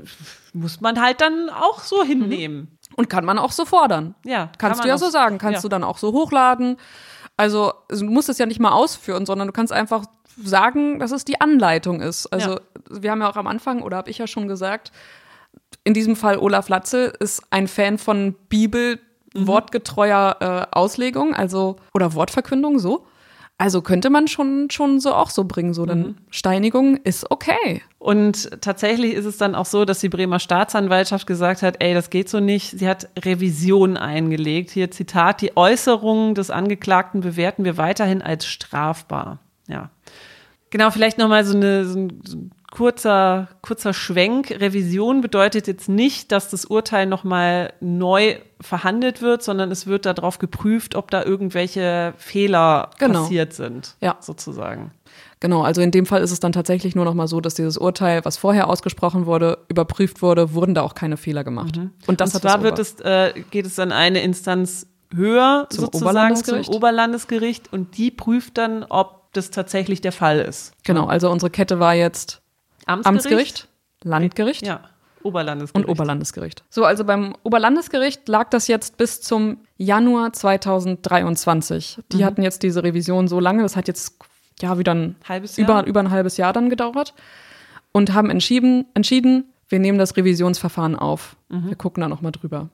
Muss 0.53 0.81
man 0.81 0.99
halt 0.99 1.21
dann 1.21 1.49
auch 1.49 1.81
so 1.81 2.03
hinnehmen. 2.03 2.57
Mhm. 2.57 2.67
Und 2.95 3.09
kann 3.09 3.23
man 3.23 3.37
auch 3.37 3.51
so 3.51 3.63
fordern. 3.63 4.15
Ja. 4.25 4.51
Kannst 4.57 4.83
du 4.83 4.87
ja 4.87 4.97
so 4.97 5.09
sagen. 5.09 5.37
Kannst 5.37 5.59
ja. 5.59 5.61
du 5.61 5.69
dann 5.69 5.83
auch 5.83 5.97
so 5.97 6.11
hochladen. 6.11 6.77
Also, 7.37 7.73
du 7.87 8.03
musst 8.03 8.27
es 8.27 8.37
ja 8.37 8.45
nicht 8.45 8.59
mal 8.59 8.71
ausführen, 8.71 9.25
sondern 9.25 9.47
du 9.47 9.53
kannst 9.53 9.71
einfach 9.71 10.03
sagen, 10.43 10.99
dass 10.99 11.11
es 11.11 11.23
die 11.23 11.39
Anleitung 11.39 12.01
ist. 12.01 12.27
Also, 12.27 12.51
ja. 12.51 12.59
wir 12.89 13.11
haben 13.11 13.21
ja 13.21 13.29
auch 13.29 13.37
am 13.37 13.47
Anfang, 13.47 13.81
oder 13.81 13.97
habe 13.97 14.09
ich 14.09 14.17
ja 14.17 14.27
schon 14.27 14.47
gesagt, 14.49 14.91
in 15.83 15.93
diesem 15.93 16.15
Fall 16.15 16.37
Olaf 16.37 16.69
Latze 16.69 17.13
ist 17.19 17.41
ein 17.49 17.67
Fan 17.67 17.97
von 17.97 18.35
Bibel, 18.49 18.99
mhm. 19.33 19.47
wortgetreuer 19.47 20.37
äh, 20.39 20.75
Auslegung, 20.75 21.33
also 21.33 21.77
oder 21.93 22.13
Wortverkündung 22.13 22.79
so. 22.79 23.05
Also 23.57 23.83
könnte 23.83 24.09
man 24.09 24.27
schon, 24.27 24.71
schon 24.71 24.99
so 24.99 25.13
auch 25.13 25.29
so 25.29 25.43
bringen, 25.43 25.75
so, 25.75 25.85
denn 25.85 25.99
mhm. 25.99 26.15
Steinigung 26.31 26.97
ist 26.97 27.29
okay. 27.29 27.83
Und 27.99 28.49
tatsächlich 28.61 29.13
ist 29.13 29.25
es 29.25 29.37
dann 29.37 29.53
auch 29.53 29.67
so, 29.67 29.85
dass 29.85 29.99
die 29.99 30.09
Bremer 30.09 30.39
Staatsanwaltschaft 30.39 31.27
gesagt 31.27 31.61
hat, 31.61 31.75
ey, 31.77 31.93
das 31.93 32.09
geht 32.09 32.27
so 32.27 32.39
nicht. 32.39 32.71
Sie 32.71 32.87
hat 32.87 33.09
Revision 33.23 33.97
eingelegt. 33.97 34.71
Hier 34.71 34.89
Zitat, 34.89 35.41
die 35.41 35.55
Äußerungen 35.55 36.33
des 36.33 36.49
Angeklagten 36.49 37.21
bewerten 37.21 37.63
wir 37.63 37.77
weiterhin 37.77 38.23
als 38.23 38.47
strafbar. 38.47 39.37
Ja. 39.67 39.91
Genau, 40.71 40.89
vielleicht 40.89 41.19
nochmal 41.19 41.45
so, 41.45 41.55
eine, 41.55 41.85
so 41.85 41.99
ein 41.99 42.51
kurzer, 42.71 43.49
kurzer 43.61 43.93
Schwenk. 43.93 44.49
Revision 44.49 45.21
bedeutet 45.21 45.67
jetzt 45.67 45.87
nicht, 45.89 46.31
dass 46.31 46.49
das 46.49 46.65
Urteil 46.65 47.05
nochmal 47.05 47.73
neu 47.81 48.37
verhandelt 48.59 49.21
wird, 49.21 49.43
sondern 49.43 49.69
es 49.71 49.85
wird 49.85 50.05
darauf 50.05 50.39
geprüft, 50.39 50.95
ob 50.95 51.11
da 51.11 51.23
irgendwelche 51.23 52.13
Fehler 52.17 52.89
genau. 52.97 53.21
passiert 53.21 53.53
sind. 53.53 53.95
Ja. 54.01 54.15
Sozusagen. 54.19 54.91
Genau, 55.41 55.63
also 55.63 55.81
in 55.81 55.91
dem 55.91 56.05
Fall 56.05 56.21
ist 56.21 56.31
es 56.31 56.39
dann 56.39 56.53
tatsächlich 56.53 56.95
nur 56.95 57.03
nochmal 57.03 57.27
so, 57.27 57.41
dass 57.41 57.55
dieses 57.55 57.77
Urteil, 57.77 58.23
was 58.23 58.37
vorher 58.37 58.69
ausgesprochen 58.69 59.25
wurde, 59.25 59.59
überprüft 59.67 60.21
wurde, 60.21 60.53
wurden 60.53 60.73
da 60.73 60.81
auch 60.83 60.95
keine 60.95 61.17
Fehler 61.17 61.43
gemacht. 61.43 61.77
Mhm. 61.77 61.91
Und 62.07 62.21
das 62.21 62.33
Und 62.33 62.41
zwar 62.41 62.63
wird 62.63 62.79
es, 62.79 62.99
äh, 63.01 63.33
geht 63.51 63.65
es 63.65 63.75
dann 63.75 63.91
eine 63.91 64.21
Instanz 64.21 64.87
höher 65.13 65.67
zum 65.69 65.89
Oberlandesgericht. 65.89 66.65
zum 66.67 66.75
Oberlandesgericht 66.75 67.73
und 67.73 67.97
die 67.97 68.11
prüft 68.11 68.57
dann, 68.57 68.85
ob 68.87 69.33
das 69.33 69.49
tatsächlich 69.49 70.01
der 70.01 70.11
Fall 70.11 70.39
ist. 70.39 70.73
Genau, 70.83 71.07
also 71.07 71.29
unsere 71.31 71.49
Kette 71.49 71.79
war 71.79 71.95
jetzt 71.95 72.40
Amtsgericht, 72.91 73.07
Amtsgericht 73.07 73.67
Landgericht. 74.03 74.65
Ja. 74.65 74.81
Oberlandesgericht. 75.23 75.87
Und 75.87 75.91
Oberlandesgericht. 75.91 76.63
So, 76.69 76.83
also 76.83 77.03
beim 77.03 77.35
Oberlandesgericht 77.43 78.27
lag 78.27 78.49
das 78.49 78.67
jetzt 78.67 78.97
bis 78.97 79.21
zum 79.21 79.57
Januar 79.77 80.33
2023. 80.33 81.99
Die 82.11 82.17
mhm. 82.17 82.25
hatten 82.25 82.41
jetzt 82.41 82.63
diese 82.63 82.83
Revision 82.83 83.27
so 83.27 83.39
lange, 83.39 83.61
das 83.61 83.75
hat 83.75 83.87
jetzt 83.87 84.15
ja 84.61 84.77
wieder 84.79 84.95
ein 84.95 85.15
halbes 85.27 85.57
Jahr? 85.57 85.69
Über, 85.69 85.87
über 85.87 85.99
ein 85.99 86.09
halbes 86.09 86.37
Jahr 86.37 86.53
dann 86.53 86.69
gedauert 86.69 87.13
und 87.91 88.13
haben 88.13 88.29
entschieden, 88.29 88.85
entschieden, 88.93 89.45
wir 89.69 89.79
nehmen 89.79 89.97
das 89.97 90.17
Revisionsverfahren 90.17 90.95
auf. 90.95 91.35
Mhm. 91.49 91.69
Wir 91.69 91.75
gucken 91.75 92.01
da 92.01 92.07
nochmal 92.07 92.31
drüber. 92.31 92.69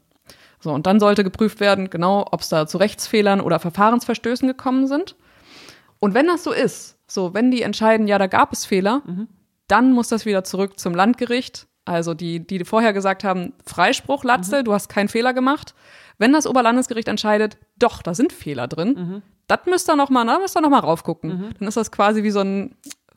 So, 0.59 0.71
und 0.71 0.87
dann 0.87 0.99
sollte 0.99 1.23
geprüft 1.23 1.59
werden, 1.59 1.89
genau, 1.89 2.25
ob 2.31 2.41
es 2.41 2.49
da 2.49 2.65
zu 2.65 2.77
Rechtsfehlern 2.77 3.41
oder 3.41 3.59
Verfahrensverstößen 3.59 4.47
gekommen 4.47 4.87
sind. 4.87 5.15
Und 5.99 6.13
wenn 6.13 6.27
das 6.27 6.43
so 6.43 6.51
ist, 6.51 6.97
so, 7.07 7.33
wenn 7.33 7.51
die 7.51 7.61
entscheiden, 7.61 8.07
ja, 8.07 8.17
da 8.17 8.27
gab 8.27 8.53
es 8.53 8.65
Fehler, 8.65 9.01
mhm. 9.05 9.27
Dann 9.67 9.91
muss 9.91 10.09
das 10.09 10.25
wieder 10.25 10.43
zurück 10.43 10.79
zum 10.79 10.93
Landgericht. 10.93 11.67
Also 11.85 12.13
die, 12.13 12.45
die 12.45 12.65
vorher 12.65 12.91
gesagt 12.91 13.23
haben, 13.23 13.53
Freispruch, 13.65 14.23
Latze, 14.23 14.59
mhm. 14.59 14.65
du 14.65 14.73
hast 14.73 14.89
keinen 14.89 15.07
Fehler 15.07 15.33
gemacht. 15.33 15.73
Wenn 16.17 16.33
das 16.33 16.47
Oberlandesgericht 16.47 17.07
entscheidet, 17.07 17.57
doch, 17.77 18.01
da 18.01 18.13
sind 18.13 18.33
Fehler 18.33 18.67
drin, 18.67 18.95
mhm. 18.97 19.21
das 19.47 19.59
müsst 19.65 19.89
ihr 19.89 19.95
noch 19.95 20.09
mal, 20.09 20.25
da 20.25 20.39
müsst 20.39 20.57
ihr 20.57 20.61
noch 20.61 20.69
mal 20.69 20.79
raufgucken. 20.79 21.29
Mhm. 21.29 21.49
Dann 21.59 21.67
ist 21.67 21.77
das 21.77 21.91
quasi 21.91 22.23
wie 22.23 22.31
so 22.31 22.41
ein, 22.41 22.75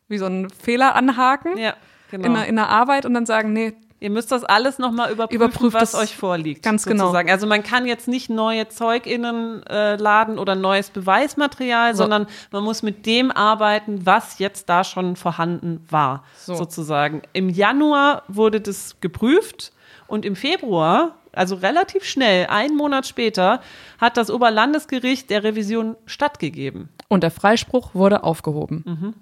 wie 0.09 0.19
so 0.19 0.27
ein 0.27 0.51
Fehler 0.51 0.95
anhaken 0.95 1.57
ja, 1.57 1.75
genau. 2.11 2.27
in, 2.27 2.35
der, 2.35 2.47
in 2.47 2.57
der 2.57 2.69
Arbeit 2.69 3.07
und 3.07 3.15
dann 3.15 3.27
sagen, 3.27 3.53
nee, 3.53 3.75
Ihr 4.01 4.09
müsst 4.09 4.33
das 4.33 4.45
alles 4.45 4.79
nochmal 4.79 5.13
überprüfen, 5.13 5.45
Überprüft 5.45 5.75
was 5.75 5.95
euch 5.95 6.17
vorliegt. 6.17 6.63
Ganz 6.63 6.85
genau. 6.85 7.05
sozusagen. 7.05 7.27
genau. 7.27 7.35
Also 7.35 7.47
man 7.47 7.63
kann 7.63 7.87
jetzt 7.87 8.09
nicht 8.09 8.31
neue 8.31 8.67
ZeugInnen 8.67 9.63
äh, 9.67 9.97
laden 9.97 10.39
oder 10.39 10.55
neues 10.55 10.89
Beweismaterial, 10.89 11.95
so. 11.95 12.05
sondern 12.05 12.27
man 12.51 12.65
muss 12.65 12.83
mit 12.83 13.05
dem 13.05 13.31
arbeiten, 13.31 14.07
was 14.07 14.39
jetzt 14.39 14.71
da 14.71 14.85
schon 14.85 15.17
vorhanden 15.17 15.85
war, 15.91 16.25
so. 16.39 16.55
sozusagen. 16.55 17.21
Im 17.35 17.51
Januar 17.51 18.23
wurde 18.27 18.63
das 18.63 18.97
geprüft 19.03 19.73
und 20.07 20.25
im 20.25 20.35
Februar, 20.35 21.17
also 21.33 21.57
relativ 21.57 22.05
schnell, 22.05 22.47
einen 22.47 22.77
Monat 22.77 23.07
später, 23.07 23.61
hat 23.99 24.17
das 24.17 24.31
Oberlandesgericht 24.31 25.29
der 25.29 25.45
Revision 25.45 25.97
stattgegeben. 26.07 26.89
Und 27.09 27.23
der 27.23 27.31
Freispruch 27.31 27.95
wurde 27.95 28.25
aufgehoben. 28.25 28.83
Mhm. 28.87 29.15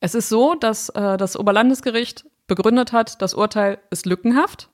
Es 0.00 0.14
ist 0.14 0.28
so, 0.28 0.54
dass 0.54 0.90
äh, 0.90 1.16
das 1.16 1.38
Oberlandesgericht 1.38 2.26
begründet 2.46 2.92
hat, 2.92 3.20
das 3.22 3.34
Urteil 3.34 3.78
ist 3.90 4.06
lückenhaft 4.06 4.68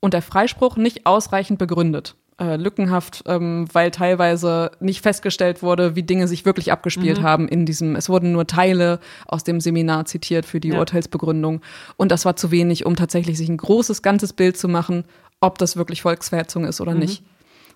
und 0.00 0.14
der 0.14 0.22
Freispruch 0.22 0.76
nicht 0.76 1.06
ausreichend 1.06 1.58
begründet. 1.58 2.16
Äh, 2.36 2.56
lückenhaft, 2.56 3.22
ähm, 3.26 3.68
weil 3.72 3.92
teilweise 3.92 4.72
nicht 4.80 5.02
festgestellt 5.02 5.62
wurde, 5.62 5.94
wie 5.94 6.02
Dinge 6.02 6.26
sich 6.26 6.44
wirklich 6.44 6.72
abgespielt 6.72 7.20
mhm. 7.20 7.22
haben 7.22 7.48
in 7.48 7.64
diesem, 7.64 7.94
es 7.94 8.08
wurden 8.08 8.32
nur 8.32 8.48
Teile 8.48 8.98
aus 9.28 9.44
dem 9.44 9.60
Seminar 9.60 10.04
zitiert 10.06 10.44
für 10.44 10.58
die 10.58 10.70
ja. 10.70 10.78
Urteilsbegründung. 10.80 11.60
Und 11.96 12.10
das 12.10 12.24
war 12.24 12.34
zu 12.34 12.50
wenig, 12.50 12.86
um 12.86 12.96
tatsächlich 12.96 13.38
sich 13.38 13.48
ein 13.48 13.56
großes, 13.56 14.02
ganzes 14.02 14.32
Bild 14.32 14.56
zu 14.56 14.66
machen, 14.66 15.04
ob 15.38 15.58
das 15.58 15.76
wirklich 15.76 16.02
Volksverhetzung 16.02 16.64
ist 16.64 16.80
oder 16.80 16.94
mhm. 16.94 17.00
nicht. 17.00 17.22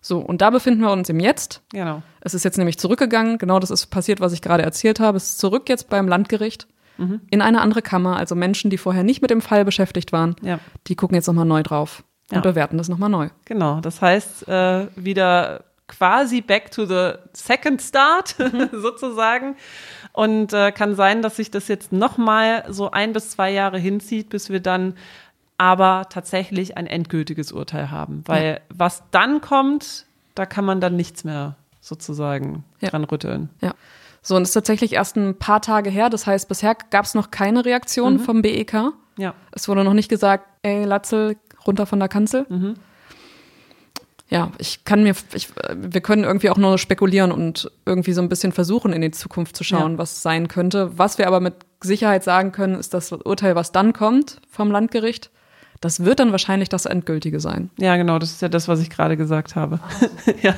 So, 0.00 0.18
und 0.18 0.40
da 0.40 0.50
befinden 0.50 0.80
wir 0.80 0.90
uns 0.90 1.08
im 1.08 1.20
Jetzt. 1.20 1.62
Genau. 1.70 2.02
Es 2.20 2.34
ist 2.34 2.44
jetzt 2.44 2.58
nämlich 2.58 2.78
zurückgegangen, 2.78 3.38
genau 3.38 3.60
das 3.60 3.70
ist 3.70 3.86
passiert, 3.86 4.18
was 4.18 4.32
ich 4.32 4.42
gerade 4.42 4.64
erzählt 4.64 4.98
habe. 4.98 5.18
Es 5.18 5.30
ist 5.30 5.38
zurück 5.38 5.68
jetzt 5.68 5.88
beim 5.88 6.08
Landgericht. 6.08 6.66
Mhm. 6.98 7.20
in 7.30 7.40
eine 7.40 7.60
andere 7.60 7.82
Kammer. 7.82 8.16
Also 8.16 8.34
Menschen, 8.34 8.70
die 8.70 8.78
vorher 8.78 9.02
nicht 9.02 9.22
mit 9.22 9.30
dem 9.30 9.40
Fall 9.40 9.64
beschäftigt 9.64 10.12
waren, 10.12 10.36
ja. 10.42 10.58
die 10.86 10.96
gucken 10.96 11.14
jetzt 11.14 11.26
nochmal 11.26 11.46
neu 11.46 11.62
drauf 11.62 12.04
und 12.30 12.36
ja. 12.36 12.40
bewerten 12.42 12.76
das 12.76 12.88
nochmal 12.88 13.08
neu. 13.08 13.30
Genau, 13.46 13.80
das 13.80 14.02
heißt 14.02 14.48
äh, 14.48 14.86
wieder 14.96 15.64
quasi 15.88 16.42
back 16.42 16.70
to 16.70 16.84
the 16.84 17.12
second 17.32 17.80
start 17.80 18.36
mhm. 18.38 18.68
sozusagen. 18.72 19.56
Und 20.12 20.52
äh, 20.52 20.72
kann 20.72 20.94
sein, 20.94 21.22
dass 21.22 21.36
sich 21.36 21.50
das 21.50 21.68
jetzt 21.68 21.92
nochmal 21.92 22.64
so 22.68 22.90
ein 22.90 23.12
bis 23.12 23.30
zwei 23.30 23.50
Jahre 23.50 23.78
hinzieht, 23.78 24.28
bis 24.28 24.50
wir 24.50 24.60
dann 24.60 24.94
aber 25.56 26.06
tatsächlich 26.08 26.76
ein 26.76 26.86
endgültiges 26.86 27.52
Urteil 27.52 27.90
haben. 27.90 28.22
Weil 28.26 28.46
ja. 28.46 28.60
was 28.68 29.02
dann 29.10 29.40
kommt, 29.40 30.06
da 30.34 30.46
kann 30.46 30.64
man 30.64 30.80
dann 30.80 30.94
nichts 30.96 31.24
mehr 31.24 31.56
sozusagen 31.80 32.64
ja. 32.80 32.90
dran 32.90 33.04
rütteln. 33.04 33.50
Ja. 33.60 33.74
So, 34.28 34.36
und 34.36 34.42
es 34.42 34.50
ist 34.50 34.54
tatsächlich 34.54 34.92
erst 34.92 35.16
ein 35.16 35.38
paar 35.38 35.62
Tage 35.62 35.88
her. 35.88 36.10
Das 36.10 36.26
heißt, 36.26 36.48
bisher 36.48 36.76
gab 36.90 37.06
es 37.06 37.14
noch 37.14 37.30
keine 37.30 37.64
Reaktion 37.64 38.14
mhm. 38.14 38.20
vom 38.20 38.42
BEK. 38.42 38.92
Ja. 39.16 39.32
Es 39.52 39.68
wurde 39.68 39.84
noch 39.84 39.94
nicht 39.94 40.10
gesagt, 40.10 40.44
ey, 40.60 40.84
Latzel, 40.84 41.38
runter 41.66 41.86
von 41.86 41.98
der 41.98 42.10
Kanzel. 42.10 42.44
Mhm. 42.50 42.74
Ja, 44.28 44.52
ich 44.58 44.84
kann 44.84 45.02
mir, 45.02 45.14
ich, 45.32 45.48
wir 45.74 46.02
können 46.02 46.24
irgendwie 46.24 46.50
auch 46.50 46.58
nur 46.58 46.76
spekulieren 46.76 47.32
und 47.32 47.70
irgendwie 47.86 48.12
so 48.12 48.20
ein 48.20 48.28
bisschen 48.28 48.52
versuchen, 48.52 48.92
in 48.92 49.00
die 49.00 49.12
Zukunft 49.12 49.56
zu 49.56 49.64
schauen, 49.64 49.92
ja. 49.92 49.98
was 49.98 50.20
sein 50.20 50.46
könnte. 50.48 50.98
Was 50.98 51.16
wir 51.16 51.26
aber 51.26 51.40
mit 51.40 51.54
Sicherheit 51.80 52.22
sagen 52.22 52.52
können, 52.52 52.74
ist 52.74 52.92
das 52.92 53.10
Urteil, 53.10 53.54
was 53.54 53.72
dann 53.72 53.94
kommt 53.94 54.42
vom 54.50 54.70
Landgericht. 54.70 55.30
Das 55.80 56.04
wird 56.04 56.18
dann 56.20 56.32
wahrscheinlich 56.32 56.68
das 56.68 56.86
Endgültige 56.86 57.40
sein. 57.40 57.70
Ja, 57.78 57.96
genau, 57.96 58.18
das 58.18 58.32
ist 58.32 58.42
ja 58.42 58.48
das, 58.48 58.66
was 58.68 58.80
ich 58.80 58.90
gerade 58.90 59.16
gesagt 59.16 59.54
habe. 59.54 59.80
ja. 60.42 60.54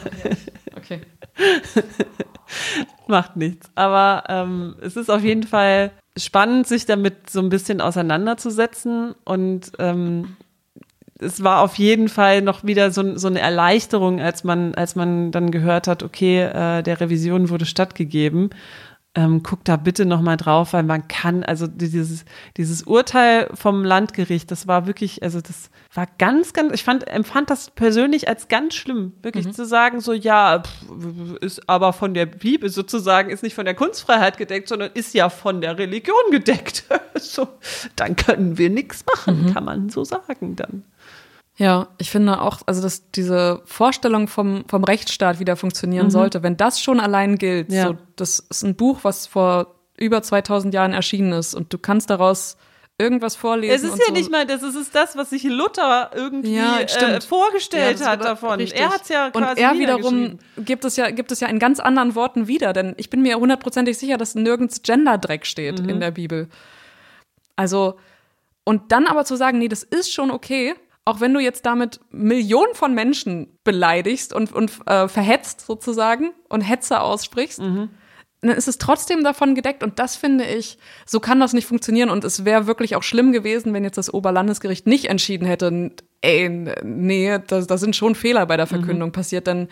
Okay. 0.77 1.01
Macht 3.07 3.37
nichts. 3.37 3.71
Aber 3.75 4.25
ähm, 4.29 4.77
es 4.81 4.97
ist 4.97 5.11
auf 5.11 5.23
jeden 5.23 5.43
Fall 5.43 5.91
spannend, 6.17 6.67
sich 6.67 6.87
damit 6.87 7.29
so 7.31 7.41
ein 7.41 7.51
bisschen 7.51 7.81
auseinanderzusetzen. 7.81 9.15
Und 9.25 9.73
ähm, 9.79 10.37
es 11.19 11.43
war 11.43 11.61
auf 11.61 11.77
jeden 11.77 12.09
Fall 12.09 12.41
noch 12.41 12.65
wieder 12.65 12.91
so, 12.91 13.17
so 13.17 13.29
eine 13.29 13.41
Erleichterung, 13.41 14.21
als 14.21 14.43
man, 14.43 14.75
als 14.75 14.97
man 14.97 15.33
dann 15.33 15.51
gehört 15.51 15.87
hat, 15.87 16.03
okay, 16.03 16.43
äh, 16.43 16.83
der 16.83 17.01
Revision 17.01 17.51
wurde 17.51 17.67
stattgegeben 17.67 18.51
ähm, 19.17 19.43
guck 19.43 19.65
da 19.65 19.77
bitte 19.77 20.05
nochmal 20.05 20.37
drauf, 20.37 20.73
weil 20.73 20.85
man 20.85 21.09
kann, 21.09 21.43
also 21.43 21.67
dieses, 21.67 22.25
dieses 22.57 22.85
Urteil 22.85 23.51
vom 23.55 23.85
Landgericht, 23.85 24.51
das 24.53 24.69
war 24.69 24.87
wirklich, 24.87 25.25
also 25.25 25.41
das 25.41 25.71
war 25.93 26.07
ganz, 26.19 26.53
ganz, 26.53 26.73
ich 26.73 26.85
fand, 26.85 27.09
empfand 27.09 27.51
das 27.51 27.71
persönlich 27.71 28.29
als 28.29 28.47
ganz 28.47 28.75
schlimm, 28.77 29.13
wirklich 29.23 29.47
mhm. 29.47 29.53
zu 29.53 29.67
sagen, 29.67 30.01
so, 30.01 30.13
ja, 30.13 30.63
pff, 30.63 31.37
ist 31.41 31.69
aber 31.69 31.93
von 31.93 32.15
der 32.15 32.27
Bibel 32.27 32.71
sozusagen, 32.71 33.31
ist 33.31 33.43
nicht 33.43 33.55
von 33.55 33.65
der 33.65 33.75
Kunstfreiheit 33.75 34.39
gedeckt, 34.39 34.69
sondern 34.69 34.93
ist 34.95 35.13
ja 35.13 35.29
von 35.29 35.61
der 35.61 35.77
Religion 35.77 36.31
gedeckt. 36.31 36.85
so, 37.17 37.49
dann 37.97 38.15
können 38.15 38.59
wir 38.59 38.71
nichts 38.71 39.05
machen, 39.07 39.47
mhm. 39.47 39.55
kann 39.55 39.65
man 39.65 39.89
so 39.89 40.05
sagen 40.05 40.55
dann. 40.55 40.85
Ja, 41.61 41.89
ich 41.99 42.11
finde 42.11 42.41
auch, 42.41 42.61
also 42.65 42.81
dass 42.81 43.11
diese 43.11 43.61
Vorstellung 43.67 44.29
vom, 44.29 44.65
vom 44.67 44.83
Rechtsstaat 44.83 45.41
wieder 45.41 45.57
funktionieren 45.57 46.07
mhm. 46.07 46.11
sollte, 46.11 46.43
wenn 46.43 46.57
das 46.57 46.81
schon 46.81 46.99
allein 47.01 47.37
gilt, 47.37 47.71
ja. 47.71 47.89
so, 47.89 47.99
das 48.17 48.39
ist 48.39 48.63
ein 48.63 48.77
Buch, 48.77 49.01
was 49.03 49.27
vor 49.27 49.75
über 49.99 50.23
2000 50.23 50.73
Jahren 50.73 50.95
erschienen 50.95 51.33
ist 51.33 51.55
und 51.55 51.71
du 51.71 51.77
kannst 51.77 52.09
daraus 52.09 52.57
irgendwas 52.97 53.37
vorlesen. 53.37 53.75
Es 53.75 53.83
ist 53.83 53.99
ja 53.99 54.07
so. 54.07 54.13
nicht 54.15 54.31
mal, 54.31 54.47
das 54.47 54.63
ist 54.63 54.95
das, 54.95 55.17
was 55.17 55.29
sich 55.29 55.45
Luther 55.45 56.11
irgendwie 56.15 56.55
ja, 56.55 56.81
äh, 56.81 57.21
vorgestellt 57.21 58.01
ja, 58.01 58.07
hat 58.07 58.25
davon. 58.25 58.59
Richtig. 58.59 58.81
Er 58.81 58.89
hat 58.89 59.07
ja 59.11 59.31
quasi 59.31 59.51
Und 59.51 59.59
er 59.59 59.79
wiederum 59.79 60.39
gibt 60.57 60.87
es 60.87 60.97
ja, 60.97 61.11
gibt 61.11 61.31
es 61.31 61.41
ja 61.41 61.49
in 61.49 61.59
ganz 61.59 61.79
anderen 61.79 62.15
Worten 62.15 62.49
wieder, 62.49 62.73
denn 62.73 62.95
ich 62.97 63.11
bin 63.11 63.21
mir 63.21 63.37
hundertprozentig 63.37 63.99
sicher, 63.99 64.17
dass 64.17 64.35
nirgends 64.35 64.81
Genderdreck 64.81 65.45
steht 65.45 65.83
mhm. 65.83 65.91
in 65.91 66.01
der 66.01 66.11
Bibel. 66.11 66.49
Also, 67.55 67.99
und 68.65 68.93
dann 68.93 69.07
aber 69.07 69.27
zu 69.27 69.37
sagen, 69.37 69.59
nee, 69.59 69.69
das 69.69 69.83
ist 69.83 70.11
schon 70.11 70.31
okay, 70.31 70.75
auch 71.05 71.21
wenn 71.21 71.35
du 71.35 71.41
jetzt 71.41 71.67
damit 71.67 72.01
Millionen 72.11 72.75
von 72.75 72.95
Menschen 72.95 73.59
beleidigst 73.65 74.33
und, 74.33 74.53
und 74.53 74.73
äh, 74.87 75.09
verhetzt 75.09 75.63
sozusagen 75.67 76.31
und 76.49 76.61
Hetze 76.61 77.01
aussprichst, 77.01 77.61
mhm. 77.61 77.91
dann 78.43 78.57
ist 78.57 78.69
es 78.69 78.79
trotzdem 78.79 79.25
davon 79.25 79.55
gedeckt. 79.55 79.83
Und 79.83 79.99
das 79.99 80.17
finde 80.17 80.45
ich, 80.45 80.79
so 81.07 81.19
kann 81.19 81.41
das 81.41 81.53
nicht 81.53 81.67
funktionieren. 81.67 82.11
Und 82.11 82.25
es 82.25 82.45
wäre 82.45 82.67
wirklich 82.67 82.97
auch 82.97 83.03
schlimm 83.03 83.33
gewesen, 83.33 83.73
wenn 83.73 83.85
jetzt 83.85 83.99
das 83.99 84.13
Oberlandesgericht 84.13 84.87
nicht 84.87 85.07
entschieden 85.07 85.47
hätte, 85.47 85.93
ey, 86.21 86.49
nee, 86.83 87.39
da, 87.47 87.63
da 87.63 87.79
sind 87.79 87.97
schon 87.97 88.15
Fehler 88.15 88.47
bei 88.47 88.57
der 88.57 88.67
mhm. 88.67 88.71
Verkündung 88.71 89.09
mhm. 89.09 89.15
passiert. 89.15 89.47
Denn 89.47 89.69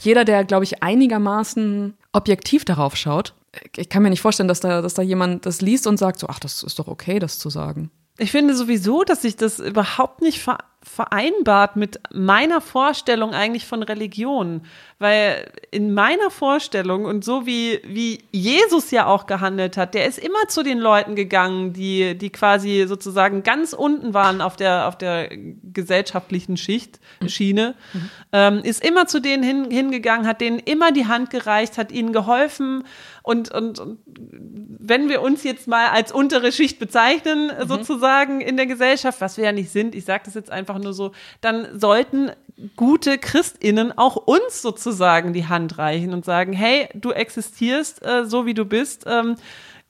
jeder, 0.00 0.24
der, 0.24 0.44
glaube 0.44 0.64
ich, 0.64 0.82
einigermaßen 0.82 1.94
objektiv 2.12 2.64
darauf 2.64 2.96
schaut, 2.96 3.34
ich 3.76 3.88
kann 3.88 4.02
mir 4.02 4.10
nicht 4.10 4.22
vorstellen, 4.22 4.48
dass 4.48 4.60
da, 4.60 4.80
dass 4.80 4.94
da 4.94 5.02
jemand 5.02 5.44
das 5.44 5.60
liest 5.60 5.86
und 5.86 5.98
sagt 5.98 6.18
so, 6.18 6.28
ach, 6.28 6.38
das 6.38 6.62
ist 6.62 6.78
doch 6.78 6.88
okay, 6.88 7.18
das 7.18 7.38
zu 7.38 7.50
sagen. 7.50 7.90
Ich 8.18 8.30
finde 8.30 8.54
sowieso, 8.54 9.04
dass 9.04 9.22
sich 9.22 9.36
das 9.36 9.58
überhaupt 9.58 10.20
nicht 10.20 10.40
ver 10.40 10.58
vereinbart 10.82 11.76
mit 11.76 12.00
meiner 12.10 12.60
Vorstellung 12.60 13.34
eigentlich 13.34 13.66
von 13.66 13.82
Religion. 13.82 14.62
Weil 14.98 15.50
in 15.70 15.94
meiner 15.94 16.30
Vorstellung 16.30 17.04
und 17.04 17.24
so 17.24 17.46
wie, 17.46 17.80
wie 17.84 18.22
Jesus 18.32 18.90
ja 18.90 19.06
auch 19.06 19.26
gehandelt 19.26 19.76
hat, 19.76 19.94
der 19.94 20.06
ist 20.06 20.18
immer 20.18 20.48
zu 20.48 20.62
den 20.62 20.78
Leuten 20.78 21.16
gegangen, 21.16 21.72
die, 21.72 22.16
die 22.16 22.30
quasi 22.30 22.84
sozusagen 22.86 23.42
ganz 23.42 23.72
unten 23.72 24.14
waren 24.14 24.40
auf 24.40 24.56
der, 24.56 24.88
auf 24.88 24.96
der 24.96 25.30
gesellschaftlichen 25.62 26.56
Schicht. 26.56 26.98
Schiene, 27.26 27.74
mhm. 27.92 28.10
Ähm, 28.32 28.60
ist 28.62 28.84
immer 28.84 29.06
zu 29.06 29.20
denen 29.20 29.42
hin, 29.42 29.70
hingegangen, 29.70 30.26
hat 30.26 30.40
denen 30.40 30.58
immer 30.58 30.92
die 30.92 31.06
Hand 31.06 31.30
gereicht, 31.30 31.76
hat 31.76 31.92
ihnen 31.92 32.12
geholfen 32.12 32.84
und, 33.22 33.50
und, 33.52 33.78
und 33.78 33.98
wenn 34.06 35.08
wir 35.08 35.20
uns 35.20 35.44
jetzt 35.44 35.68
mal 35.68 35.88
als 35.88 36.10
untere 36.10 36.52
Schicht 36.52 36.78
bezeichnen, 36.78 37.48
mhm. 37.48 37.68
sozusagen 37.68 38.40
in 38.40 38.56
der 38.56 38.66
Gesellschaft, 38.66 39.20
was 39.20 39.36
wir 39.36 39.44
ja 39.44 39.52
nicht 39.52 39.70
sind, 39.70 39.94
ich 39.94 40.04
sage 40.04 40.22
das 40.24 40.34
jetzt 40.34 40.50
einfach 40.50 40.69
nur 40.78 40.92
so, 40.92 41.12
dann 41.40 41.78
sollten 41.78 42.30
gute 42.76 43.18
Christinnen 43.18 43.96
auch 43.96 44.16
uns 44.16 44.62
sozusagen 44.62 45.32
die 45.32 45.46
Hand 45.46 45.78
reichen 45.78 46.12
und 46.12 46.24
sagen, 46.24 46.52
hey, 46.52 46.88
du 46.94 47.10
existierst 47.10 48.04
äh, 48.04 48.26
so, 48.26 48.46
wie 48.46 48.54
du 48.54 48.64
bist. 48.64 49.04
Ähm, 49.06 49.36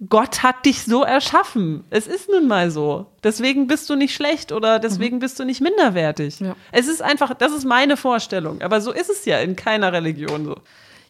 Gott 0.09 0.43
hat 0.43 0.65
dich 0.65 0.85
so 0.85 1.03
erschaffen. 1.03 1.85
Es 1.91 2.07
ist 2.07 2.31
nun 2.31 2.49
mal 2.49 2.71
so. 2.71 3.07
Deswegen 3.23 3.67
bist 3.67 3.91
du 3.91 3.97
nicht 3.97 4.15
schlecht 4.15 4.51
oder 4.51 4.79
deswegen 4.79 5.17
mhm. 5.17 5.21
bist 5.21 5.39
du 5.39 5.45
nicht 5.45 5.61
minderwertig. 5.61 6.41
Ja. 6.41 6.57
Es 6.73 6.89
ist 6.89 7.03
einfach, 7.03 7.35
das 7.35 7.53
ist 7.53 7.67
meine 7.67 7.99
Vorstellung. 7.99 8.63
Aber 8.63 8.81
so 8.81 8.93
ist 8.93 9.11
es 9.11 9.27
ja 9.27 9.39
in 9.41 9.57
keiner 9.57 9.93
Religion 9.93 10.47
so. 10.47 10.57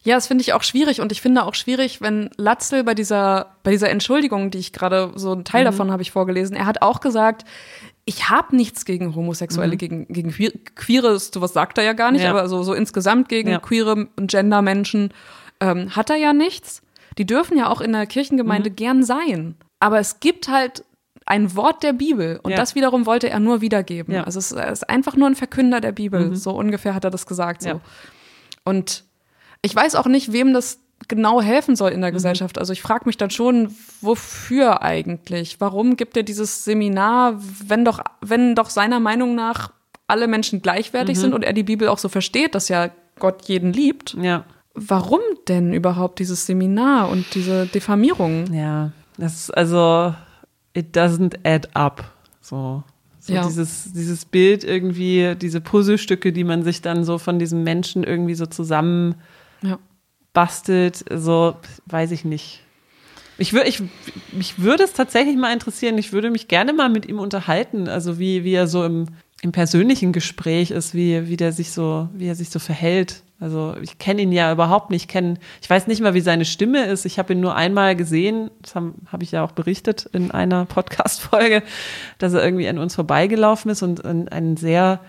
Ja, 0.03 0.15
das 0.15 0.27
finde 0.27 0.41
ich 0.41 0.53
auch 0.53 0.63
schwierig 0.63 0.99
und 0.99 1.11
ich 1.11 1.21
finde 1.21 1.43
auch 1.43 1.53
schwierig, 1.53 2.01
wenn 2.01 2.31
Latzel 2.35 2.83
bei 2.83 2.95
dieser, 2.95 3.55
bei 3.61 3.69
dieser 3.69 3.89
Entschuldigung, 3.89 4.49
die 4.49 4.57
ich 4.57 4.73
gerade, 4.73 5.11
so 5.15 5.31
ein 5.33 5.45
Teil 5.45 5.61
mhm. 5.61 5.65
davon 5.65 5.91
habe 5.91 6.01
ich 6.01 6.11
vorgelesen, 6.11 6.55
er 6.55 6.65
hat 6.65 6.81
auch 6.81 7.01
gesagt, 7.01 7.45
ich 8.05 8.29
habe 8.29 8.55
nichts 8.55 8.85
gegen 8.85 9.15
Homosexuelle, 9.15 9.73
mhm. 9.73 9.77
gegen, 9.77 10.07
gegen 10.07 10.31
Queer, 10.31 10.51
Queere, 10.75 11.19
sowas 11.19 11.53
sagt 11.53 11.77
er 11.77 11.83
ja 11.83 11.93
gar 11.93 12.11
nicht, 12.11 12.23
ja. 12.23 12.31
aber 12.31 12.49
so, 12.49 12.63
so 12.63 12.73
insgesamt 12.73 13.29
gegen 13.29 13.49
ja. 13.49 13.59
queere 13.59 14.07
und 14.15 14.31
Gender-Menschen 14.31 15.13
ähm, 15.59 15.95
hat 15.95 16.09
er 16.09 16.15
ja 16.15 16.33
nichts. 16.33 16.81
Die 17.17 17.25
dürfen 17.25 17.57
ja 17.57 17.69
auch 17.69 17.81
in 17.81 17.91
der 17.91 18.07
Kirchengemeinde 18.07 18.69
mhm. 18.69 18.75
gern 18.75 19.03
sein. 19.03 19.55
Aber 19.79 19.99
es 19.99 20.19
gibt 20.19 20.47
halt 20.47 20.83
ein 21.25 21.55
Wort 21.55 21.83
der 21.83 21.93
Bibel 21.93 22.39
und 22.41 22.51
ja. 22.51 22.57
das 22.57 22.75
wiederum 22.75 23.05
wollte 23.05 23.29
er 23.29 23.39
nur 23.39 23.61
wiedergeben. 23.61 24.15
Also 24.15 24.39
es 24.39 24.51
ist 24.51 24.89
einfach 24.89 25.15
nur 25.15 25.27
ein 25.27 25.35
Verkünder 25.35 25.79
der 25.79 25.91
Bibel, 25.91 26.29
mhm. 26.29 26.35
so 26.35 26.51
ungefähr 26.51 26.95
hat 26.95 27.03
er 27.03 27.11
das 27.11 27.25
gesagt. 27.25 27.61
So. 27.61 27.79
Und 28.63 29.05
ich 29.61 29.75
weiß 29.75 29.95
auch 29.95 30.07
nicht, 30.07 30.33
wem 30.33 30.53
das 30.53 30.79
genau 31.07 31.41
helfen 31.41 31.75
soll 31.75 31.91
in 31.91 32.01
der 32.01 32.11
mhm. 32.11 32.15
Gesellschaft. 32.15 32.57
Also 32.57 32.73
ich 32.73 32.81
frage 32.81 33.05
mich 33.05 33.17
dann 33.17 33.29
schon, 33.29 33.73
wofür 34.01 34.81
eigentlich? 34.81 35.59
Warum 35.59 35.97
gibt 35.97 36.17
er 36.17 36.23
dieses 36.23 36.63
Seminar, 36.63 37.39
wenn 37.65 37.85
doch, 37.85 37.99
wenn 38.21 38.55
doch 38.55 38.69
seiner 38.69 38.99
Meinung 38.99 39.35
nach 39.35 39.71
alle 40.07 40.27
Menschen 40.27 40.61
gleichwertig 40.61 41.17
mhm. 41.17 41.21
sind 41.21 41.33
und 41.33 41.43
er 41.43 41.53
die 41.53 41.63
Bibel 41.63 41.87
auch 41.87 41.97
so 41.97 42.09
versteht, 42.09 42.55
dass 42.55 42.69
ja 42.69 42.89
Gott 43.19 43.43
jeden 43.47 43.73
liebt? 43.73 44.15
Ja. 44.21 44.45
Warum 44.73 45.21
denn 45.47 45.73
überhaupt 45.73 46.19
dieses 46.19 46.45
Seminar 46.45 47.09
und 47.09 47.25
diese 47.35 47.65
Diffamierung? 47.65 48.53
Ja, 48.53 48.91
das 49.17 49.33
ist 49.33 49.51
also, 49.51 50.13
it 50.73 50.95
doesn't 50.95 51.35
add 51.43 51.67
up. 51.73 52.03
So. 52.41 52.83
So 53.19 53.33
ja. 53.33 53.45
dieses, 53.45 53.93
dieses 53.93 54.25
Bild 54.25 54.63
irgendwie, 54.63 55.35
diese 55.39 55.61
Puzzlestücke, 55.61 56.33
die 56.33 56.43
man 56.43 56.63
sich 56.63 56.81
dann 56.81 57.03
so 57.03 57.19
von 57.19 57.37
diesem 57.37 57.63
Menschen 57.63 58.03
irgendwie 58.03 58.33
so 58.33 58.47
zusammen 58.47 59.15
ja. 59.61 59.77
Bastelt, 60.33 61.03
so 61.13 61.55
weiß 61.87 62.11
ich 62.11 62.25
nicht. 62.25 62.63
Ich 63.37 63.53
würde, 63.53 63.67
ich, 63.67 63.81
mich 64.31 64.59
würde 64.59 64.83
es 64.83 64.93
tatsächlich 64.93 65.35
mal 65.35 65.51
interessieren. 65.51 65.97
Ich 65.97 66.13
würde 66.13 66.29
mich 66.29 66.47
gerne 66.47 66.73
mal 66.73 66.89
mit 66.89 67.07
ihm 67.07 67.19
unterhalten, 67.19 67.87
also 67.87 68.19
wie, 68.19 68.43
wie 68.43 68.53
er 68.53 68.67
so 68.67 68.85
im, 68.85 69.07
im 69.41 69.51
persönlichen 69.51 70.13
Gespräch 70.13 70.69
ist, 70.71 70.93
wie, 70.93 71.27
wie 71.27 71.37
der 71.37 71.51
sich 71.51 71.71
so, 71.71 72.07
wie 72.13 72.27
er 72.27 72.35
sich 72.35 72.51
so 72.51 72.59
verhält. 72.59 73.23
Also 73.39 73.75
ich 73.81 73.97
kenne 73.97 74.21
ihn 74.21 74.31
ja 74.31 74.51
überhaupt 74.51 74.91
nicht. 74.91 75.03
Ich, 75.03 75.07
kenn, 75.07 75.39
ich 75.59 75.67
weiß 75.67 75.87
nicht 75.87 76.01
mal, 76.01 76.13
wie 76.13 76.21
seine 76.21 76.45
Stimme 76.45 76.85
ist. 76.85 77.05
Ich 77.05 77.17
habe 77.17 77.33
ihn 77.33 77.39
nur 77.39 77.55
einmal 77.55 77.95
gesehen. 77.95 78.51
Das 78.61 78.75
habe 78.75 78.93
hab 79.11 79.23
ich 79.23 79.31
ja 79.31 79.43
auch 79.43 79.53
berichtet 79.53 80.07
in 80.13 80.29
einer 80.29 80.65
Podcast-Folge, 80.67 81.63
dass 82.19 82.33
er 82.33 82.43
irgendwie 82.43 82.67
an 82.67 82.77
uns 82.77 82.93
vorbeigelaufen 82.93 83.71
ist 83.71 83.81
und 83.81 84.05
ein 84.05 84.57
sehr, 84.57 84.99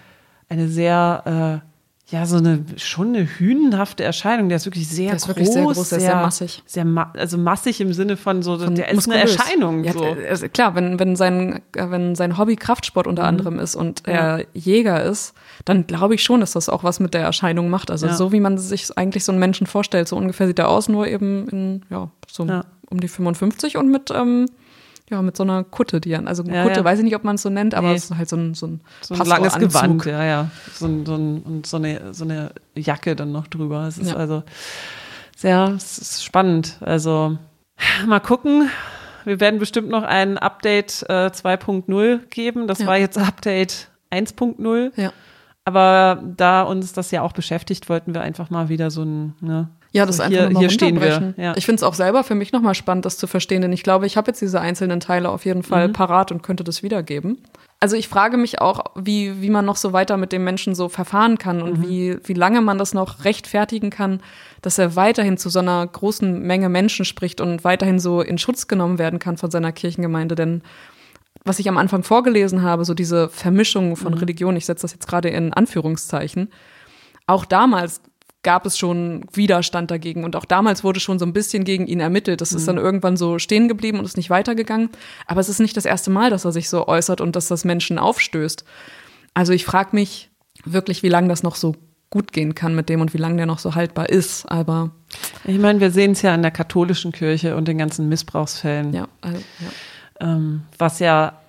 eine 0.48 0.68
sehr 0.68 1.60
äh, 1.62 1.71
ja, 2.08 2.26
so 2.26 2.36
eine, 2.36 2.64
schon 2.76 3.08
eine 3.08 3.24
hünenhafte 3.24 4.04
Erscheinung. 4.04 4.48
Der 4.48 4.56
ist 4.56 4.66
wirklich 4.66 4.86
sehr 4.88 5.06
der 5.06 5.16
ist 5.16 5.26
groß. 5.26 5.36
Wirklich 5.36 5.52
sehr 5.52 5.64
groß, 5.64 5.88
sehr, 5.88 6.00
sehr 6.00 6.16
massig. 6.16 6.62
Sehr, 6.66 6.84
ma 6.84 7.10
also 7.16 7.38
massig 7.38 7.80
im 7.80 7.92
Sinne 7.94 8.16
von 8.16 8.42
so, 8.42 8.58
von 8.58 8.74
der 8.74 8.90
ist 8.90 9.08
eine 9.08 9.20
Erscheinung. 9.20 9.84
Ja, 9.84 9.92
so. 9.92 10.04
also 10.28 10.48
klar, 10.48 10.74
wenn, 10.74 10.98
wenn 10.98 11.16
sein, 11.16 11.62
wenn 11.72 12.14
sein 12.14 12.36
Hobby 12.36 12.56
Kraftsport 12.56 13.06
unter 13.06 13.22
mhm. 13.22 13.28
anderem 13.28 13.58
ist 13.58 13.76
und 13.76 14.06
er 14.06 14.40
ja. 14.40 14.44
Jäger 14.52 15.02
ist, 15.02 15.32
dann 15.64 15.86
glaube 15.86 16.14
ich 16.14 16.22
schon, 16.22 16.40
dass 16.40 16.52
das 16.52 16.68
auch 16.68 16.84
was 16.84 17.00
mit 17.00 17.14
der 17.14 17.22
Erscheinung 17.22 17.70
macht. 17.70 17.90
Also 17.90 18.08
ja. 18.08 18.14
so 18.14 18.30
wie 18.32 18.40
man 18.40 18.58
sich 18.58 18.96
eigentlich 18.98 19.24
so 19.24 19.32
einen 19.32 19.38
Menschen 19.38 19.66
vorstellt, 19.66 20.08
so 20.08 20.16
ungefähr 20.16 20.46
sieht 20.46 20.58
er 20.58 20.68
aus, 20.68 20.88
nur 20.88 21.06
eben 21.06 21.48
in, 21.48 21.82
ja, 21.88 22.10
so 22.30 22.46
um 22.90 23.00
die 23.00 23.08
55 23.08 23.78
und 23.78 23.90
mit, 23.90 24.10
ähm, 24.10 24.46
ja, 25.12 25.22
mit 25.22 25.36
so 25.36 25.42
einer 25.42 25.62
Kutte, 25.62 26.00
die 26.00 26.16
also 26.16 26.42
ja, 26.44 26.64
Kutte, 26.64 26.80
ja. 26.80 26.84
weiß 26.84 26.98
ich 26.98 27.04
nicht, 27.04 27.14
ob 27.14 27.22
man 27.22 27.36
es 27.36 27.42
so 27.42 27.50
nennt, 27.50 27.74
aber 27.74 27.88
nee. 27.88 27.94
es 27.94 28.04
ist 28.04 28.16
halt 28.16 28.28
so 28.28 28.36
ein, 28.36 28.54
so 28.54 28.66
ein, 28.66 28.80
so 29.02 29.14
ein 29.14 29.26
langes 29.26 29.56
Gewand, 29.56 30.04
ja, 30.06 30.24
ja. 30.24 30.50
So, 30.72 30.86
ein, 30.86 31.06
so, 31.06 31.14
ein, 31.14 31.42
und 31.42 31.66
so 31.66 31.76
eine, 31.76 32.14
so 32.14 32.24
eine 32.24 32.52
Jacke 32.74 33.14
dann 33.14 33.30
noch 33.30 33.46
drüber. 33.46 33.86
Es 33.86 33.98
ist 33.98 34.10
ja. 34.10 34.16
also 34.16 34.42
sehr 35.36 35.78
spannend. 35.78 36.78
Also 36.80 37.36
mal 38.06 38.20
gucken. 38.20 38.70
Wir 39.24 39.38
werden 39.38 39.60
bestimmt 39.60 39.88
noch 39.88 40.02
ein 40.02 40.36
Update 40.38 41.04
äh, 41.08 41.26
2.0 41.26 42.26
geben. 42.30 42.66
Das 42.66 42.84
war 42.84 42.96
jetzt 42.96 43.18
Update 43.18 43.88
1.0. 44.10 44.92
Ja. 45.00 45.12
Aber 45.64 46.20
da 46.36 46.62
uns 46.62 46.92
das 46.92 47.12
ja 47.12 47.22
auch 47.22 47.32
beschäftigt, 47.32 47.88
wollten 47.88 48.14
wir 48.14 48.22
einfach 48.22 48.50
mal 48.50 48.68
wieder 48.68 48.90
so 48.90 49.02
ein, 49.02 49.34
ne, 49.40 49.68
ja, 49.92 50.06
das 50.06 50.16
so, 50.16 50.22
einfach 50.22 50.48
hier, 50.48 50.58
hier 50.58 50.70
stehen 50.70 51.00
wir. 51.00 51.34
Ja. 51.36 51.54
Ich 51.56 51.66
finde 51.66 51.76
es 51.76 51.82
auch 51.82 51.94
selber 51.94 52.24
für 52.24 52.34
mich 52.34 52.52
nochmal 52.52 52.74
spannend, 52.74 53.04
das 53.04 53.18
zu 53.18 53.26
verstehen, 53.26 53.62
denn 53.62 53.72
ich 53.72 53.82
glaube, 53.82 54.06
ich 54.06 54.16
habe 54.16 54.30
jetzt 54.30 54.40
diese 54.40 54.60
einzelnen 54.60 55.00
Teile 55.00 55.28
auf 55.28 55.44
jeden 55.44 55.62
Fall 55.62 55.88
mhm. 55.88 55.92
parat 55.92 56.32
und 56.32 56.42
könnte 56.42 56.64
das 56.64 56.82
wiedergeben. 56.82 57.38
Also 57.78 57.96
ich 57.96 58.08
frage 58.08 58.36
mich 58.36 58.60
auch, 58.60 58.84
wie, 58.94 59.42
wie 59.42 59.50
man 59.50 59.64
noch 59.64 59.76
so 59.76 59.92
weiter 59.92 60.16
mit 60.16 60.30
dem 60.30 60.44
Menschen 60.44 60.76
so 60.76 60.88
verfahren 60.88 61.36
kann 61.36 61.60
und 61.62 61.78
mhm. 61.78 61.82
wie, 61.82 62.18
wie 62.22 62.32
lange 62.32 62.60
man 62.60 62.78
das 62.78 62.94
noch 62.94 63.24
rechtfertigen 63.24 63.90
kann, 63.90 64.20
dass 64.62 64.78
er 64.78 64.94
weiterhin 64.94 65.36
zu 65.36 65.50
so 65.50 65.58
einer 65.58 65.84
großen 65.84 66.40
Menge 66.40 66.68
Menschen 66.68 67.04
spricht 67.04 67.40
und 67.40 67.64
weiterhin 67.64 67.98
so 67.98 68.20
in 68.20 68.38
Schutz 68.38 68.68
genommen 68.68 68.98
werden 68.98 69.18
kann 69.18 69.36
von 69.36 69.50
seiner 69.50 69.72
Kirchengemeinde. 69.72 70.36
Denn 70.36 70.62
was 71.44 71.58
ich 71.58 71.68
am 71.68 71.76
Anfang 71.76 72.04
vorgelesen 72.04 72.62
habe, 72.62 72.84
so 72.84 72.94
diese 72.94 73.28
Vermischung 73.28 73.96
von 73.96 74.12
mhm. 74.12 74.18
Religion, 74.18 74.54
ich 74.54 74.64
setze 74.64 74.82
das 74.82 74.92
jetzt 74.92 75.08
gerade 75.08 75.30
in 75.30 75.52
Anführungszeichen, 75.52 76.50
auch 77.26 77.44
damals 77.44 78.00
gab 78.42 78.66
es 78.66 78.76
schon 78.76 79.24
Widerstand 79.32 79.90
dagegen. 79.90 80.24
Und 80.24 80.36
auch 80.36 80.44
damals 80.44 80.82
wurde 80.82 81.00
schon 81.00 81.18
so 81.18 81.24
ein 81.24 81.32
bisschen 81.32 81.64
gegen 81.64 81.86
ihn 81.86 82.00
ermittelt. 82.00 82.40
Das 82.40 82.52
mhm. 82.52 82.58
ist 82.58 82.68
dann 82.68 82.76
irgendwann 82.76 83.16
so 83.16 83.38
stehen 83.38 83.68
geblieben 83.68 83.98
und 83.98 84.04
ist 84.04 84.16
nicht 84.16 84.30
weitergegangen. 84.30 84.90
Aber 85.26 85.40
es 85.40 85.48
ist 85.48 85.60
nicht 85.60 85.76
das 85.76 85.84
erste 85.84 86.10
Mal, 86.10 86.30
dass 86.30 86.44
er 86.44 86.52
sich 86.52 86.68
so 86.68 86.88
äußert 86.88 87.20
und 87.20 87.36
dass 87.36 87.48
das 87.48 87.64
Menschen 87.64 87.98
aufstößt. 87.98 88.64
Also 89.34 89.52
ich 89.52 89.64
frage 89.64 89.90
mich 89.92 90.30
wirklich, 90.64 91.02
wie 91.02 91.08
lange 91.08 91.28
das 91.28 91.42
noch 91.42 91.56
so 91.56 91.74
gut 92.10 92.32
gehen 92.32 92.54
kann 92.54 92.74
mit 92.74 92.88
dem 92.88 93.00
und 93.00 93.14
wie 93.14 93.18
lange 93.18 93.36
der 93.36 93.46
noch 93.46 93.58
so 93.58 93.74
haltbar 93.74 94.10
ist. 94.10 94.44
Aber 94.50 94.90
ich 95.44 95.58
meine, 95.58 95.80
wir 95.80 95.90
sehen 95.90 96.12
es 96.12 96.22
ja 96.22 96.34
an 96.34 96.42
der 96.42 96.50
katholischen 96.50 97.12
Kirche 97.12 97.56
und 97.56 97.68
den 97.68 97.78
ganzen 97.78 98.08
Missbrauchsfällen. 98.08 98.92
Ja, 98.92 99.08
also, 99.22 99.38
ja. 100.18 100.34
Ähm, 100.34 100.62
was 100.78 100.98
ja, 100.98 101.40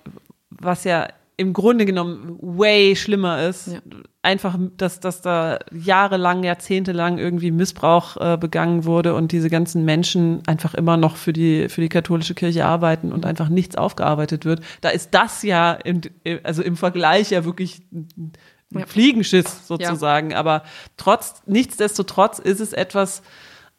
was 0.50 0.84
ja 0.84 1.08
im 1.36 1.52
Grunde 1.52 1.84
genommen 1.84 2.38
way 2.40 2.96
schlimmer 2.96 3.46
ist. 3.46 3.68
Ja. 3.68 3.80
Einfach, 4.24 4.58
dass, 4.78 5.00
dass 5.00 5.20
da 5.20 5.58
jahrelang, 5.70 6.44
jahrzehntelang 6.44 7.18
irgendwie 7.18 7.50
Missbrauch 7.50 8.16
äh, 8.16 8.38
begangen 8.38 8.86
wurde 8.86 9.14
und 9.14 9.32
diese 9.32 9.50
ganzen 9.50 9.84
Menschen 9.84 10.42
einfach 10.46 10.72
immer 10.72 10.96
noch 10.96 11.16
für 11.16 11.34
die, 11.34 11.68
für 11.68 11.82
die 11.82 11.90
katholische 11.90 12.34
Kirche 12.34 12.64
arbeiten 12.64 13.12
und 13.12 13.26
einfach 13.26 13.50
nichts 13.50 13.76
aufgearbeitet 13.76 14.46
wird. 14.46 14.62
Da 14.80 14.88
ist 14.88 15.10
das 15.12 15.42
ja, 15.42 15.72
im, 15.72 16.00
also 16.42 16.62
im 16.62 16.78
Vergleich 16.78 17.32
ja 17.32 17.44
wirklich 17.44 17.82
ein 17.92 18.32
ja. 18.70 18.86
Fliegenschiss 18.86 19.66
sozusagen. 19.68 20.30
Ja. 20.30 20.38
Aber 20.38 20.62
trotz, 20.96 21.42
nichtsdestotrotz 21.44 22.38
ist 22.38 22.60
es 22.60 22.72
etwas, 22.72 23.22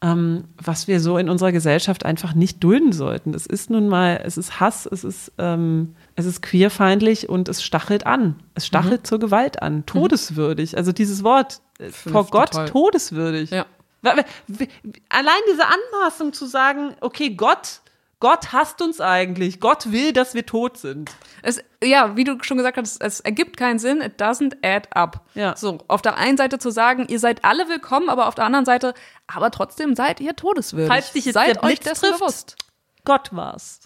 ähm, 0.03 0.43
was 0.57 0.87
wir 0.87 0.99
so 0.99 1.17
in 1.17 1.27
unserer 1.27 1.53
Gesellschaft 1.53 2.05
einfach 2.05 2.35
nicht 2.35 2.63
dulden 2.63 2.91
sollten. 2.91 3.33
Es 3.33 3.47
ist 3.47 3.71
nun 3.71 3.87
mal, 3.87 4.21
es 4.23 4.37
ist 4.37 4.59
Hass, 4.59 4.85
es 4.85 5.03
ist, 5.03 5.31
ähm, 5.39 5.95
es 6.15 6.25
ist 6.25 6.41
queerfeindlich 6.41 7.29
und 7.29 7.49
es 7.49 7.63
stachelt 7.63 8.05
an. 8.05 8.41
Es 8.53 8.65
stachelt 8.65 9.01
mhm. 9.01 9.05
zur 9.05 9.19
Gewalt 9.19 9.61
an. 9.61 9.77
Mhm. 9.77 9.85
Todeswürdig. 9.85 10.77
Also 10.77 10.91
dieses 10.91 11.23
Wort 11.23 11.61
äh, 11.79 11.89
vor 11.89 12.25
Gott 12.27 12.51
total. 12.51 12.69
todeswürdig. 12.69 13.51
Ja. 13.51 13.65
Allein 14.01 15.41
diese 15.51 15.63
Anmaßung 15.65 16.31
zu 16.31 16.45
sagen, 16.45 16.95
okay, 17.01 17.31
Gott 17.31 17.81
Gott 18.21 18.53
hasst 18.53 18.81
uns 18.81 19.01
eigentlich. 19.01 19.59
Gott 19.59 19.91
will, 19.91 20.13
dass 20.13 20.33
wir 20.33 20.45
tot 20.45 20.77
sind. 20.77 21.11
Es, 21.41 21.61
ja, 21.83 22.15
wie 22.15 22.23
du 22.23 22.37
schon 22.41 22.57
gesagt 22.57 22.77
hast, 22.77 23.01
es 23.01 23.19
ergibt 23.19 23.57
keinen 23.57 23.77
Sinn. 23.77 24.01
It 24.01 24.19
doesn't 24.21 24.55
add 24.63 24.87
up. 24.91 25.21
Ja. 25.35 25.55
So, 25.57 25.79
auf 25.87 26.01
der 26.01 26.15
einen 26.15 26.37
Seite 26.37 26.57
zu 26.57 26.71
sagen, 26.71 27.05
ihr 27.09 27.19
seid 27.19 27.43
alle 27.43 27.67
willkommen, 27.67 28.09
aber 28.09 28.27
auf 28.27 28.35
der 28.35 28.45
anderen 28.45 28.65
Seite, 28.65 28.93
aber 29.27 29.51
trotzdem 29.51 29.95
seid 29.95 30.21
ihr 30.21 30.35
todeswürdig. 30.35 30.87
Falls 30.87 31.11
dich 31.11 31.25
jetzt 31.25 31.33
seid 31.33 31.61
euch 31.61 31.79
dessen 31.81 32.05
trifft, 32.05 32.19
bewusst. 32.19 32.55
Gott 33.03 33.35
war's. 33.35 33.81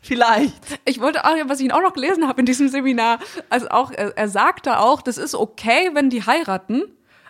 Vielleicht. 0.00 0.54
Ich 0.84 1.00
wollte 1.00 1.24
auch, 1.24 1.34
was 1.46 1.60
ich 1.60 1.72
auch 1.72 1.82
noch 1.82 1.92
gelesen 1.92 2.28
habe 2.28 2.40
in 2.40 2.46
diesem 2.46 2.68
Seminar, 2.68 3.18
also 3.50 3.68
auch, 3.68 3.90
er, 3.90 4.16
er 4.16 4.28
sagte 4.28 4.78
auch, 4.78 5.02
das 5.02 5.18
ist 5.18 5.34
okay, 5.34 5.90
wenn 5.94 6.08
die 6.10 6.24
heiraten, 6.24 6.82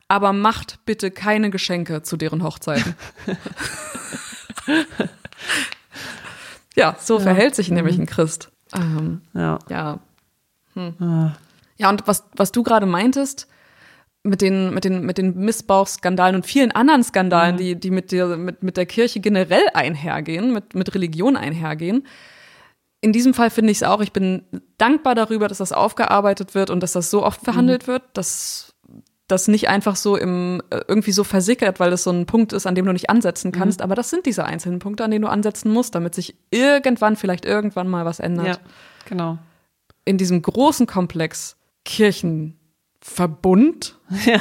aber 0.07 0.33
macht 0.33 0.85
bitte 0.85 1.11
keine 1.11 1.51
Geschenke 1.51 2.03
zu 2.03 2.17
deren 2.17 2.43
Hochzeiten. 2.43 2.95
Ja, 6.79 6.95
so 7.01 7.17
ja. 7.17 7.25
verhält 7.25 7.57
sich 7.57 7.73
nämlich 7.73 7.97
mhm. 7.97 8.05
ein 8.05 8.07
Christ. 8.07 8.53
Ähm, 8.73 9.23
ja. 9.35 9.59
Ja. 9.69 9.99
Hm. 10.75 10.95
Ah. 11.01 11.33
Ja, 11.77 11.91
und 11.91 12.07
was, 12.07 12.25
was 12.37 12.53
du 12.53 12.63
gerade 12.63 12.87
meintest, 12.87 13.49
mit 14.23 14.41
den, 14.43 14.73
mit 14.73 14.85
den, 14.85 15.05
mit 15.05 15.19
den 15.19 15.37
Missbrauchsskandalen 15.39 16.37
und 16.37 16.47
vielen 16.47 16.71
anderen 16.71 17.03
Skandalen, 17.03 17.57
mhm. 17.57 17.59
die, 17.59 17.75
die 17.81 17.91
mit, 17.91 18.13
der, 18.13 18.37
mit, 18.37 18.63
mit 18.63 18.77
der 18.77 18.87
Kirche 18.87 19.19
generell 19.19 19.65
einhergehen, 19.75 20.53
mit, 20.53 20.75
mit 20.75 20.95
Religion 20.95 21.37
einhergehen. 21.37 22.07
In 23.01 23.13
diesem 23.13 23.33
Fall 23.33 23.51
finde 23.51 23.71
ich 23.71 23.79
es 23.79 23.83
auch, 23.85 24.01
ich 24.01 24.13
bin 24.13 24.43
dankbar 24.77 25.15
darüber, 25.15 25.49
dass 25.49 25.59
das 25.59 25.73
aufgearbeitet 25.73 26.55
wird 26.55 26.71
und 26.71 26.83
dass 26.83 26.93
das 26.93 27.11
so 27.11 27.25
oft 27.25 27.41
verhandelt 27.41 27.87
mhm. 27.87 27.93
wird. 27.93 28.03
Das 28.13 28.75
das 29.29 29.47
nicht 29.47 29.69
einfach 29.69 29.95
so 29.95 30.17
im 30.17 30.61
äh, 30.71 30.81
irgendwie 30.89 31.13
so 31.13 31.23
versickert, 31.23 31.79
weil 31.81 31.91
das 31.91 32.03
so 32.03 32.11
ein 32.11 32.25
Punkt 32.25 32.55
ist, 32.55 32.67
an 32.67 32.75
dem 32.75 32.87
du 32.87 32.93
nicht 32.93 33.11
ansetzen 33.11 33.53
kannst. 33.53 33.81
Mhm. 33.81 33.85
Aber 33.85 33.95
das 33.95 34.09
sind 34.11 34.27
diese 34.27 34.47
einzelnen 34.47 34.79
Punkte, 34.79 35.05
an 35.05 35.11
denen 35.11 35.21
du 35.23 35.29
ansetzen 35.29 35.71
musst, 35.71 35.95
damit 35.95 36.15
sich 36.15 36.35
irgendwann, 36.51 37.15
vielleicht 37.15 37.45
irgendwann 37.45 37.89
mal 37.89 38.07
was 38.07 38.21
ändert. 38.21 38.47
Ja, 38.47 38.57
genau. 39.05 39.37
In 40.07 40.17
diesem 40.17 40.41
großen 40.41 40.87
Komplex 40.87 41.57
Kirchenverbund. 41.85 43.97
Ja, 44.25 44.41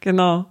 genau. 0.00 0.46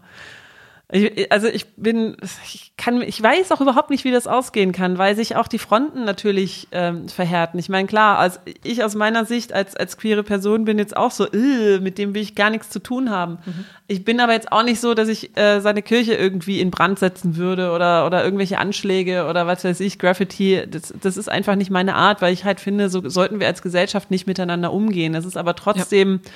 Ich, 0.90 1.30
also 1.34 1.48
ich 1.48 1.76
bin, 1.76 2.16
ich 2.46 2.72
kann, 2.78 3.02
ich 3.02 3.22
weiß 3.22 3.52
auch 3.52 3.60
überhaupt 3.60 3.90
nicht, 3.90 4.06
wie 4.06 4.12
das 4.12 4.26
ausgehen 4.26 4.72
kann, 4.72 4.98
weil 4.98 5.18
sich 5.18 5.36
auch 5.36 5.50
die 5.50 5.60
Fronten 5.60 6.06
natürlich 6.06 6.70
ähm, 6.72 7.10
verhärten. 7.10 7.60
Ich 7.60 7.68
meine, 7.68 7.90
klar, 7.90 8.20
als 8.20 8.40
ich 8.64 8.86
aus 8.86 8.96
meiner 8.96 9.26
Sicht 9.26 9.52
als 9.52 9.76
als 9.76 9.98
queere 9.98 10.24
Person 10.24 10.64
bin 10.64 10.80
jetzt 10.80 10.96
auch 10.96 11.12
so, 11.12 11.28
mit 11.34 11.98
dem 11.98 12.16
will 12.16 12.22
ich 12.22 12.36
gar 12.36 12.50
nichts 12.50 12.70
zu 12.70 12.80
tun 12.80 13.10
haben. 13.10 13.40
Mhm. 13.46 13.66
Ich 13.88 14.06
bin 14.06 14.22
aber 14.22 14.32
jetzt 14.32 14.50
auch 14.54 14.64
nicht 14.64 14.80
so, 14.80 14.94
dass 14.94 15.10
ich 15.10 15.36
äh, 15.38 15.60
seine 15.60 15.82
Kirche 15.82 16.14
irgendwie 16.14 16.62
in 16.62 16.72
Brand 16.72 17.00
setzen 17.00 17.36
würde 17.36 17.74
oder 17.74 18.06
oder 18.06 18.24
irgendwelche 18.24 18.58
Anschläge 18.58 19.26
oder 19.26 19.46
was 19.46 19.66
weiß 19.66 19.82
ich, 19.82 20.00
Graffiti. 20.00 20.64
Das, 20.72 20.94
das 21.02 21.18
ist 21.18 21.28
einfach 21.28 21.56
nicht 21.56 21.70
meine 21.70 21.96
Art, 21.96 22.22
weil 22.22 22.32
ich 22.32 22.46
halt 22.46 22.62
finde, 22.62 22.90
so 22.90 23.10
sollten 23.10 23.42
wir 23.42 23.48
als 23.48 23.62
Gesellschaft 23.62 24.10
nicht 24.10 24.26
miteinander 24.26 24.72
umgehen. 24.72 25.12
Das 25.12 25.26
ist 25.26 25.36
aber 25.36 25.54
trotzdem 25.54 26.22
ja 26.24 26.32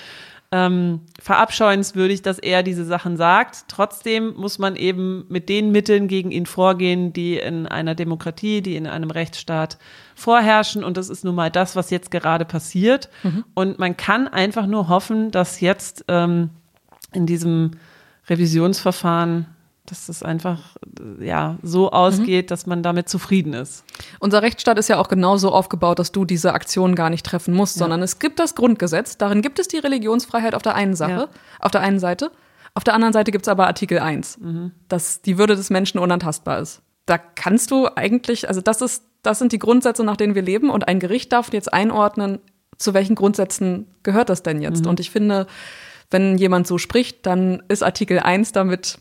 ähm, 0.51 1.01
verabscheuenswürdig, 1.21 2.21
dass 2.21 2.37
er 2.37 2.61
diese 2.61 2.83
Sachen 2.83 3.15
sagt. 3.15 3.65
Trotzdem 3.69 4.33
muss 4.35 4.59
man 4.59 4.75
eben 4.75 5.25
mit 5.29 5.47
den 5.47 5.71
Mitteln 5.71 6.07
gegen 6.09 6.31
ihn 6.31 6.45
vorgehen, 6.45 7.13
die 7.13 7.37
in 7.37 7.67
einer 7.67 7.95
Demokratie, 7.95 8.61
die 8.61 8.75
in 8.75 8.85
einem 8.85 9.11
Rechtsstaat 9.11 9.77
vorherrschen. 10.13 10.83
Und 10.83 10.97
das 10.97 11.09
ist 11.09 11.23
nun 11.23 11.35
mal 11.35 11.49
das, 11.49 11.75
was 11.75 11.89
jetzt 11.89 12.11
gerade 12.11 12.43
passiert. 12.43 13.09
Mhm. 13.23 13.45
Und 13.53 13.79
man 13.79 13.95
kann 13.95 14.27
einfach 14.27 14.67
nur 14.67 14.89
hoffen, 14.89 15.31
dass 15.31 15.61
jetzt 15.61 16.05
ähm, 16.09 16.49
in 17.13 17.25
diesem 17.25 17.71
Revisionsverfahren 18.27 19.45
dass 19.91 20.07
das 20.07 20.23
einfach 20.23 20.77
ja 21.19 21.57
so 21.61 21.91
ausgeht, 21.91 22.45
mhm. 22.45 22.47
dass 22.47 22.65
man 22.65 22.81
damit 22.81 23.09
zufrieden 23.09 23.53
ist. 23.53 23.83
Unser 24.19 24.41
Rechtsstaat 24.41 24.79
ist 24.79 24.87
ja 24.87 24.97
auch 24.97 25.09
genauso 25.09 25.51
aufgebaut, 25.51 25.99
dass 25.99 26.13
du 26.13 26.23
diese 26.23 26.53
Aktion 26.53 26.95
gar 26.95 27.09
nicht 27.09 27.25
treffen 27.25 27.53
musst, 27.53 27.75
ja. 27.75 27.81
sondern 27.81 28.01
es 28.01 28.17
gibt 28.17 28.39
das 28.39 28.55
Grundgesetz, 28.55 29.17
darin 29.17 29.41
gibt 29.41 29.59
es 29.59 29.67
die 29.67 29.77
Religionsfreiheit 29.77 30.55
auf 30.55 30.61
der 30.61 30.75
einen 30.75 30.95
Sache, 30.95 31.11
ja. 31.11 31.29
auf 31.59 31.71
der 31.71 31.81
einen 31.81 31.99
Seite. 31.99 32.31
Auf 32.73 32.85
der 32.85 32.93
anderen 32.93 33.11
Seite 33.11 33.31
gibt 33.31 33.45
es 33.45 33.49
aber 33.49 33.67
Artikel 33.67 33.99
1, 33.99 34.39
mhm. 34.39 34.71
dass 34.87 35.21
die 35.21 35.37
Würde 35.37 35.57
des 35.57 35.69
Menschen 35.69 35.99
unantastbar 35.99 36.59
ist. 36.59 36.81
Da 37.05 37.17
kannst 37.17 37.69
du 37.71 37.89
eigentlich, 37.93 38.47
also 38.47 38.61
das 38.61 38.81
ist, 38.81 39.03
das 39.23 39.39
sind 39.39 39.51
die 39.51 39.59
Grundsätze, 39.59 40.05
nach 40.05 40.15
denen 40.15 40.35
wir 40.35 40.41
leben 40.41 40.69
und 40.69 40.87
ein 40.87 41.01
Gericht 41.01 41.33
darf 41.33 41.51
jetzt 41.51 41.73
einordnen, 41.73 42.39
zu 42.77 42.93
welchen 42.93 43.15
Grundsätzen 43.15 43.87
gehört 44.03 44.29
das 44.29 44.41
denn 44.41 44.61
jetzt? 44.61 44.85
Mhm. 44.85 44.89
Und 44.89 44.99
ich 45.01 45.11
finde, 45.11 45.47
wenn 46.09 46.37
jemand 46.37 46.65
so 46.65 46.77
spricht, 46.77 47.25
dann 47.25 47.61
ist 47.67 47.83
Artikel 47.83 48.19
1 48.19 48.53
damit 48.53 48.99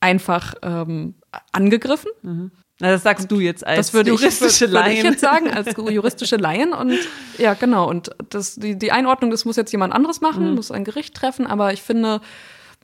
einfach 0.00 0.54
ähm, 0.62 1.14
angegriffen. 1.52 2.10
Mhm. 2.22 2.50
Na, 2.80 2.90
das 2.92 3.02
sagst 3.02 3.30
du 3.30 3.40
jetzt 3.40 3.66
als 3.66 3.88
das 3.88 3.94
würde 3.94 4.10
juristische 4.10 4.66
ich, 4.66 4.70
Laien. 4.70 4.86
Würde 4.86 4.98
ich 4.98 5.04
jetzt 5.04 5.20
sagen, 5.20 5.50
als 5.50 5.76
juristische 5.90 6.36
Laien. 6.36 6.72
Und 6.72 6.96
ja, 7.36 7.54
genau. 7.54 7.88
Und 7.88 8.10
das, 8.30 8.54
die, 8.54 8.78
die 8.78 8.92
Einordnung, 8.92 9.30
das 9.30 9.44
muss 9.44 9.56
jetzt 9.56 9.72
jemand 9.72 9.92
anderes 9.92 10.20
machen, 10.20 10.50
mhm. 10.50 10.54
muss 10.54 10.70
ein 10.70 10.84
Gericht 10.84 11.14
treffen. 11.14 11.46
Aber 11.46 11.72
ich 11.72 11.82
finde, 11.82 12.20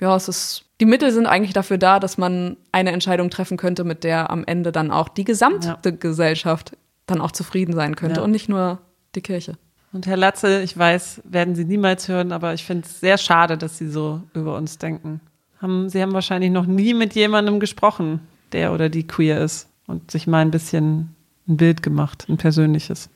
ja, 0.00 0.16
es 0.16 0.28
ist, 0.28 0.64
die 0.80 0.86
Mittel 0.86 1.12
sind 1.12 1.26
eigentlich 1.26 1.52
dafür 1.52 1.78
da, 1.78 2.00
dass 2.00 2.18
man 2.18 2.56
eine 2.72 2.90
Entscheidung 2.90 3.30
treffen 3.30 3.56
könnte, 3.56 3.84
mit 3.84 4.02
der 4.02 4.30
am 4.30 4.44
Ende 4.44 4.72
dann 4.72 4.90
auch 4.90 5.08
die 5.08 5.24
gesamte 5.24 5.76
ja. 5.84 5.90
Gesellschaft 5.92 6.76
dann 7.06 7.20
auch 7.20 7.32
zufrieden 7.32 7.74
sein 7.74 7.94
könnte 7.94 8.20
ja. 8.20 8.24
und 8.24 8.32
nicht 8.32 8.48
nur 8.48 8.80
die 9.14 9.20
Kirche. 9.20 9.56
Und 9.92 10.08
Herr 10.08 10.16
Latze, 10.16 10.62
ich 10.62 10.76
weiß, 10.76 11.22
werden 11.24 11.54
Sie 11.54 11.64
niemals 11.64 12.08
hören, 12.08 12.32
aber 12.32 12.52
ich 12.52 12.64
finde 12.64 12.84
es 12.84 12.98
sehr 12.98 13.16
schade, 13.16 13.56
dass 13.56 13.78
Sie 13.78 13.88
so 13.88 14.22
über 14.34 14.56
uns 14.56 14.78
denken. 14.78 15.20
Haben, 15.64 15.88
Sie 15.88 16.02
haben 16.02 16.12
wahrscheinlich 16.12 16.50
noch 16.50 16.66
nie 16.66 16.92
mit 16.92 17.14
jemandem 17.14 17.58
gesprochen, 17.58 18.20
der 18.52 18.74
oder 18.74 18.90
die 18.90 19.06
queer 19.06 19.40
ist 19.40 19.66
und 19.86 20.10
sich 20.10 20.26
mal 20.26 20.40
ein 20.40 20.50
bisschen 20.50 21.16
ein 21.48 21.56
Bild 21.56 21.82
gemacht, 21.82 22.26
ein 22.28 22.36
persönliches. 22.36 23.08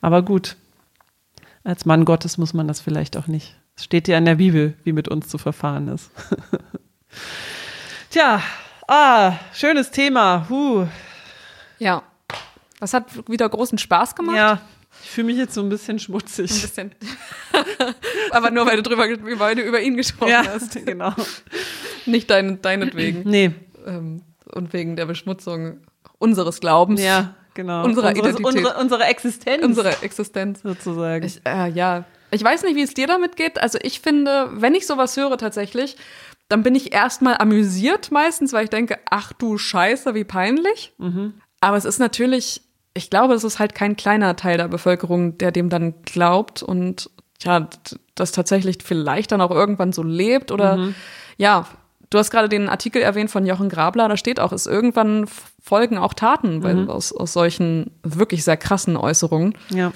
Aber 0.00 0.22
gut, 0.22 0.56
als 1.62 1.84
Mann 1.84 2.06
Gottes 2.06 2.38
muss 2.38 2.54
man 2.54 2.66
das 2.66 2.80
vielleicht 2.80 3.18
auch 3.18 3.26
nicht. 3.26 3.54
Es 3.76 3.84
steht 3.84 4.08
ja 4.08 4.16
in 4.16 4.24
der 4.24 4.36
Bibel, 4.36 4.78
wie 4.82 4.94
mit 4.94 5.08
uns 5.08 5.28
zu 5.28 5.36
verfahren 5.36 5.88
ist. 5.88 6.10
Tja, 8.10 8.42
ah, 8.88 9.34
schönes 9.52 9.90
Thema. 9.90 10.46
Huh. 10.48 10.86
Ja, 11.78 12.02
das 12.78 12.94
hat 12.94 13.28
wieder 13.28 13.46
großen 13.46 13.76
Spaß 13.76 14.14
gemacht. 14.14 14.38
Ja, 14.38 14.62
ich 15.04 15.10
fühle 15.10 15.26
mich 15.26 15.36
jetzt 15.36 15.52
so 15.52 15.60
ein 15.60 15.68
bisschen 15.68 15.98
schmutzig. 15.98 16.50
Ein 16.50 16.60
bisschen. 16.62 16.94
Aber 18.36 18.50
nur, 18.50 18.66
weil 18.66 18.76
du, 18.76 18.82
drüber, 18.82 19.04
weil 19.38 19.54
du 19.54 19.62
über 19.62 19.80
ihn 19.80 19.96
gesprochen 19.96 20.30
ja, 20.30 20.44
hast. 20.46 20.84
genau. 20.84 21.12
Nicht 22.06 22.30
dein, 22.30 22.62
deinetwegen. 22.62 23.22
Nee. 23.24 23.52
Ähm, 23.86 24.22
und 24.52 24.72
wegen 24.72 24.96
der 24.96 25.06
Beschmutzung 25.06 25.80
unseres 26.18 26.60
Glaubens. 26.60 27.02
Ja, 27.02 27.34
genau. 27.54 27.84
Unserer 27.84 28.08
unsere, 28.08 28.28
Identität. 28.28 28.56
Unsere, 28.56 28.78
unsere 28.78 29.04
Existenz. 29.04 29.64
Unsere 29.64 30.02
Existenz. 30.02 30.62
Sozusagen. 30.62 31.24
Ich, 31.24 31.40
äh, 31.44 31.68
ja. 31.70 32.04
Ich 32.30 32.44
weiß 32.44 32.62
nicht, 32.62 32.76
wie 32.76 32.82
es 32.82 32.94
dir 32.94 33.06
damit 33.06 33.36
geht. 33.36 33.60
Also 33.60 33.78
ich 33.82 34.00
finde, 34.00 34.48
wenn 34.52 34.74
ich 34.74 34.86
sowas 34.86 35.16
höre 35.16 35.36
tatsächlich, 35.36 35.96
dann 36.48 36.62
bin 36.62 36.74
ich 36.74 36.92
erstmal 36.92 37.36
amüsiert 37.38 38.10
meistens, 38.10 38.52
weil 38.52 38.64
ich 38.64 38.70
denke, 38.70 38.98
ach 39.08 39.32
du 39.32 39.56
Scheiße, 39.56 40.14
wie 40.14 40.24
peinlich. 40.24 40.92
Mhm. 40.98 41.34
Aber 41.60 41.76
es 41.76 41.84
ist 41.84 41.98
natürlich, 41.98 42.62
ich 42.94 43.10
glaube, 43.10 43.34
es 43.34 43.44
ist 43.44 43.58
halt 43.58 43.74
kein 43.74 43.96
kleiner 43.96 44.36
Teil 44.36 44.58
der 44.58 44.68
Bevölkerung, 44.68 45.38
der 45.38 45.52
dem 45.52 45.68
dann 45.68 46.02
glaubt 46.02 46.62
und 46.62 47.10
ja, 47.42 47.68
das 48.14 48.32
tatsächlich 48.32 48.78
vielleicht 48.84 49.32
dann 49.32 49.40
auch 49.40 49.50
irgendwann 49.50 49.92
so 49.92 50.02
lebt 50.02 50.52
oder 50.52 50.76
mhm. 50.76 50.94
ja, 51.36 51.66
Du 52.10 52.18
hast 52.18 52.32
gerade 52.32 52.48
den 52.48 52.68
Artikel 52.68 53.00
erwähnt 53.00 53.30
von 53.30 53.46
Jochen 53.46 53.68
Grabler, 53.68 54.08
da 54.08 54.16
steht 54.16 54.40
auch, 54.40 54.50
es 54.50 54.66
irgendwann 54.66 55.26
folgen 55.62 55.96
auch 55.96 56.12
Taten 56.12 56.64
weil, 56.64 56.74
mhm. 56.74 56.90
aus, 56.90 57.12
aus 57.12 57.32
solchen 57.32 57.92
wirklich 58.02 58.42
sehr 58.42 58.56
krassen 58.56 58.96
Äußerungen. 58.96 59.54
Ja. 59.68 59.92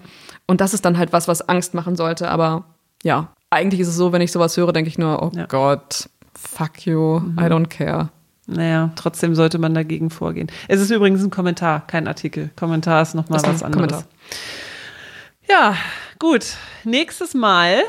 Und 0.47 0.61
das 0.61 0.74
ist 0.74 0.84
dann 0.84 0.97
halt 0.97 1.12
was, 1.12 1.26
was 1.26 1.49
Angst 1.49 1.74
machen 1.74 1.97
sollte. 1.97 2.30
Aber 2.30 2.66
ja, 3.03 3.32
eigentlich 3.51 3.80
ist 3.80 3.88
es 3.88 3.97
so, 3.97 4.12
wenn 4.12 4.22
ich 4.22 4.30
sowas 4.30 4.57
höre, 4.57 4.72
denke 4.72 4.88
ich 4.88 4.97
nur, 4.97 5.24
oh 5.24 5.32
ja. 5.34 5.47
Gott, 5.47 6.09
fuck 6.34 6.86
you, 6.86 7.18
mhm. 7.18 7.38
I 7.38 7.42
don't 7.42 7.66
care. 7.66 8.11
Naja, 8.47 8.92
trotzdem 8.95 9.34
sollte 9.34 9.59
man 9.59 9.74
dagegen 9.74 10.11
vorgehen. 10.11 10.49
Es 10.68 10.80
ist 10.80 10.90
übrigens 10.90 11.24
ein 11.24 11.30
Kommentar, 11.30 11.84
kein 11.86 12.07
Artikel. 12.07 12.51
Kommentar 12.55 13.03
ist 13.03 13.14
nochmal 13.14 13.42
was 13.42 13.62
anderes. 13.62 13.72
Kommentar. 13.72 14.05
Ja, 15.49 15.74
gut. 16.24 16.56
Nächstes 16.84 17.34
Mal 17.34 17.82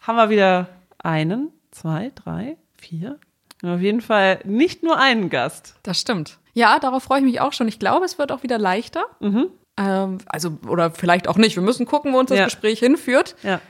haben 0.00 0.14
wir 0.14 0.30
wieder 0.30 0.68
einen, 1.02 1.50
zwei, 1.72 2.12
drei, 2.14 2.56
vier. 2.78 3.18
Auf 3.64 3.80
jeden 3.80 4.00
Fall 4.00 4.38
nicht 4.44 4.84
nur 4.84 4.96
einen 4.96 5.28
Gast. 5.28 5.74
Das 5.82 6.00
stimmt. 6.00 6.38
Ja, 6.54 6.78
darauf 6.78 7.02
freue 7.02 7.18
ich 7.18 7.24
mich 7.24 7.40
auch 7.40 7.52
schon. 7.52 7.66
Ich 7.66 7.80
glaube, 7.80 8.04
es 8.04 8.16
wird 8.16 8.30
auch 8.30 8.44
wieder 8.44 8.58
leichter. 8.58 9.06
Mhm. 9.18 9.48
Ähm, 9.76 10.18
also, 10.26 10.56
oder 10.68 10.92
vielleicht 10.92 11.26
auch 11.26 11.36
nicht. 11.36 11.56
Wir 11.56 11.64
müssen 11.64 11.84
gucken, 11.84 12.12
wo 12.12 12.20
uns 12.20 12.28
das 12.28 12.38
ja. 12.38 12.44
Gespräch 12.44 12.78
hinführt. 12.78 13.34
Ja. 13.42 13.60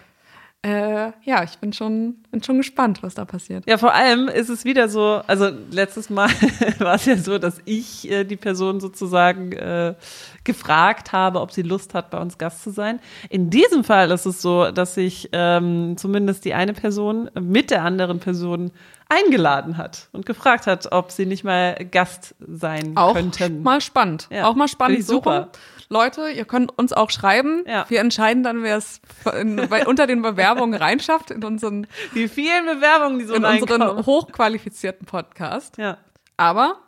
Äh, 0.65 1.11
ja, 1.25 1.43
ich 1.43 1.59
bin 1.59 1.73
schon, 1.73 2.19
bin 2.31 2.41
schon 2.41 2.59
gespannt, 2.59 3.03
was 3.03 3.15
da 3.15 3.25
passiert. 3.25 3.69
Ja, 3.69 3.79
vor 3.79 3.95
allem 3.95 4.29
ist 4.29 4.49
es 4.49 4.65
wieder 4.65 4.89
so, 4.89 5.21
also 5.27 5.51
letztes 5.73 6.09
Mal 6.09 6.29
war 6.79 6.95
es 6.95 7.05
ja 7.05 7.17
so, 7.17 7.39
dass 7.39 7.59
ich 7.65 8.09
äh, 8.09 8.23
die 8.23 8.37
Person 8.37 8.79
sozusagen 8.79 9.51
äh, 9.53 9.97
gefragt 10.45 11.11
habe, 11.11 11.41
ob 11.41 11.51
sie 11.51 11.63
Lust 11.63 11.95
hat, 11.95 12.11
bei 12.11 12.21
uns 12.21 12.39
Gast 12.39 12.63
zu 12.63 12.71
sein. 12.71 13.01
In 13.29 13.51
diesem 13.51 13.83
Fall 13.83 14.13
ist 14.13 14.25
es 14.25 14.41
so, 14.41 14.71
dass 14.71 14.95
sich 14.95 15.31
ähm, 15.33 15.97
zumindest 15.97 16.45
die 16.45 16.55
eine 16.55 16.75
Person 16.75 17.29
mit 17.35 17.73
der 17.73 17.83
anderen 17.83 18.21
Person 18.21 18.71
eingeladen 19.09 19.77
hat 19.77 20.09
und 20.13 20.27
gefragt 20.27 20.69
hat, 20.69 20.93
ob 20.93 21.11
sie 21.11 21.27
nicht 21.27 21.43
mal 21.43 21.75
Gast 21.91 22.37
sein 22.39 22.97
auch 22.97 23.15
könnten. 23.15 23.59
Auch 23.61 23.65
mal 23.65 23.81
spannend. 23.81 24.29
Ja, 24.31 24.47
auch 24.47 24.55
mal 24.55 24.69
spannend. 24.69 25.05
Super. 25.05 25.51
Leute, 25.93 26.31
ihr 26.31 26.45
könnt 26.45 26.77
uns 26.77 26.93
auch 26.93 27.11
schreiben. 27.11 27.65
Ja. 27.67 27.85
Wir 27.89 28.01
entscheiden 28.01 28.43
dann, 28.43 28.63
wer 28.63 28.79
es 28.79 29.01
unter 29.87 30.07
den 30.07 30.23
Bewerbungen 30.23 30.75
reinschafft 30.75 31.31
in 31.31 31.45
unseren 31.45 31.87
die 32.15 32.29
vielen 32.29 32.65
Bewerbungen, 32.65 33.19
die 33.19 33.27
so 33.27 33.35
in 33.35 33.45
unseren 33.45 34.05
hochqualifizierten 34.07 35.07
Podcast. 35.07 35.77
Ja. 35.77 35.99
Aber 36.37 36.79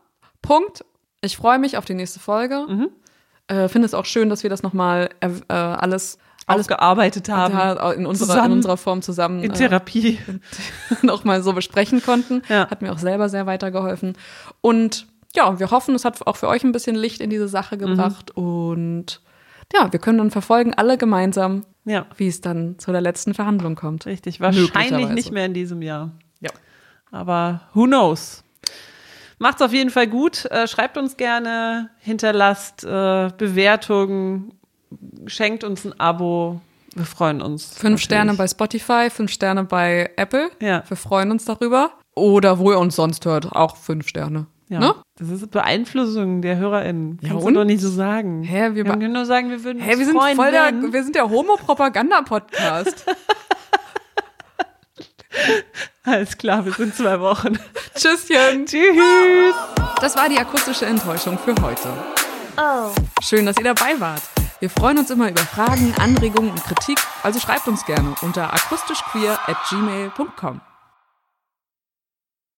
Punkt. 0.43 0.85
Ich 1.21 1.37
freue 1.37 1.59
mich 1.59 1.79
auf 1.79 1.85
die 1.85 1.95
nächste 1.95 2.21
Folge. 2.21 2.67
Mhm. 2.69 2.89
Äh, 3.47 3.69
Finde 3.69 3.87
es 3.87 3.95
auch 3.95 4.05
schön, 4.05 4.29
dass 4.29 4.43
wir 4.43 4.51
das 4.51 4.63
nochmal 4.63 5.11
äh, 5.21 5.29
alles 5.49 6.19
alles 6.47 6.69
gearbeitet 6.69 7.29
haben. 7.29 7.55
In 7.99 8.07
unserer, 8.07 8.45
in 8.45 8.53
unserer 8.53 8.77
Form 8.77 9.03
zusammen. 9.03 9.43
In 9.43 9.53
Therapie. 9.53 10.19
Äh, 10.29 10.95
nochmal 11.07 11.43
so 11.43 11.53
besprechen 11.53 12.03
konnten. 12.03 12.43
Ja. 12.49 12.69
Hat 12.69 12.83
mir 12.83 12.93
auch 12.93 12.99
selber 12.99 13.29
sehr 13.29 13.47
weitergeholfen. 13.47 14.17
Und 14.61 15.07
ja, 15.37 15.59
wir 15.59 15.71
hoffen, 15.71 15.95
es 15.95 16.05
hat 16.05 16.27
auch 16.27 16.37
für 16.37 16.49
euch 16.49 16.65
ein 16.65 16.73
bisschen 16.73 16.95
Licht 16.95 17.21
in 17.21 17.31
diese 17.31 17.49
Sache 17.49 17.77
gebracht. 17.77 18.33
Mhm. 18.37 18.43
Und 18.43 19.21
ja, 19.73 19.93
wir 19.93 19.99
können 19.99 20.19
dann 20.19 20.31
verfolgen, 20.31 20.75
alle 20.75 20.97
gemeinsam, 20.97 21.65
ja. 21.85 22.07
wie 22.17 22.29
es 22.29 22.41
dann 22.41 22.79
zu 22.79 22.93
der 22.93 23.01
letzten 23.01 23.35
Verhandlung 23.35 23.75
kommt. 23.75 24.07
Richtig, 24.07 24.41
wahrscheinlich 24.41 25.09
nicht 25.09 25.33
mehr 25.33 25.47
in 25.47 25.55
diesem 25.55 25.83
Jahr. 25.83 26.13
Ja. 26.41 26.51
Aber 27.11 27.63
who 27.75 27.85
knows? 27.85 28.45
Macht's 29.39 29.63
auf 29.63 29.73
jeden 29.73 29.91
Fall 29.91 30.07
gut. 30.07 30.45
Äh, 30.47 30.69
schreibt 30.69 30.97
uns 30.97 31.17
gerne, 31.17 31.91
hinterlasst 31.99 32.85
äh, 32.85 33.31
Bewertungen, 33.37 34.53
schenkt 35.27 35.65
uns 35.65 35.85
ein 35.85 35.99
Abo. 35.99 36.61
Wir 36.95 37.05
freuen 37.05 37.43
uns. 37.43 37.65
Fünf 37.65 37.83
natürlich. 37.83 38.05
Sterne 38.05 38.35
bei 38.35 38.47
Spotify, 38.47 39.11
fünf 39.11 39.33
Sterne 39.33 39.65
bei 39.65 40.13
Apple. 40.17 40.51
Ja. 40.61 40.85
Wir 40.87 40.97
freuen 40.97 41.33
uns 41.33 41.45
darüber. 41.45 41.91
Oder 42.15 42.61
wo 42.61 42.71
ihr 42.71 42.79
uns 42.79 42.95
sonst 42.95 43.27
hört, 43.27 43.51
auch 43.51 43.77
fünf 43.77 44.07
Sterne. 44.07 44.47
Ja. 44.69 44.81
Ne? 44.81 44.95
Das 45.19 45.29
ist 45.31 45.51
Beeinflussung 45.51 46.41
der 46.43 46.57
HörerInnen. 46.57 47.19
Ja, 47.21 47.29
Kannst 47.31 47.47
und? 47.47 47.55
du 47.55 47.61
doch 47.61 47.67
nicht 47.67 47.81
so 47.81 47.91
sagen. 47.91 48.43
Hä, 48.43 48.71
wir, 48.73 48.85
wir 48.85 48.85
können 48.85 49.13
nur 49.13 49.27
sagen, 49.27 49.51
wir 49.51 49.63
würden 49.63 49.83
Hä, 49.83 49.99
wir 49.99 50.07
sind 50.07 50.19
voll 50.19 50.51
der, 50.51 50.73
wir 50.73 51.03
sind 51.05 51.15
der 51.15 51.29
Homo-Propaganda-Podcast. 51.29 53.05
Alles 56.05 56.37
klar, 56.39 56.65
wir 56.65 56.73
sind 56.73 56.95
zwei 56.95 57.21
Wochen. 57.21 57.59
Tschüsschen. 57.95 58.67
Tschüss. 58.67 59.55
Das 60.01 60.17
war 60.17 60.29
die 60.29 60.39
akustische 60.39 60.87
Enttäuschung 60.87 61.39
für 61.39 61.55
heute. 61.63 61.89
Oh. 62.57 62.91
Schön, 63.23 63.47
dass 63.47 63.57
ihr 63.59 63.65
dabei 63.65 63.99
wart. 63.99 64.23
Wir 64.61 64.71
freuen 64.71 64.99
uns 64.99 65.11
immer 65.11 65.29
über 65.29 65.43
Fragen, 65.43 65.93
Anregungen 65.99 66.51
und 66.51 66.63
Kritik, 66.65 66.99
also 67.23 67.39
schreibt 67.41 67.67
uns 67.69 67.85
gerne 67.85 68.15
unter 68.23 68.53
akustischqueer 68.53 69.39
at 69.47 69.57
gmail.com. 69.69 70.61